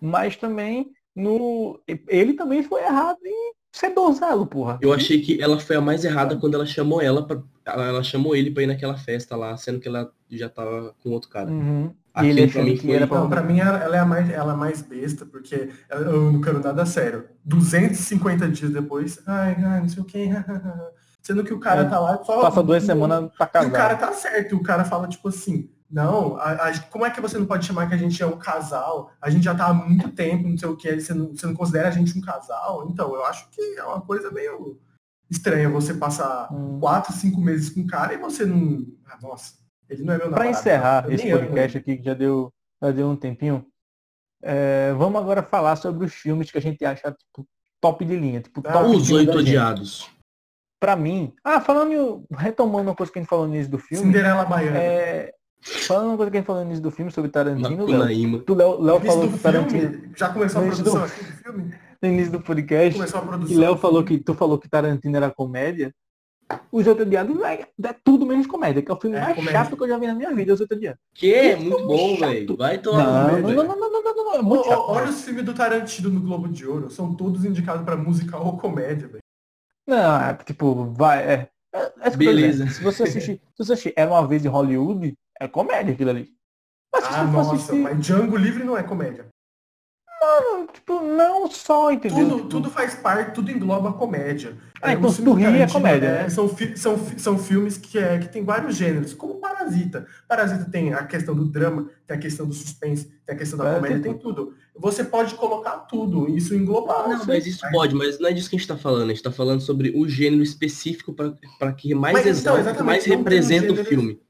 Mas 0.00 0.36
também, 0.36 0.90
no, 1.14 1.80
ele 2.08 2.34
também 2.34 2.62
foi 2.62 2.82
errado 2.82 3.18
em 3.24 3.52
é 3.82 3.90
donzelo, 3.90 4.46
porra. 4.46 4.78
Eu 4.80 4.92
achei 4.92 5.20
que 5.20 5.42
ela 5.42 5.58
foi 5.58 5.74
a 5.76 5.80
mais 5.80 6.04
errada 6.04 6.36
quando 6.36 6.54
ela 6.54 6.64
chamou 6.64 7.02
ela 7.02 7.26
pra. 7.26 7.42
Ela, 7.66 7.86
ela 7.88 8.02
chamou 8.04 8.36
ele 8.36 8.50
pra 8.50 8.62
ir 8.62 8.66
naquela 8.66 8.96
festa 8.96 9.34
lá, 9.36 9.56
sendo 9.56 9.80
que 9.80 9.88
ela 9.88 10.10
já 10.30 10.48
tava 10.48 10.94
com 11.02 11.10
outro 11.10 11.28
cara. 11.28 11.50
Uhum. 11.50 11.92
E 12.16 12.20
Aquilo 12.20 12.38
ele 12.38 12.62
mim 12.70 12.76
que 12.76 12.92
era 12.92 13.06
pra... 13.08 13.18
Não, 13.20 13.28
pra 13.28 13.42
mim 13.42 13.58
ela 13.58 13.96
é 13.96 13.98
a 13.98 14.04
mais, 14.06 14.30
ela 14.30 14.52
é 14.52 14.54
a 14.54 14.56
mais 14.56 14.80
besta, 14.82 15.26
porque 15.26 15.70
eu 15.90 16.30
não 16.32 16.40
quero 16.40 16.60
nada 16.62 16.86
sério. 16.86 17.24
250 17.44 18.48
dias 18.48 18.70
depois, 18.72 19.20
ai, 19.26 19.56
ai, 19.64 19.80
não 19.80 19.88
sei 19.88 20.02
o 20.02 20.06
que. 20.06 20.28
Sendo 21.22 21.42
que 21.42 21.52
o 21.54 21.58
cara 21.58 21.82
É, 21.82 21.84
tá 21.88 21.98
lá 21.98 22.22
só. 22.22 22.40
Passa 22.42 22.62
duas 22.62 22.82
semanas 22.84 23.30
pra 23.36 23.46
E 23.62 23.66
o 23.66 23.72
cara 23.72 23.96
casar. 23.96 23.98
tá 23.98 24.12
certo, 24.12 24.54
o 24.56 24.62
cara 24.62 24.84
fala 24.84 25.08
tipo 25.08 25.28
assim, 25.28 25.68
não, 25.90 26.36
a- 26.36 26.68
a- 26.68 26.78
como 26.90 27.04
é 27.06 27.10
que 27.10 27.20
você 27.20 27.36
não 27.38 27.46
pode 27.46 27.66
chamar 27.66 27.88
que 27.88 27.94
a 27.94 27.98
gente 27.98 28.22
é 28.22 28.26
um 28.26 28.36
casal? 28.38 29.10
A 29.20 29.28
gente 29.30 29.42
já 29.44 29.54
tá 29.54 29.66
há 29.66 29.74
muito 29.74 30.10
tempo, 30.12 30.46
não 30.48 30.56
sei 30.58 30.68
o 30.68 30.76
que, 30.76 31.00
você 31.00 31.14
não, 31.14 31.28
você 31.34 31.46
não 31.46 31.54
considera 31.54 31.88
a 31.88 31.90
gente 31.90 32.16
um 32.16 32.20
casal? 32.20 32.86
Então, 32.90 33.12
eu 33.14 33.24
acho 33.24 33.48
que 33.50 33.60
é 33.78 33.82
uma 33.82 34.00
coisa 34.02 34.30
meio 34.30 34.78
estranha 35.30 35.68
você 35.70 35.94
passar 35.94 36.48
Hum. 36.52 36.78
quatro, 36.78 37.12
cinco 37.12 37.40
meses 37.40 37.70
com 37.70 37.80
o 37.80 37.86
cara 37.86 38.12
e 38.14 38.18
você 38.18 38.44
não. 38.44 38.86
Ah, 39.10 39.18
nossa, 39.22 39.54
ele 39.88 40.02
não 40.04 40.14
é 40.14 40.18
meu 40.18 40.26
namorado. 40.30 40.50
encerrar 40.50 41.12
esse 41.12 41.30
podcast 41.30 41.78
aqui, 41.78 41.96
que 41.98 42.04
já 42.04 42.14
deu, 42.14 42.52
já 42.82 42.90
deu 42.90 43.08
um 43.08 43.16
tempinho, 43.16 43.64
é, 44.42 44.92
vamos 44.94 45.20
agora 45.20 45.42
falar 45.42 45.76
sobre 45.76 46.04
os 46.06 46.12
filmes 46.14 46.50
que 46.50 46.58
a 46.58 46.60
gente 46.60 46.84
acha 46.84 47.10
tipo, 47.12 47.46
top 47.80 48.04
de 48.04 48.16
linha. 48.16 48.40
Tipo, 48.40 48.62
Ah, 48.66 48.72
top 48.72 48.96
Os 48.96 49.10
oito 49.10 49.38
odiados. 49.38 50.08
Pra 50.80 50.96
mim, 50.96 51.32
ah, 51.42 51.60
falando, 51.60 52.24
retomando 52.30 52.90
uma 52.90 52.94
coisa 52.94 53.10
que 53.10 53.18
a 53.18 53.22
gente 53.22 53.28
falou 53.28 53.46
no 53.48 53.54
início 53.54 53.70
do 53.70 53.78
filme, 53.78 54.04
Cinderela 54.04 54.44
Baiana. 54.44 54.76
é, 54.78 55.32
falando 55.62 56.08
uma 56.08 56.16
coisa 56.16 56.30
que 56.30 56.36
a 56.36 56.40
gente 56.40 56.46
falou 56.46 56.60
no 56.62 56.66
início 56.68 56.82
do 56.82 56.90
filme 56.90 57.10
sobre 57.10 57.30
Tarantino, 57.30 57.86
Léo, 57.86 57.98
Macunaíma. 57.98 58.38
tu, 58.40 58.54
Léo, 58.54 58.80
Léo 58.82 59.00
falou 59.00 59.22
do 59.26 59.28
que 59.30 59.34
o 59.36 59.38
Tarantino, 59.38 59.90
filme, 59.90 60.12
já 60.14 60.28
começou 60.28 60.60
a 60.60 60.64
início 60.66 60.84
do- 60.84 60.90
produção 60.90 61.16
aqui 61.16 61.24
do 61.32 61.38
filme? 61.42 61.74
no 62.02 62.08
início 62.08 62.32
do 62.32 62.40
podcast, 62.42 62.94
Começou 62.98 63.20
a 63.20 63.24
e 63.24 63.26
produção. 63.28 63.58
Léo 63.58 63.76
falou 63.78 64.04
que, 64.04 64.18
tu 64.18 64.34
falou 64.34 64.58
que 64.58 64.68
Tarantino 64.68 65.16
era 65.16 65.30
comédia, 65.30 65.94
Os 66.72 66.86
Oito 66.86 67.02
Odiados 67.02 67.40
é, 67.42 67.66
é 67.82 67.92
tudo 68.04 68.26
menos 68.26 68.46
comédia, 68.46 68.82
que 68.82 68.90
é 68.90 68.94
o 68.94 69.00
filme 69.00 69.16
É, 69.16 69.20
mais 69.20 69.34
comédia. 69.36 69.52
chato 69.64 69.76
que 69.76 69.82
eu 69.82 69.88
já 69.88 69.98
vi 69.98 70.06
na 70.06 70.14
minha 70.14 70.34
vida, 70.34 70.54
Os 70.54 70.60
Oito 70.60 70.74
Odiados. 70.74 71.00
Que 71.14 71.34
é 71.34 71.56
muito 71.56 71.86
bom, 71.86 72.16
velho. 72.16 72.56
Vai 72.56 72.78
tomar 72.78 73.04
Não, 73.04 73.40
não, 73.42 73.54
não, 73.54 73.64
não, 73.64 73.64
não, 73.64 73.90
não, 73.90 74.02
não, 74.02 74.14
não, 74.14 74.24
não, 74.24 74.34
é 74.34 74.42
muito 74.42 74.64
chato. 74.68 74.80
olha 74.88 75.08
os 75.10 75.22
filmes 75.22 75.44
do 75.44 75.54
Tarantino 75.54 76.10
no 76.10 76.20
Globo 76.20 76.48
de 76.48 76.66
Ouro. 76.66 76.90
São 76.90 77.14
todos 77.14 77.44
indicados 77.44 77.84
pra 77.84 77.96
musical 77.96 78.44
ou 78.46 78.56
comédia, 78.58 79.08
velho. 79.08 79.20
Não, 79.86 80.20
é, 80.20 80.34
tipo, 80.44 80.92
vai. 80.92 81.22
É, 81.22 81.48
é, 81.74 81.92
é 82.02 82.10
Beleza. 82.16 82.66
Se 82.68 82.82
você 82.82 83.02
assistir, 83.02 83.40
se 83.54 83.58
você 83.64 83.72
assistir 83.74 83.92
Era 83.96 84.10
uma 84.10 84.26
vez 84.26 84.44
em 84.44 84.48
Hollywood, 84.48 85.14
é 85.40 85.46
comédia 85.48 85.92
aquilo 85.92 86.10
ali. 86.10 86.32
Mas 86.92 87.04
se 87.04 87.14
Ah, 87.14 87.24
nossa, 87.24 87.54
assistir, 87.54 87.74
mas 87.76 87.98
Django 87.98 88.36
Livre 88.36 88.62
não 88.64 88.76
é 88.78 88.82
comédia. 88.82 89.26
Tipo, 90.72 91.00
não 91.02 91.50
só, 91.50 91.90
entendeu? 91.92 92.18
Tudo, 92.28 92.36
Tipo, 92.36 92.48
tudo 92.48 92.70
faz 92.70 92.94
parte, 92.94 93.32
tudo 93.34 93.50
engloba 93.50 93.92
comédia. 93.92 94.56
É, 94.82 94.92
então 94.92 95.10
se 95.10 95.22
tu 95.22 95.38
é 95.38 95.66
comédia, 95.66 96.12
né, 96.12 96.22
né? 96.24 96.28
São, 96.28 96.46
fi- 96.48 96.76
são, 96.76 96.98
fi- 96.98 97.18
são 97.18 97.38
filmes 97.38 97.78
que, 97.78 97.98
é, 97.98 98.18
que 98.18 98.28
tem 98.28 98.44
vários 98.44 98.76
gêneros, 98.76 99.14
como 99.14 99.36
Parasita. 99.36 100.06
Parasita 100.28 100.66
tem 100.70 100.92
a 100.92 101.02
questão 101.04 101.34
do 101.34 101.46
drama, 101.46 101.88
tem 102.06 102.16
a 102.16 102.20
questão 102.20 102.46
do 102.46 102.52
suspense, 102.52 103.06
tem 103.24 103.34
a 103.34 103.38
questão 103.38 103.58
da 103.58 103.70
É, 103.70 103.74
comédia, 103.76 104.00
tem 104.00 104.12
tem 104.12 104.20
tudo. 104.20 104.54
Você 104.76 105.02
pode 105.04 105.34
colocar 105.36 105.78
tudo, 105.86 106.28
isso 106.28 106.54
englobar. 106.54 107.08
Não, 107.08 107.24
mas 107.24 107.46
isso 107.46 107.64
pode, 107.72 107.94
mas 107.94 108.18
não 108.18 108.28
é 108.28 108.32
disso 108.32 108.50
que 108.50 108.56
a 108.56 108.58
gente 108.58 108.68
tá 108.68 108.76
falando. 108.76 109.04
A 109.04 109.14
gente 109.14 109.22
tá 109.22 109.32
falando 109.32 109.60
sobre 109.62 109.90
o 109.96 110.06
gênero 110.08 110.42
específico 110.42 111.14
para 111.58 111.72
que 111.72 111.94
mais 111.94 112.12
Mas, 112.14 112.26
então, 112.26 112.54
exalta, 112.58 112.62
que 112.62 112.68
exatamente, 112.68 112.84
mais 112.84 113.06
um 113.06 113.16
representa 113.18 113.72
o 113.72 113.84
filme. 113.84 114.20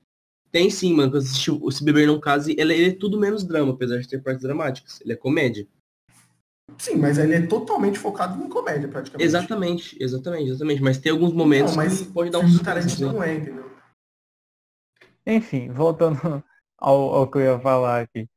Tem 0.52 0.70
sim, 0.70 0.94
mano. 0.94 1.16
Assistiu 1.16 1.58
o 1.60 1.72
Se 1.72 1.82
Beber 1.82 2.06
Não 2.06 2.20
Case, 2.20 2.54
ele, 2.56 2.72
ele 2.74 2.88
é 2.90 2.92
tudo 2.92 3.18
menos 3.18 3.42
drama, 3.42 3.72
apesar 3.72 3.98
de 3.98 4.06
ter 4.06 4.22
partes 4.22 4.42
dramáticas. 4.42 5.00
Ele 5.00 5.12
é 5.12 5.16
comédia. 5.16 5.66
Sim, 6.78 6.96
mas 6.96 7.18
ele 7.18 7.34
é 7.34 7.46
totalmente 7.46 7.98
focado 7.98 8.42
em 8.42 8.48
comédia, 8.48 8.88
praticamente. 8.88 9.24
Exatamente, 9.24 9.96
exatamente, 10.02 10.50
exatamente. 10.50 10.82
Mas 10.82 10.98
tem 10.98 11.12
alguns 11.12 11.32
momentos 11.32 11.76
Não, 11.76 11.84
mas 11.84 12.00
que 12.00 12.12
pode 12.12 12.30
dar 12.30 12.40
um 12.40 12.48
suspense, 12.48 13.04
né? 13.04 13.12
não 13.12 13.22
é, 13.22 13.34
entendeu? 13.34 13.70
Enfim, 15.26 15.70
voltando 15.70 16.18
ao, 16.78 17.14
ao 17.14 17.30
que 17.30 17.38
eu 17.38 17.42
ia 17.42 17.58
falar 17.58 18.02
aqui. 18.02 18.28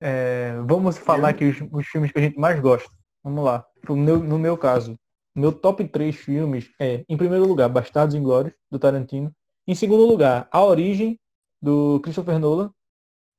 É, 0.00 0.56
vamos 0.66 0.98
falar 0.98 1.30
aqui 1.30 1.44
os, 1.44 1.56
os 1.70 1.86
filmes 1.86 2.10
que 2.10 2.18
a 2.18 2.22
gente 2.22 2.38
mais 2.38 2.58
gosta. 2.60 2.90
Vamos 3.22 3.44
lá. 3.44 3.64
No 3.88 3.96
meu, 3.96 4.18
no 4.18 4.38
meu 4.38 4.56
caso, 4.56 4.98
meu 5.34 5.52
top 5.52 5.86
3 5.86 6.14
filmes 6.14 6.70
é, 6.80 7.04
em 7.08 7.16
primeiro 7.16 7.46
lugar, 7.46 7.68
Bastardos 7.68 8.14
Inglórios, 8.14 8.54
do 8.70 8.78
Tarantino. 8.78 9.32
Em 9.66 9.74
segundo 9.74 10.04
lugar, 10.04 10.48
A 10.50 10.62
Origem, 10.64 11.18
do 11.60 12.00
Christopher 12.00 12.38
Nolan. 12.38 12.72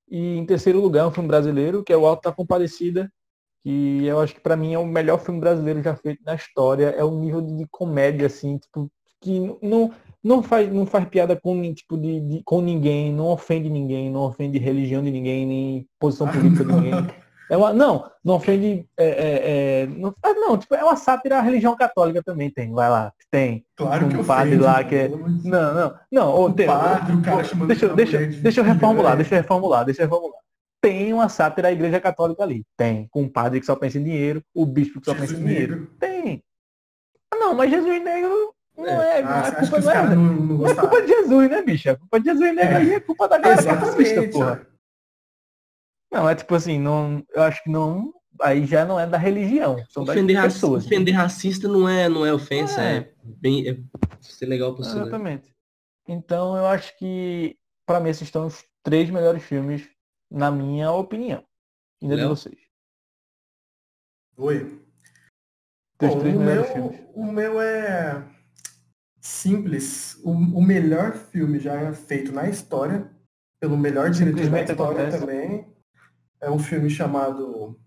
E 0.09 0.37
em 0.37 0.45
terceiro 0.45 0.79
lugar, 0.79 1.07
um 1.07 1.11
filme 1.11 1.27
brasileiro, 1.27 1.83
que 1.83 1.91
é 1.91 1.97
O 1.97 2.05
Alto 2.05 2.23
da 2.23 2.31
Compadecida, 2.31 3.11
que 3.63 4.05
eu 4.05 4.19
acho 4.19 4.33
que 4.35 4.41
pra 4.41 4.55
mim 4.57 4.73
é 4.73 4.79
o 4.79 4.85
melhor 4.85 5.19
filme 5.19 5.39
brasileiro 5.39 5.81
já 5.81 5.95
feito 5.95 6.21
na 6.25 6.35
história. 6.35 6.87
É 6.97 7.03
um 7.03 7.19
nível 7.19 7.41
de, 7.41 7.65
comédia, 7.71 8.27
assim, 8.27 8.57
tipo, 8.57 8.91
que 9.21 9.39
não, 9.61 9.89
não 10.21 10.43
faz, 10.43 10.71
não 10.71 10.85
faz 10.85 11.05
piada 11.07 11.39
com, 11.39 11.73
tipo, 11.73 11.97
de, 11.97 12.19
de- 12.19 12.43
com 12.43 12.61
ninguém, 12.61 13.13
não 13.13 13.27
ofende 13.27 13.69
ninguém, 13.69 14.09
não 14.11 14.21
ofende 14.21 14.57
religião 14.59 15.01
de 15.01 15.09
ninguém, 15.11 15.45
nem 15.45 15.87
posição 15.97 16.27
política 16.27 16.65
de 16.65 16.73
ninguém. 16.73 17.07
É 17.49 17.57
uma, 17.57 17.71
não, 17.73 18.09
não 18.23 18.35
ofende. 18.35 18.85
É, 18.97 19.05
é, 19.05 19.81
é, 19.83 19.87
não, 19.87 20.13
ah, 20.23 20.33
não, 20.33 20.57
tipo, 20.57 20.73
é 20.75 20.83
uma 20.83 20.95
sátira 20.95 21.37
à 21.37 21.41
religião 21.41 21.75
católica 21.75 22.21
também 22.23 22.49
tem. 22.49 22.71
Vai 22.73 22.89
lá, 22.89 23.13
tem. 23.29 23.63
Claro 23.75 24.07
que 24.09 24.15
Um 24.15 24.19
eu 24.19 24.25
padre 24.25 24.57
lá 24.57 24.83
que 24.83 24.95
é- 24.95 25.07
Não, 25.09 25.73
não, 25.73 25.93
não. 26.11 26.35
ô, 26.35 26.45
O 26.47 26.53
tem- 26.53 26.65
padre, 26.65 27.13
o 27.15 27.21
cara 27.21 27.43
deixa, 27.67 27.89
deixa, 27.89 28.17
mulher 28.17 28.29
de 28.29 28.39
deixa 28.41 28.59
eu 28.61 28.63
reformular, 28.65 29.15
deixa 29.15 29.35
eu 29.35 29.41
reformular, 29.41 29.85
deixa 29.85 30.01
eu 30.01 30.05
reformular. 30.05 30.42
Tem 30.83 31.13
uma 31.13 31.29
sátira 31.29 31.69
à 31.69 31.71
igreja 31.71 31.97
católica 32.01 32.43
ali. 32.43 32.65
Tem. 32.75 33.07
Com 33.07 33.21
um 33.23 33.29
padre 33.29 33.59
que 33.61 33.65
só 33.65 33.73
pensa 33.75 33.97
em 33.97 34.03
dinheiro, 34.03 34.43
o 34.53 34.65
bispo 34.65 34.99
que 34.99 35.05
só 35.05 35.13
pensa 35.13 35.27
Jesus 35.27 35.41
em 35.41 35.47
dinheiro. 35.47 35.75
negro. 35.79 35.95
Tem. 35.97 36.43
Ah, 37.33 37.37
não, 37.37 37.55
mas 37.55 37.71
Jesus 37.71 38.03
negro 38.03 38.53
não 38.77 39.01
é. 39.01 39.23
Ah, 39.23 39.47
é 39.47 39.51
que 39.51 39.59
culpa 39.61 39.79
não 39.79 39.91
é, 39.91 40.15
não, 40.15 40.15
não 40.35 40.67
é 40.67 40.75
culpa 40.75 41.01
de 41.01 41.07
Jesus, 41.07 41.49
né, 41.49 41.61
bicha? 41.61 41.91
A 41.93 41.95
culpa 41.95 42.19
de 42.19 42.25
Jesus 42.25 42.55
negro 42.55 42.73
É. 42.73 42.75
aí 42.77 42.93
é 42.95 42.99
culpa 42.99 43.27
da 43.29 43.37
galera 43.37 43.61
é 43.61 43.63
Exatamente. 43.63 44.31
porra. 44.31 44.67
Não, 46.11 46.29
é 46.29 46.35
tipo 46.35 46.53
assim, 46.53 46.77
não, 46.79 47.23
eu 47.33 47.41
acho 47.43 47.63
que 47.63 47.69
não, 47.71 48.13
aí 48.41 48.65
já 48.65 48.85
não 48.85 48.99
é 48.99 49.07
da 49.07 49.17
religião, 49.17 49.77
são 49.89 50.03
das 50.03 50.15
Ofender, 50.15 50.35
raci- 50.35 50.55
pessoas. 50.55 50.85
ofender 50.85 51.13
racista 51.15 51.67
não 51.67 51.87
é, 51.89 52.07
não 52.09 52.25
é 52.25 52.33
ofensa, 52.33 52.81
É. 52.81 52.97
é, 52.97 53.13
bem. 53.23 53.67
É 53.69 53.77
ser 54.19 54.45
legal 54.45 54.75
você. 54.75 54.93
né? 54.95 55.01
Exatamente. 55.01 55.55
Então 56.07 56.55
eu 56.57 56.65
acho 56.67 56.95
que, 56.97 57.57
pra 57.85 57.99
mim, 57.99 58.09
esses 58.09 58.23
estão 58.23 58.45
os 58.47 58.63
três 58.83 59.09
melhores 59.09 59.41
filmes, 59.43 59.87
na 60.33 60.49
minha 60.49 60.91
opinião. 60.91 61.45
Ainda 62.01 62.17
de 62.17 62.25
vocês. 62.25 62.57
Oi. 64.35 64.81
Teus 65.99 66.15
Bom, 66.15 66.19
o, 66.21 66.39
meu, 66.39 66.63
filmes. 66.65 66.99
o 67.13 67.31
meu 67.31 67.61
é 67.61 68.27
simples. 69.21 70.19
O, 70.23 70.31
o 70.31 70.61
melhor 70.61 71.13
filme 71.13 71.59
já 71.59 71.93
feito 71.93 72.31
na 72.31 72.49
história, 72.49 73.09
pelo 73.59 73.77
melhor 73.77 74.09
diretor 74.09 74.49
da 74.49 74.61
história 74.63 75.03
acontece. 75.03 75.19
também. 75.19 75.71
É 76.41 76.49
um 76.49 76.59
filme 76.59 76.89
chamado. 76.89 77.79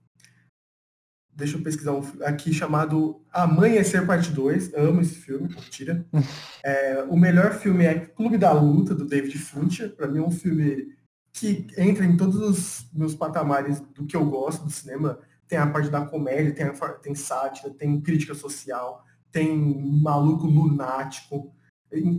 Deixa 1.34 1.58
eu 1.58 1.62
pesquisar 1.62 1.92
um 1.92 2.00
aqui 2.22 2.54
chamado 2.54 3.22
Amanhecer 3.30 4.06
Parte 4.06 4.30
2. 4.30 4.72
Amo 4.72 5.02
esse 5.02 5.16
filme, 5.16 5.48
tira. 5.68 6.06
É, 6.64 7.04
o 7.04 7.16
melhor 7.16 7.52
filme 7.54 7.84
é 7.84 8.06
Clube 8.06 8.36
da 8.36 8.52
Luta, 8.52 8.92
do 8.92 9.06
David 9.06 9.38
Fincher. 9.38 9.94
Para 9.94 10.08
mim 10.08 10.18
é 10.18 10.22
um 10.22 10.32
filme 10.32 10.96
que 11.38 11.66
entra 11.76 12.04
em 12.04 12.16
todos 12.16 12.36
os 12.36 12.88
meus 12.92 13.14
patamares 13.14 13.80
do 13.94 14.06
que 14.06 14.16
eu 14.16 14.24
gosto 14.24 14.64
do 14.64 14.70
cinema. 14.70 15.18
Tem 15.46 15.58
a 15.58 15.66
parte 15.66 15.90
da 15.90 16.04
comédia, 16.04 16.52
tem, 16.54 16.66
a, 16.66 16.72
tem 16.94 17.14
sátira, 17.14 17.70
tem 17.72 18.00
crítica 18.00 18.34
social, 18.34 19.04
tem 19.30 19.54
maluco 20.02 20.46
lunático. 20.46 21.52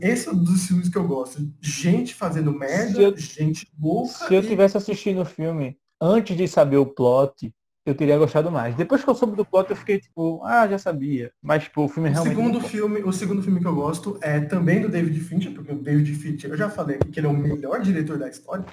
Esse 0.02 0.30
é 0.30 0.32
um 0.32 0.44
dos 0.44 0.68
filmes 0.68 0.88
que 0.88 0.98
eu 0.98 1.08
gosto. 1.08 1.52
Gente 1.60 2.14
fazendo 2.14 2.52
merda, 2.54 3.02
eu- 3.02 3.18
gente 3.18 3.68
louca. 3.78 4.28
Se 4.28 4.34
eu 4.34 4.42
e- 4.42 4.48
tivesse 4.48 4.78
assistindo 4.78 5.22
o 5.22 5.26
filme 5.26 5.78
antes 6.00 6.38
de 6.38 6.48
saber 6.48 6.78
o 6.78 6.86
plot, 6.86 7.52
eu 7.90 7.96
teria 7.96 8.18
gostado 8.18 8.52
mais. 8.52 8.76
Depois 8.76 9.04
que 9.04 9.10
eu 9.10 9.16
soube 9.16 9.36
do 9.36 9.46
plot, 9.46 9.70
eu 9.70 9.76
fiquei 9.76 10.00
tipo, 10.00 10.44
ah, 10.44 10.68
já 10.68 10.78
sabia. 10.78 11.32
Mas, 11.42 11.64
tipo, 11.64 11.84
o 11.84 11.88
filme 11.88 12.10
O 12.10 12.14
realmente... 12.14 12.36
segundo 12.36 12.62
filme, 12.62 13.04
o 13.04 13.12
segundo 13.12 13.42
filme 13.42 13.60
que 13.60 13.68
eu 13.68 13.76
gosto 13.76 14.18
é 14.22 14.40
também 14.40 14.82
do 14.82 14.90
David 14.90 15.20
Fincher, 15.20 15.52
porque 15.54 15.72
o 15.72 15.82
David 15.82 16.14
Fincher, 16.16 16.50
eu 16.50 16.58
já 16.58 16.70
falei 16.70 16.98
aqui 16.98 17.12
que 17.12 17.20
ele 17.20 17.28
é 17.28 17.30
o 17.30 17.34
melhor 17.34 17.82
diretor 17.82 18.18
da 18.18 18.28
história. 18.28 18.66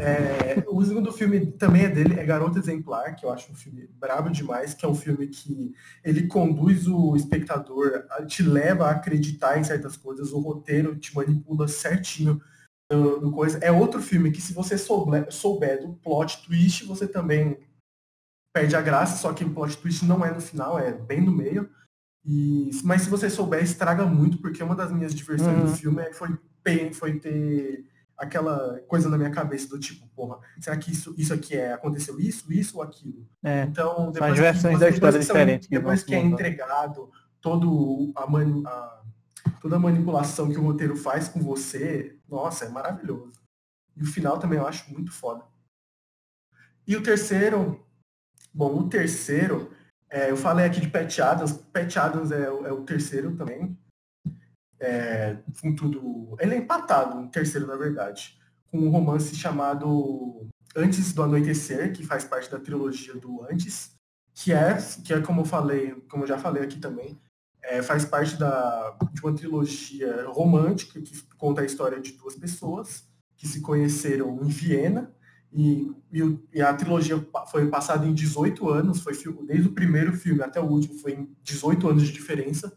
É, 0.00 0.62
o 0.66 0.84
segundo 0.84 1.12
filme 1.12 1.46
também 1.46 1.84
é 1.84 1.88
dele, 1.88 2.18
é 2.18 2.24
Garota 2.24 2.58
Exemplar, 2.58 3.14
que 3.16 3.26
eu 3.26 3.30
acho 3.30 3.52
um 3.52 3.54
filme 3.54 3.88
brabo 3.98 4.30
demais, 4.30 4.74
que 4.74 4.84
é 4.84 4.88
um 4.88 4.94
filme 4.94 5.26
que 5.26 5.72
ele 6.04 6.26
conduz 6.26 6.86
o 6.88 7.14
espectador, 7.16 8.04
te 8.26 8.42
leva 8.42 8.86
a 8.86 8.90
acreditar 8.92 9.58
em 9.58 9.64
certas 9.64 9.96
coisas, 9.96 10.32
o 10.32 10.40
roteiro 10.40 10.96
te 10.96 11.14
manipula 11.14 11.68
certinho 11.68 12.40
no 12.90 13.32
coisa. 13.32 13.58
É 13.58 13.70
outro 13.70 14.00
filme 14.02 14.30
que 14.30 14.40
se 14.40 14.52
você 14.52 14.76
souber, 14.76 15.26
souber 15.30 15.82
do 15.82 15.94
plot 15.94 16.44
twist, 16.44 16.84
você 16.84 17.06
também 17.06 17.58
perde 18.52 18.76
a 18.76 18.80
graça, 18.82 19.16
só 19.16 19.32
que 19.32 19.44
o 19.44 19.50
plot 19.52 19.76
twist 19.78 20.04
não 20.04 20.24
é 20.24 20.32
no 20.32 20.40
final, 20.40 20.78
é 20.78 20.92
bem 20.92 21.20
no 21.20 21.32
meio. 21.32 21.68
E, 22.24 22.70
mas 22.84 23.02
se 23.02 23.10
você 23.10 23.28
souber, 23.28 23.62
estraga 23.62 24.04
muito, 24.06 24.38
porque 24.38 24.62
uma 24.62 24.76
das 24.76 24.92
minhas 24.92 25.14
diversões 25.14 25.58
Uhum. 25.58 25.64
do 25.64 25.72
filme 25.76 26.02
é- 26.02 26.12
foi, 26.12 26.38
foi 26.92 27.18
ter 27.18 27.84
aquela 28.16 28.78
coisa 28.86 29.08
na 29.08 29.18
minha 29.18 29.30
cabeça 29.30 29.68
do 29.68 29.80
tipo, 29.80 30.06
porra, 30.14 30.38
será 30.60 30.76
que 30.76 30.92
isso, 30.92 31.12
isso 31.18 31.34
aqui 31.34 31.56
é, 31.56 31.72
aconteceu 31.72 32.20
isso, 32.20 32.52
isso 32.52 32.76
ou 32.76 32.82
aquilo? 32.82 33.26
É. 33.42 33.62
Então, 33.64 34.12
depois 34.12 34.34
que, 34.34 34.62
da 34.78 34.90
depois 34.90 35.14
história 35.16 35.58
que 35.58 35.64
são- 35.64 35.70
depois 35.80 36.02
que 36.04 36.14
é 36.14 36.20
entregado 36.20 37.10
todo 37.40 38.12
a, 38.14 38.24
mani, 38.26 38.62
a, 38.64 39.02
toda 39.60 39.74
a 39.74 39.78
manipulação 39.80 40.48
que 40.48 40.58
o 40.58 40.62
roteiro 40.62 40.94
faz 40.94 41.26
com 41.26 41.40
você, 41.40 42.16
nossa, 42.28 42.66
é 42.66 42.68
maravilhoso. 42.68 43.32
E 43.96 44.02
o 44.04 44.06
final 44.06 44.38
também 44.38 44.58
eu 44.60 44.66
acho 44.68 44.92
muito 44.92 45.10
foda. 45.10 45.42
E 46.86 46.94
o 46.96 47.02
terceiro, 47.02 47.84
bom, 48.52 48.78
o 48.78 48.88
terceiro, 48.88 49.70
é, 50.10 50.30
eu 50.30 50.36
falei 50.36 50.66
aqui 50.66 50.80
de 50.80 50.88
Pat 50.88 51.18
Adams, 51.18 51.52
Pat 51.52 51.96
Adams 51.96 52.30
é, 52.30 52.44
é 52.44 52.72
o 52.72 52.82
terceiro 52.82 53.34
também. 53.34 53.76
É, 54.78 55.36
com. 55.54 56.36
Ele 56.40 56.54
é 56.54 56.58
empatado, 56.58 57.16
um 57.16 57.28
terceiro, 57.28 57.66
na 57.66 57.76
verdade, 57.76 58.38
com 58.70 58.78
um 58.78 58.90
romance 58.90 59.34
chamado 59.36 60.48
Antes 60.74 61.12
do 61.12 61.22
Anoitecer, 61.22 61.92
que 61.92 62.04
faz 62.04 62.24
parte 62.24 62.50
da 62.50 62.58
trilogia 62.58 63.14
do 63.14 63.44
Antes, 63.44 63.94
que 64.34 64.52
é, 64.52 64.76
que 65.04 65.12
é 65.12 65.20
como 65.20 65.42
eu 65.42 65.44
falei, 65.44 65.92
como 66.10 66.24
eu 66.24 66.28
já 66.28 66.38
falei 66.38 66.62
aqui 66.62 66.78
também, 66.78 67.20
é, 67.62 67.80
faz 67.80 68.04
parte 68.04 68.36
da, 68.36 68.96
de 69.12 69.22
uma 69.22 69.34
trilogia 69.34 70.26
romântica 70.28 71.00
que 71.00 71.22
conta 71.36 71.60
a 71.60 71.64
história 71.64 72.00
de 72.00 72.12
duas 72.12 72.34
pessoas 72.34 73.04
que 73.36 73.46
se 73.46 73.60
conheceram 73.60 74.38
em 74.42 74.48
Viena 74.48 75.14
e, 75.54 75.92
e, 76.10 76.38
e, 76.54 76.62
a 76.62 76.72
trilogia 76.72 77.22
foi 77.50 77.68
passada 77.68 78.06
em 78.06 78.14
18 78.14 78.68
anos, 78.70 79.00
foi 79.00 79.12
desde 79.46 79.68
o 79.68 79.72
primeiro 79.72 80.12
filme 80.14 80.42
até 80.42 80.58
o 80.60 80.64
último, 80.64 80.98
foi 80.98 81.12
em 81.12 81.36
18 81.42 81.88
anos 81.88 82.04
de 82.04 82.12
diferença. 82.12 82.74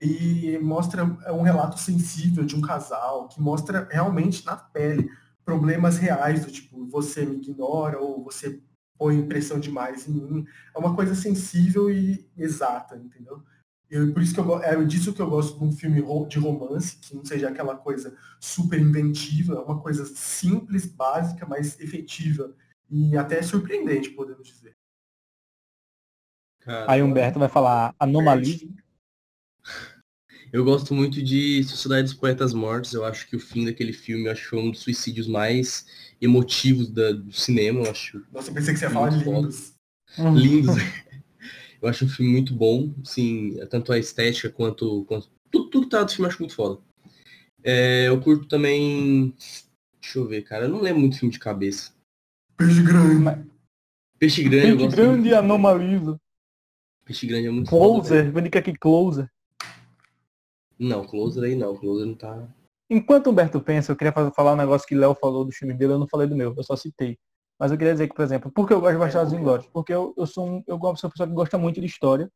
E 0.00 0.58
mostra 0.58 1.02
é 1.24 1.32
um 1.32 1.42
relato 1.42 1.78
sensível 1.78 2.44
de 2.44 2.56
um 2.56 2.60
casal, 2.60 3.28
que 3.28 3.40
mostra 3.40 3.88
realmente 3.90 4.44
na 4.44 4.56
pele 4.56 5.10
problemas 5.44 5.96
reais, 5.96 6.44
do 6.44 6.50
tipo, 6.50 6.86
você 6.86 7.24
me 7.24 7.36
ignora 7.36 7.98
ou 7.98 8.22
você 8.22 8.60
põe 8.98 9.26
pressão 9.26 9.60
demais 9.60 10.08
em 10.08 10.12
mim. 10.12 10.46
É 10.74 10.78
uma 10.78 10.94
coisa 10.94 11.14
sensível 11.14 11.88
e 11.88 12.28
exata, 12.36 12.96
entendeu? 12.96 13.42
Eu, 13.90 14.12
por 14.12 14.22
isso 14.22 14.34
que 14.34 14.40
eu, 14.40 14.62
é 14.62 14.84
disso 14.84 15.14
que 15.14 15.22
eu 15.22 15.30
gosto 15.30 15.58
de 15.58 15.64
um 15.64 15.72
filme 15.72 16.02
de 16.28 16.38
romance, 16.38 16.96
que 16.96 17.14
não 17.14 17.24
seja 17.24 17.48
aquela 17.48 17.74
coisa 17.74 18.16
super 18.38 18.78
inventiva, 18.78 19.54
é 19.54 19.58
uma 19.58 19.80
coisa 19.80 20.04
simples, 20.04 20.84
básica, 20.84 21.46
mas 21.46 21.80
efetiva 21.80 22.54
e 22.90 23.16
até 23.16 23.40
surpreendente, 23.42 24.10
podemos 24.10 24.46
dizer. 24.46 24.76
Cara, 26.60 26.90
Aí 26.90 27.02
Humberto 27.02 27.38
vai 27.38 27.48
falar 27.48 27.94
anomalia. 27.98 28.58
Eu 30.52 30.64
gosto 30.64 30.94
muito 30.94 31.22
de 31.22 31.62
Sociedade 31.64 32.04
dos 32.04 32.14
Poetas 32.14 32.54
Mortos. 32.54 32.94
Eu 32.94 33.04
acho 33.04 33.26
que 33.26 33.36
o 33.36 33.40
fim 33.40 33.66
daquele 33.66 33.92
filme 33.92 34.26
eu 34.26 34.32
acho 34.32 34.48
foi 34.48 34.58
um 34.58 34.70
dos 34.70 34.80
suicídios 34.80 35.26
mais 35.26 35.86
emotivos 36.20 36.88
da, 36.88 37.12
do 37.12 37.32
cinema. 37.32 37.84
Eu 37.84 37.90
acho. 37.90 38.24
Nossa, 38.32 38.50
eu 38.50 38.54
pensei 38.54 38.72
que 38.72 38.80
você 38.80 38.86
ia 38.86 38.90
falar 38.90 39.10
de 39.10 39.24
lindos. 39.24 39.74
Lindos. 40.34 40.74
Eu 41.80 41.88
acho 41.88 42.04
um 42.04 42.08
filme 42.08 42.32
muito 42.32 42.54
bom, 42.54 42.92
sim, 43.04 43.56
tanto 43.70 43.92
a 43.92 43.98
estética 43.98 44.50
quanto. 44.50 45.04
quanto 45.04 45.30
tudo, 45.50 45.70
tudo 45.70 45.84
que 45.84 45.90
tá 45.90 46.02
do 46.02 46.10
filme 46.10 46.26
eu 46.26 46.30
acho 46.30 46.42
muito 46.42 46.54
foda. 46.54 46.80
É, 47.62 48.08
eu 48.08 48.20
curto 48.20 48.46
também. 48.46 49.34
Deixa 50.00 50.18
eu 50.18 50.26
ver, 50.26 50.42
cara. 50.42 50.64
Eu 50.64 50.70
não 50.70 50.80
lembro 50.80 51.00
muito 51.00 51.18
filme 51.18 51.32
de 51.32 51.38
cabeça. 51.38 51.92
Peixe 52.56 52.82
grande. 52.82 53.48
Peixe 54.18 54.42
grande, 54.42 54.76
Peixe 54.76 54.96
grande 54.96 55.28
e 55.28 55.34
anomaliza. 55.34 56.20
Peixe 57.04 57.26
grande 57.26 57.46
é 57.46 57.50
muito 57.50 57.68
Closer, 57.68 58.26
foda. 58.26 58.32
Closer, 58.32 58.58
aqui 58.58 58.72
Closer. 58.76 59.30
Não, 60.78 61.06
Closer 61.06 61.44
aí 61.44 61.54
não. 61.54 61.76
Closer 61.76 62.06
não 62.06 62.14
tá. 62.14 62.48
Enquanto 62.90 63.26
o 63.26 63.30
Humberto 63.30 63.60
pensa, 63.60 63.92
eu 63.92 63.96
queria 63.96 64.12
falar 64.12 64.54
um 64.54 64.56
negócio 64.56 64.86
que 64.86 64.94
Léo 64.94 65.14
falou 65.14 65.44
do 65.44 65.52
filme 65.52 65.74
dele, 65.74 65.92
eu 65.92 65.98
não 65.98 66.08
falei 66.08 66.26
do 66.26 66.34
meu, 66.34 66.54
eu 66.56 66.64
só 66.64 66.74
citei. 66.74 67.18
Mas 67.58 67.72
eu 67.72 67.78
queria 67.78 67.92
dizer 67.92 68.08
que, 68.08 68.14
por 68.14 68.22
exemplo, 68.22 68.50
por 68.52 68.66
que 68.66 68.72
eu 68.72 68.80
gosto 68.80 68.92
de 68.94 68.98
Bastardos 68.98 69.32
Inglórios? 69.32 69.68
Porque 69.72 69.92
eu, 69.92 70.14
eu 70.16 70.26
sou 70.26 70.48
um, 70.48 70.62
eu 70.66 70.78
gosto, 70.78 71.00
sou 71.00 71.08
uma 71.08 71.12
pessoa 71.12 71.28
que 71.28 71.34
gosta 71.34 71.58
muito 71.58 71.80
de 71.80 71.86
história. 71.86 72.30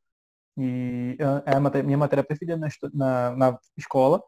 E 0.59 1.17
é 1.47 1.55
a 1.55 1.61
matéria, 1.61 1.85
minha 1.85 1.99
matéria 1.99 2.25
preferida 2.25 2.57
na, 2.57 2.69
na, 2.93 3.37
na, 3.37 3.59
escola. 3.77 4.23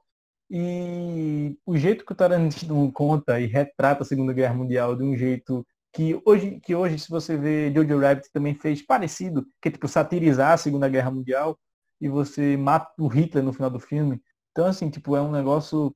E 0.50 1.58
o 1.66 1.76
jeito 1.76 2.04
que 2.04 2.12
o 2.12 2.14
Tarantino 2.14 2.90
conta 2.92 3.40
e 3.40 3.46
retrata 3.46 4.02
a 4.02 4.06
Segunda 4.06 4.32
Guerra 4.32 4.54
Mundial 4.54 4.96
de 4.96 5.02
um 5.04 5.16
jeito 5.16 5.66
que 5.92 6.20
hoje, 6.24 6.60
que 6.60 6.74
hoje 6.74 6.98
se 6.98 7.08
você 7.08 7.36
vê 7.36 7.72
Jojo 7.72 7.98
Rabbit 7.98 8.30
também 8.32 8.54
fez 8.54 8.82
parecido, 8.84 9.46
que 9.62 9.68
é 9.68 9.72
tipo 9.72 9.88
satirizar 9.88 10.52
a 10.52 10.56
Segunda 10.56 10.88
Guerra 10.88 11.10
Mundial 11.10 11.58
e 12.00 12.08
você 12.08 12.56
mata 12.56 12.92
o 12.98 13.08
Hitler 13.08 13.44
no 13.44 13.52
final 13.52 13.70
do 13.70 13.80
filme. 13.80 14.20
Então, 14.52 14.66
assim, 14.66 14.90
tipo, 14.90 15.16
é 15.16 15.22
um 15.22 15.30
negócio 15.30 15.94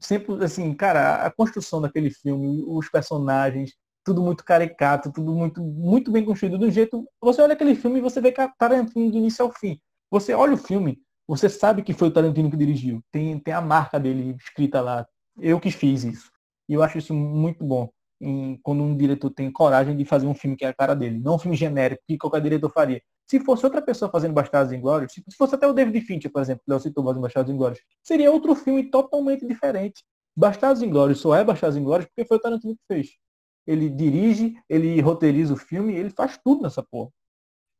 sempre, 0.00 0.44
assim, 0.44 0.74
cara, 0.74 1.26
a 1.26 1.30
construção 1.30 1.80
daquele 1.80 2.10
filme, 2.10 2.64
os 2.66 2.88
personagens, 2.88 3.74
tudo 4.08 4.22
muito 4.22 4.42
caricato, 4.42 5.12
tudo 5.12 5.34
muito, 5.34 5.62
muito 5.62 6.10
bem 6.10 6.24
construído, 6.24 6.56
do 6.56 6.70
jeito. 6.70 7.06
Você 7.20 7.42
olha 7.42 7.52
aquele 7.52 7.74
filme 7.74 7.98
e 7.98 8.02
você 8.02 8.22
vê 8.22 8.30
é 8.30 8.48
Tarantino 8.58 9.10
do 9.10 9.18
início 9.18 9.44
ao 9.44 9.52
fim. 9.52 9.78
Você 10.10 10.32
olha 10.32 10.54
o 10.54 10.56
filme, 10.56 10.98
você 11.26 11.46
sabe 11.46 11.82
que 11.82 11.92
foi 11.92 12.08
o 12.08 12.10
Tarantino 12.10 12.50
que 12.50 12.56
dirigiu. 12.56 13.02
Tem, 13.12 13.38
tem 13.38 13.52
a 13.52 13.60
marca 13.60 14.00
dele 14.00 14.34
escrita 14.40 14.80
lá. 14.80 15.06
Eu 15.38 15.60
que 15.60 15.70
fiz 15.70 16.04
isso. 16.04 16.30
E 16.68 16.72
eu 16.72 16.82
acho 16.82 16.96
isso 16.96 17.12
muito 17.12 17.62
bom. 17.62 17.90
Em, 18.18 18.58
quando 18.62 18.82
um 18.82 18.96
diretor 18.96 19.30
tem 19.30 19.52
coragem 19.52 19.94
de 19.94 20.06
fazer 20.06 20.26
um 20.26 20.34
filme 20.34 20.56
que 20.56 20.64
é 20.64 20.68
a 20.68 20.74
cara 20.74 20.94
dele. 20.94 21.18
Não 21.18 21.34
um 21.34 21.38
filme 21.38 21.56
genérico 21.56 22.02
que 22.08 22.16
qualquer 22.16 22.40
diretor 22.40 22.70
faria. 22.72 23.02
Se 23.30 23.38
fosse 23.40 23.66
outra 23.66 23.82
pessoa 23.82 24.10
fazendo 24.10 24.32
Bastardos 24.32 24.72
Inglórios, 24.72 25.12
se 25.12 25.22
fosse 25.36 25.54
até 25.54 25.66
o 25.66 25.74
David 25.74 26.00
Fincher, 26.00 26.32
por 26.32 26.40
exemplo, 26.40 26.62
que 26.64 26.72
eu 26.72 26.80
citou 26.80 27.04
fazendo 27.04 27.20
Bastardos 27.20 27.78
seria 28.02 28.32
outro 28.32 28.54
filme 28.54 28.90
totalmente 28.90 29.46
diferente. 29.46 30.02
Bastardos 30.34 30.82
Inglórios 30.82 31.20
só 31.20 31.34
é 31.34 31.44
Bastardos 31.44 31.76
Inglórios 31.76 32.06
porque 32.06 32.26
foi 32.26 32.38
o 32.38 32.40
Tarantino 32.40 32.74
que 32.74 32.82
fez 32.88 33.08
ele 33.68 33.90
dirige, 33.90 34.58
ele 34.66 34.98
roteiriza 35.02 35.52
o 35.52 35.58
filme, 35.58 35.94
ele 35.94 36.08
faz 36.08 36.38
tudo 36.38 36.62
nessa 36.62 36.82
porra. 36.82 37.10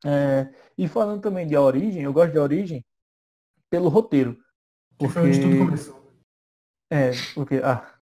É, 0.05 0.53
e 0.77 0.87
falando 0.87 1.23
também 1.23 1.47
de 1.47 1.57
A 1.57 1.63
Origem, 1.63 2.03
eu 2.03 2.13
gosto 2.13 2.33
de 2.33 2.39
A 2.39 2.43
Origem 2.43 2.85
pelo 3.71 3.89
roteiro. 3.89 4.39
Porque 4.99 5.15
foi 5.15 5.23
onde 5.23 5.41
tudo 5.41 5.57
começou. 5.57 6.13
É, 6.93 7.11
porque, 7.35 7.55
ah, 7.65 7.99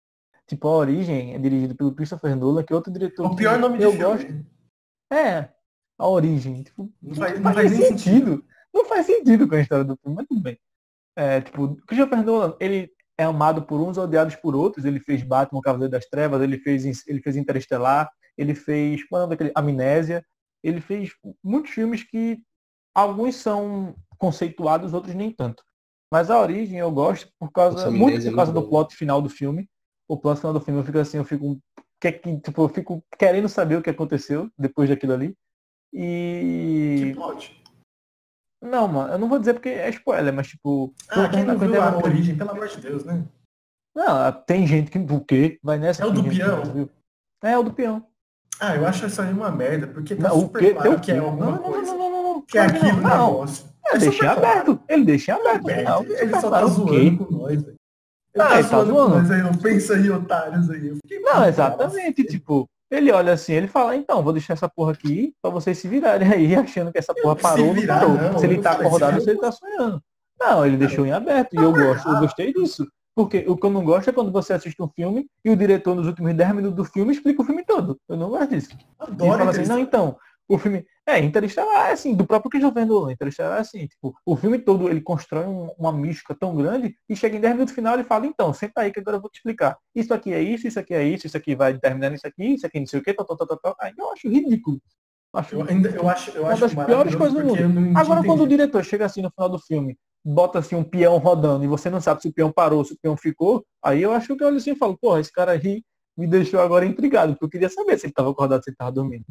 tipo, 0.46 0.66
A 0.66 0.76
Origem 0.76 1.34
é 1.34 1.38
dirigido 1.38 1.76
pelo 1.76 1.94
Christopher 1.94 2.34
Nolan, 2.34 2.64
que 2.64 2.72
é 2.72 2.76
outro 2.76 2.90
diretor. 2.90 3.30
O 3.30 3.36
pior 3.36 3.58
nome 3.58 3.82
eu 3.82 3.92
de 3.92 3.98
gosto. 3.98 4.26
Filme. 4.26 4.46
É, 5.12 5.52
A 5.98 6.08
Origem. 6.08 6.62
Tipo, 6.62 6.90
não 7.02 7.14
faz, 7.14 7.38
não 7.38 7.52
faz 7.52 7.70
sentido. 7.70 7.98
sentido. 7.98 8.44
Não 8.72 8.84
faz 8.86 9.06
sentido 9.06 9.46
com 9.46 9.54
a 9.56 9.60
história 9.60 9.84
do 9.84 9.96
filme, 9.98 10.16
mas 10.16 10.26
tudo 10.26 10.40
bem. 10.40 10.58
É, 11.16 11.42
tipo, 11.42 11.76
Christopher 11.86 12.24
Nolan, 12.24 12.56
ele 12.58 12.90
é 13.18 13.24
amado 13.24 13.62
por 13.62 13.80
uns, 13.80 13.96
odiados 13.96 14.36
por 14.36 14.54
outros. 14.54 14.84
Ele 14.84 15.00
fez 15.00 15.22
Batman, 15.22 15.58
o 15.58 15.62
Cavaleiro 15.62 15.90
das 15.90 16.06
Trevas, 16.06 16.42
ele 16.42 16.58
fez, 16.58 17.06
ele 17.06 17.20
fez 17.20 17.36
Interestelar, 17.36 18.10
ele 18.36 18.54
fez 18.54 19.06
qual 19.06 19.24
é 19.24 19.26
daquele? 19.28 19.52
Amnésia. 19.54 20.24
Ele 20.62 20.80
fez 20.80 21.10
muitos 21.42 21.72
filmes 21.72 22.02
que 22.02 22.38
alguns 22.94 23.36
são 23.36 23.94
conceituados, 24.18 24.94
outros 24.94 25.14
nem 25.14 25.30
tanto. 25.30 25.62
Mas 26.10 26.30
a 26.30 26.40
origem 26.40 26.78
eu 26.78 26.90
gosto 26.90 27.30
por 27.38 27.50
causa 27.50 27.90
muito 27.90 28.20
por 28.22 28.32
é 28.32 28.34
causa 28.34 28.50
é 28.50 28.54
do 28.54 28.68
plot 28.68 28.94
final 28.94 29.20
do 29.20 29.28
filme. 29.28 29.68
O 30.08 30.16
plot 30.16 30.38
final 30.38 30.52
do 30.52 30.60
filme 30.60 30.80
eu 30.80 30.84
fico 30.84 30.98
assim, 30.98 31.18
eu 31.18 31.24
fico 31.24 31.58
que, 32.00 32.12
tipo, 32.12 32.62
eu 32.62 32.68
fico 32.68 33.04
querendo 33.18 33.48
saber 33.48 33.76
o 33.76 33.82
que 33.82 33.90
aconteceu 33.90 34.50
depois 34.58 34.88
daquilo 34.88 35.12
ali. 35.12 35.36
E 35.92 36.96
que 36.98 37.14
plot? 37.14 37.63
Não, 38.64 38.88
mano, 38.88 39.12
eu 39.12 39.18
não 39.18 39.28
vou 39.28 39.38
dizer 39.38 39.54
porque 39.54 39.68
é 39.68 39.90
spoiler, 39.90 40.32
mas 40.32 40.48
tipo. 40.48 40.92
Ah, 41.10 41.28
quem 41.28 41.44
não 41.44 41.58
viu 41.58 41.80
a 41.80 41.96
origem, 41.98 42.34
pelo 42.34 42.50
amor 42.50 42.66
de 42.66 42.80
Deus, 42.80 43.04
né? 43.04 43.22
Não, 43.94 44.32
tem 44.32 44.66
gente 44.66 44.90
que 44.90 44.98
o 44.98 45.20
quê? 45.20 45.58
Vai 45.62 45.78
nessa. 45.78 46.02
É 46.02 46.06
o 46.06 46.10
do 46.10 46.24
peão? 46.24 46.90
É, 47.42 47.52
é 47.52 47.58
o 47.58 47.62
do 47.62 47.72
peão. 47.72 48.06
Ah, 48.58 48.74
eu 48.74 48.86
acho 48.86 49.06
isso 49.06 49.20
aí 49.20 49.32
uma 49.32 49.50
merda, 49.50 49.86
porque 49.86 50.16
tá 50.16 50.28
não, 50.28 50.40
super 50.40 50.58
o 50.58 50.64
quê? 50.64 50.74
claro 50.74 51.00
que 51.00 51.12
é 51.12 51.18
alguma 51.18 51.50
não, 51.50 51.58
coisa. 51.58 51.92
Não, 51.92 51.98
não, 51.98 52.10
não, 52.10 52.34
não, 52.34 52.42
Que 52.42 52.58
é 52.58 52.62
aquilo 52.62 53.00
não. 53.02 53.32
negócio. 53.32 53.66
É, 53.86 53.96
é 53.96 53.98
deixa 53.98 54.30
aberto. 54.30 54.80
Ele 54.88 55.04
deixa 55.04 55.34
aberto. 55.34 55.68
É, 55.68 55.82
não, 55.82 56.02
ele 56.04 56.40
só 56.40 56.50
tá 56.50 56.66
zoando 56.66 57.26
com 57.26 57.34
nós, 57.34 57.62
velho. 57.62 57.76
Ele 58.34 58.42
ah, 58.42 58.64
tá, 58.64 58.84
zoando. 58.84 59.16
Mas 59.16 59.30
aí, 59.30 59.42
não 59.42 59.54
pensa 59.54 59.94
aí, 59.94 60.10
otários 60.10 60.70
aí. 60.70 60.98
não, 61.22 61.44
exatamente, 61.46 62.24
tipo, 62.24 62.68
ele 62.90 63.10
olha 63.10 63.32
assim, 63.32 63.52
ele 63.54 63.66
fala, 63.66 63.96
então, 63.96 64.22
vou 64.22 64.32
deixar 64.32 64.52
essa 64.54 64.68
porra 64.68 64.92
aqui 64.92 65.34
pra 65.42 65.50
vocês 65.50 65.78
se 65.78 65.88
virarem 65.88 66.30
aí, 66.30 66.54
achando 66.56 66.92
que 66.92 66.98
essa 66.98 67.14
porra 67.14 67.36
parou 67.36 67.74
não 67.74 67.86
parou. 67.86 68.14
Não, 68.14 68.38
se 68.38 68.46
ele 68.46 68.58
tá 68.60 68.72
acordado, 68.72 69.20
se 69.20 69.30
ele 69.30 69.40
tá 69.40 69.52
sonhando. 69.52 70.02
Não, 70.38 70.66
ele 70.66 70.76
deixou 70.76 71.06
em 71.06 71.12
aberto. 71.12 71.54
E 71.54 71.56
eu 71.56 71.72
gosto, 71.72 72.08
eu 72.08 72.20
gostei 72.20 72.52
disso. 72.52 72.86
Porque 73.14 73.44
o 73.46 73.56
que 73.56 73.64
eu 73.64 73.70
não 73.70 73.84
gosto 73.84 74.10
é 74.10 74.12
quando 74.12 74.32
você 74.32 74.52
assiste 74.52 74.82
um 74.82 74.88
filme 74.88 75.26
e 75.44 75.50
o 75.50 75.56
diretor, 75.56 75.94
nos 75.94 76.06
últimos 76.06 76.34
10 76.34 76.54
minutos 76.54 76.76
do 76.76 76.84
filme, 76.84 77.12
explica 77.12 77.42
o 77.42 77.44
filme 77.44 77.64
todo. 77.64 77.98
Eu 78.08 78.16
não 78.16 78.28
gosto 78.28 78.50
disso. 78.50 78.76
Adoro 78.98 79.34
e 79.34 79.38
fala 79.38 79.50
assim, 79.50 79.66
não, 79.66 79.78
então, 79.78 80.18
o 80.48 80.58
filme. 80.58 80.84
É, 81.06 81.18
Interestelar 81.18 81.90
é 81.90 81.92
assim, 81.92 82.14
do 82.14 82.26
próprio 82.26 82.50
Christopher 82.50 82.86
Nolan. 82.86 83.12
Interestelar 83.12 83.58
é 83.58 83.60
assim, 83.60 83.86
tipo, 83.86 84.14
o 84.24 84.36
filme 84.36 84.58
todo 84.58 84.88
ele 84.88 85.02
constrói 85.02 85.46
um, 85.46 85.70
uma 85.78 85.92
mística 85.92 86.34
tão 86.34 86.56
grande 86.56 86.96
e 87.08 87.14
chega 87.14 87.36
em 87.36 87.40
10 87.40 87.54
minutos 87.54 87.74
final 87.74 87.98
e 88.00 88.04
fala, 88.04 88.26
então, 88.26 88.54
senta 88.54 88.80
aí 88.80 88.90
que 88.90 89.00
agora 89.00 89.18
eu 89.18 89.20
vou 89.20 89.30
te 89.30 89.36
explicar. 89.36 89.76
Isso 89.94 90.14
aqui 90.14 90.32
é 90.32 90.40
isso, 90.40 90.66
isso 90.66 90.78
aqui 90.78 90.94
é 90.94 91.04
isso, 91.04 91.26
isso 91.26 91.36
aqui 91.36 91.54
vai 91.54 91.78
terminar 91.78 92.10
nisso 92.10 92.26
aqui, 92.26 92.54
isso 92.54 92.66
aqui 92.66 92.80
não 92.80 92.86
sei 92.86 93.00
o 93.00 93.02
que, 93.02 93.12
tal, 93.12 93.26
tal, 93.26 93.36
tal, 93.36 93.58
tal. 93.58 93.76
Aí 93.80 93.92
eu 93.96 94.12
acho 94.12 94.28
ridículo. 94.28 94.80
Acho, 95.34 95.56
eu, 95.56 95.66
ainda, 95.68 95.88
eu 95.90 96.08
acho, 96.08 96.30
eu 96.30 96.42
uma 96.42 96.52
acho 96.52 96.60
das 96.60 96.74
piores 96.74 97.14
coisas 97.14 97.36
do 97.36 97.44
mundo. 97.44 97.98
Agora, 97.98 98.22
quando 98.22 98.44
o 98.44 98.48
diretor 98.48 98.84
chega 98.84 99.04
assim 99.04 99.20
no 99.20 99.30
final 99.30 99.48
do 99.48 99.58
filme, 99.58 99.98
bota 100.24 100.60
assim 100.60 100.76
um 100.76 100.84
peão 100.84 101.18
rodando 101.18 101.64
e 101.64 101.68
você 101.68 101.90
não 101.90 102.00
sabe 102.00 102.22
se 102.22 102.28
o 102.28 102.32
peão 102.32 102.50
parou, 102.50 102.84
se 102.84 102.94
o 102.94 102.98
peão 103.00 103.16
ficou, 103.16 103.64
aí 103.82 104.00
eu 104.00 104.12
acho 104.12 104.34
que 104.34 104.42
eu 104.42 104.46
olho 104.46 104.56
assim 104.56 104.72
e 104.72 104.76
falo, 104.76 104.96
porra, 104.96 105.20
esse 105.20 105.32
cara 105.32 105.52
aí 105.52 105.82
me 106.16 106.26
deixou 106.26 106.60
agora 106.60 106.86
intrigado, 106.86 107.32
porque 107.32 107.44
eu 107.44 107.50
queria 107.50 107.68
saber 107.68 107.98
se 107.98 108.06
ele 108.06 108.12
estava 108.12 108.30
acordado, 108.30 108.62
se 108.62 108.70
ele 108.70 108.74
estava 108.74 108.92
dormindo. 108.92 109.24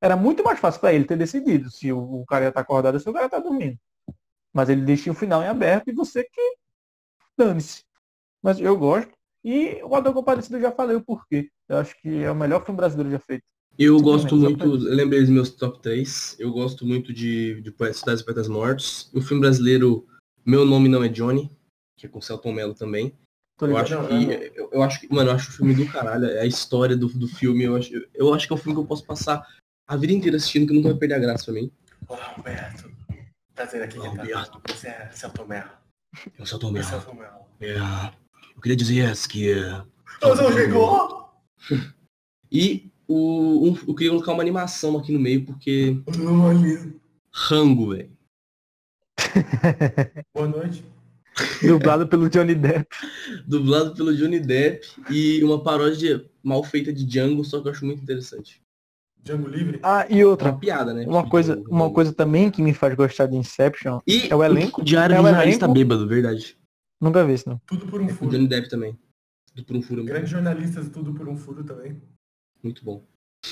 Era 0.00 0.16
muito 0.16 0.42
mais 0.42 0.58
fácil 0.58 0.80
para 0.80 0.94
ele 0.94 1.04
ter 1.04 1.16
decidido 1.16 1.70
se 1.70 1.92
o, 1.92 2.22
o 2.22 2.26
cara 2.26 2.46
ia 2.46 2.48
estar 2.48 2.60
acordado 2.60 2.94
ou 2.94 3.00
se 3.00 3.08
o 3.08 3.12
cara 3.12 3.28
tá 3.28 3.38
dormindo. 3.38 3.78
Mas 4.52 4.68
ele 4.68 4.80
deixa 4.80 5.10
o 5.10 5.14
final 5.14 5.42
em 5.42 5.46
aberto 5.46 5.88
e 5.88 5.92
você 5.92 6.24
que 6.24 6.56
dane-se. 7.36 7.84
Mas 8.42 8.58
eu 8.58 8.76
gosto. 8.76 9.12
E 9.44 9.82
o 9.84 9.94
Adão 9.94 10.12
Compadecido 10.12 10.56
eu 10.56 10.62
já 10.62 10.72
falei 10.72 10.96
o 10.96 11.04
porquê. 11.04 11.50
Eu 11.68 11.78
acho 11.78 12.00
que 12.00 12.22
é 12.22 12.30
o 12.30 12.34
melhor 12.34 12.64
filme 12.64 12.76
brasileiro 12.76 13.10
já 13.10 13.18
feito. 13.18 13.44
Eu 13.78 13.98
Sim, 13.98 14.04
gosto 14.04 14.36
muito, 14.36 14.64
eu 14.64 14.94
lembrei 14.94 15.20
dos 15.20 15.30
meus 15.30 15.50
top 15.50 15.80
3. 15.80 16.36
Eu 16.38 16.52
gosto 16.52 16.84
muito 16.84 17.12
de, 17.12 17.60
de 17.62 17.94
Cidades 17.94 18.20
e 18.20 18.24
Poetas 18.24 18.48
Mortos. 18.48 19.10
O 19.14 19.22
filme 19.22 19.40
brasileiro, 19.40 20.06
Meu 20.44 20.66
Nome 20.66 20.88
Não 20.88 21.02
é 21.02 21.08
Johnny, 21.08 21.50
que 21.96 22.06
é 22.06 22.08
com 22.08 22.18
o 22.18 22.22
Celton 22.22 22.52
Mello 22.52 22.74
também. 22.74 23.14
Eu 23.58 23.76
acho 23.76 24.06
que. 24.08 24.52
Eu, 24.54 24.70
eu 24.72 24.82
acho 24.82 25.00
que. 25.00 25.14
Mano, 25.14 25.30
eu 25.30 25.34
acho 25.34 25.50
o 25.50 25.52
filme 25.52 25.74
do 25.74 25.86
caralho. 25.86 26.26
A 26.40 26.46
história 26.46 26.96
do, 26.96 27.08
do 27.08 27.28
filme. 27.28 27.64
Eu 27.64 27.76
acho, 27.76 27.92
eu 28.14 28.34
acho 28.34 28.46
que 28.46 28.52
é 28.52 28.56
um 28.56 28.58
filme 28.58 28.74
que 28.74 28.80
eu 28.80 28.86
posso 28.86 29.04
passar 29.04 29.46
a 29.90 29.96
vida 29.96 30.12
inteira 30.12 30.36
assistindo 30.36 30.68
que 30.68 30.72
nunca 30.72 30.88
vai 30.90 30.96
perder 30.96 31.14
a 31.16 31.18
graça 31.18 31.46
pra 31.46 31.54
mim. 31.54 31.68
Olá, 32.06 32.32
Roberto. 32.36 32.88
Prazer 33.56 33.82
aqui, 33.82 33.98
Olá, 33.98 34.10
Renato. 34.22 34.52
Roberto. 34.52 34.72
Você 34.72 34.86
é 34.86 35.10
Celton 35.10 35.46
Mello. 35.46 35.70
É 36.38 36.42
o 36.42 36.46
Celton 36.46 36.68
É 36.68 36.72
Mello. 36.72 36.86
Celton 36.86 37.14
Mello. 37.14 37.46
É, 37.60 37.76
eu 38.54 38.62
queria 38.62 38.76
dizer 38.76 39.12
que. 39.28 39.50
é, 39.50 39.82
Não 40.22 40.52
chegou! 40.52 41.28
E 42.52 42.88
o, 43.08 43.68
um, 43.68 43.78
eu 43.88 43.94
queria 43.96 44.12
colocar 44.12 44.32
uma 44.32 44.42
animação 44.44 44.96
aqui 44.96 45.10
no 45.10 45.18
meio, 45.18 45.44
porque. 45.44 46.00
Olha. 46.06 46.94
Rango, 47.32 47.90
velho. 47.90 48.16
Boa 50.32 50.46
noite. 50.46 50.84
Dublado 51.62 52.06
pelo 52.06 52.30
Johnny 52.30 52.54
Depp. 52.54 52.86
Dublado 53.44 53.96
pelo 53.96 54.16
Johnny 54.16 54.38
Depp 54.38 54.86
e 55.10 55.42
uma 55.42 55.60
paródia 55.60 56.24
mal 56.44 56.62
feita 56.62 56.92
de 56.92 57.04
Django, 57.04 57.44
só 57.44 57.60
que 57.60 57.66
eu 57.66 57.72
acho 57.72 57.84
muito 57.84 58.02
interessante. 58.02 58.62
Django 59.22 59.48
Livre. 59.48 59.80
Ah, 59.82 60.06
e 60.08 60.20
É 60.20 60.26
outra. 60.26 60.50
uma 60.50 60.58
piada, 60.58 60.94
né? 60.94 61.04
Uma 61.06 61.28
coisa, 61.28 61.62
uma 61.68 61.92
coisa 61.92 62.12
também 62.12 62.50
que 62.50 62.62
me 62.62 62.72
faz 62.72 62.94
gostar 62.94 63.26
de 63.26 63.36
Inception, 63.36 64.00
E 64.06 64.28
é 64.30 64.34
o 64.34 64.42
elenco. 64.42 64.82
Diário 64.82 65.14
É 65.14 65.20
o 65.20 65.22
jornalista 65.22 65.64
elenco. 65.66 65.74
bêbado, 65.74 66.06
verdade. 66.08 66.58
nunca 67.00 67.24
vi 67.24 67.34
isso 67.34 67.48
não. 67.48 67.60
Tudo 67.66 67.86
por 67.86 68.00
um 68.00 68.06
O 68.06 68.08
furo. 68.10 68.30
Johnny 68.30 68.48
Depp 68.48 68.68
também. 68.68 68.98
Tudo 69.54 69.64
por 69.66 69.76
um 69.76 69.82
furo. 69.82 70.04
Grandes 70.04 70.30
jornalistas, 70.30 70.88
tudo 70.88 71.12
por 71.14 71.28
um 71.28 71.36
furo 71.36 71.64
também. 71.64 72.00
Muito 72.62 72.84
bom. 72.84 73.04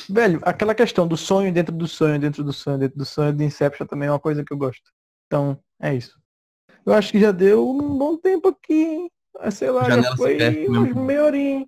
Velho, 0.09 0.39
aquela 0.43 0.75
questão 0.75 1.09
do 1.09 1.17
sonho 1.17 1.53
dentro 1.53 1.75
do 1.75 1.89
sonho, 1.89 2.19
dentro 2.21 2.45
do 2.45 2.53
sonho, 2.53 2.79
dentro 2.79 2.99
do 2.99 3.05
sonho 3.05 3.33
de 3.33 3.45
Inception 3.45 3.87
também 3.87 4.09
é 4.09 4.13
uma 4.13 4.21
coisa 4.21 4.45
que 4.45 4.53
eu 4.53 4.57
gosto. 4.59 4.91
Então, 5.27 5.59
é 5.81 5.95
isso. 5.95 6.19
Eu 6.85 6.93
acho 6.95 7.11
que 7.13 7.21
já 7.21 7.33
deu 7.33 7.69
um 7.69 7.99
bom 7.99 8.17
tempo 8.17 8.49
aqui, 8.49 8.73
hein? 8.75 9.11
Ah, 9.39 9.51
Sei 9.51 9.71
lá, 9.71 9.85
Janela 9.85 10.03
já 10.03 10.17
foi 10.17 10.67
umas 10.69 10.95
meia 10.95 11.25
horinha. 11.25 11.67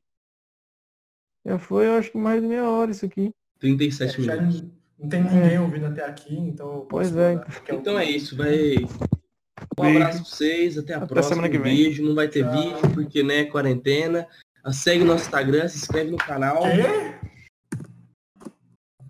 Já 1.46 1.58
foi, 1.58 1.86
eu 1.86 1.94
acho 1.94 2.10
que 2.12 2.18
mais 2.18 2.40
de 2.40 2.46
meia 2.46 2.68
hora 2.68 2.90
isso 2.90 3.04
aqui. 3.06 3.32
37 3.60 4.28
É, 4.30 4.36
minutos. 4.36 4.64
não, 4.98 5.08
tem 5.08 5.22
ninguém 5.22 5.58
ouvindo 5.58 5.86
até 5.86 6.04
aqui, 6.04 6.34
então. 6.36 6.86
Pois 6.88 7.14
é. 7.14 7.36
um. 7.36 7.40
Então 7.76 7.98
é 7.98 8.04
isso, 8.04 8.36
vai. 8.36 8.76
Um 9.78 9.82
Beijo. 9.82 9.98
abraço 9.98 10.22
pra 10.22 10.30
vocês, 10.30 10.78
até 10.78 10.94
a 10.94 10.96
Até 10.98 11.06
próxima. 11.06 11.34
semana 11.36 11.48
que 11.50 11.58
um 11.58 11.62
vem. 11.62 11.76
beijo, 11.76 12.02
não 12.02 12.14
vai 12.14 12.28
ter 12.28 12.42
Tchau. 12.44 12.52
vídeo, 12.52 12.90
porque 12.94 13.22
né, 13.22 13.44
quarentena. 13.44 14.26
Ah, 14.64 14.72
Segue 14.72 15.02
o 15.04 15.06
nosso 15.06 15.24
Instagram, 15.24 15.68
se 15.68 15.76
inscreve 15.78 16.10
no 16.10 16.16
canal. 16.18 16.62
Quê? 16.62 17.14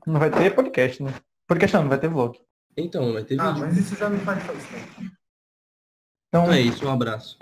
Não 0.06 0.18
vai 0.20 0.30
ter 0.30 0.54
podcast, 0.54 1.02
né? 1.02 1.14
Podcast 1.48 1.74
não, 1.76 1.82
não 1.84 1.88
vai 1.90 1.98
ter 1.98 2.08
vlog. 2.08 2.38
Então, 2.76 3.06
não 3.06 3.12
vai 3.14 3.24
ter 3.24 3.40
Ah, 3.40 3.48
vídeo. 3.52 3.66
mas 3.66 3.76
isso 3.78 3.96
já 3.96 4.08
não 4.08 4.18
faz 4.20 4.42
tempo. 4.44 4.58
Então, 6.28 6.44
Então 6.44 6.52
é 6.52 6.60
isso, 6.60 6.86
um 6.86 6.90
abraço. 6.92 7.36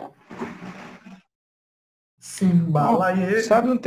Simbalaie. 2.18 3.42
sabe, 3.42 3.68
não 3.68 3.76
tem 3.78 3.86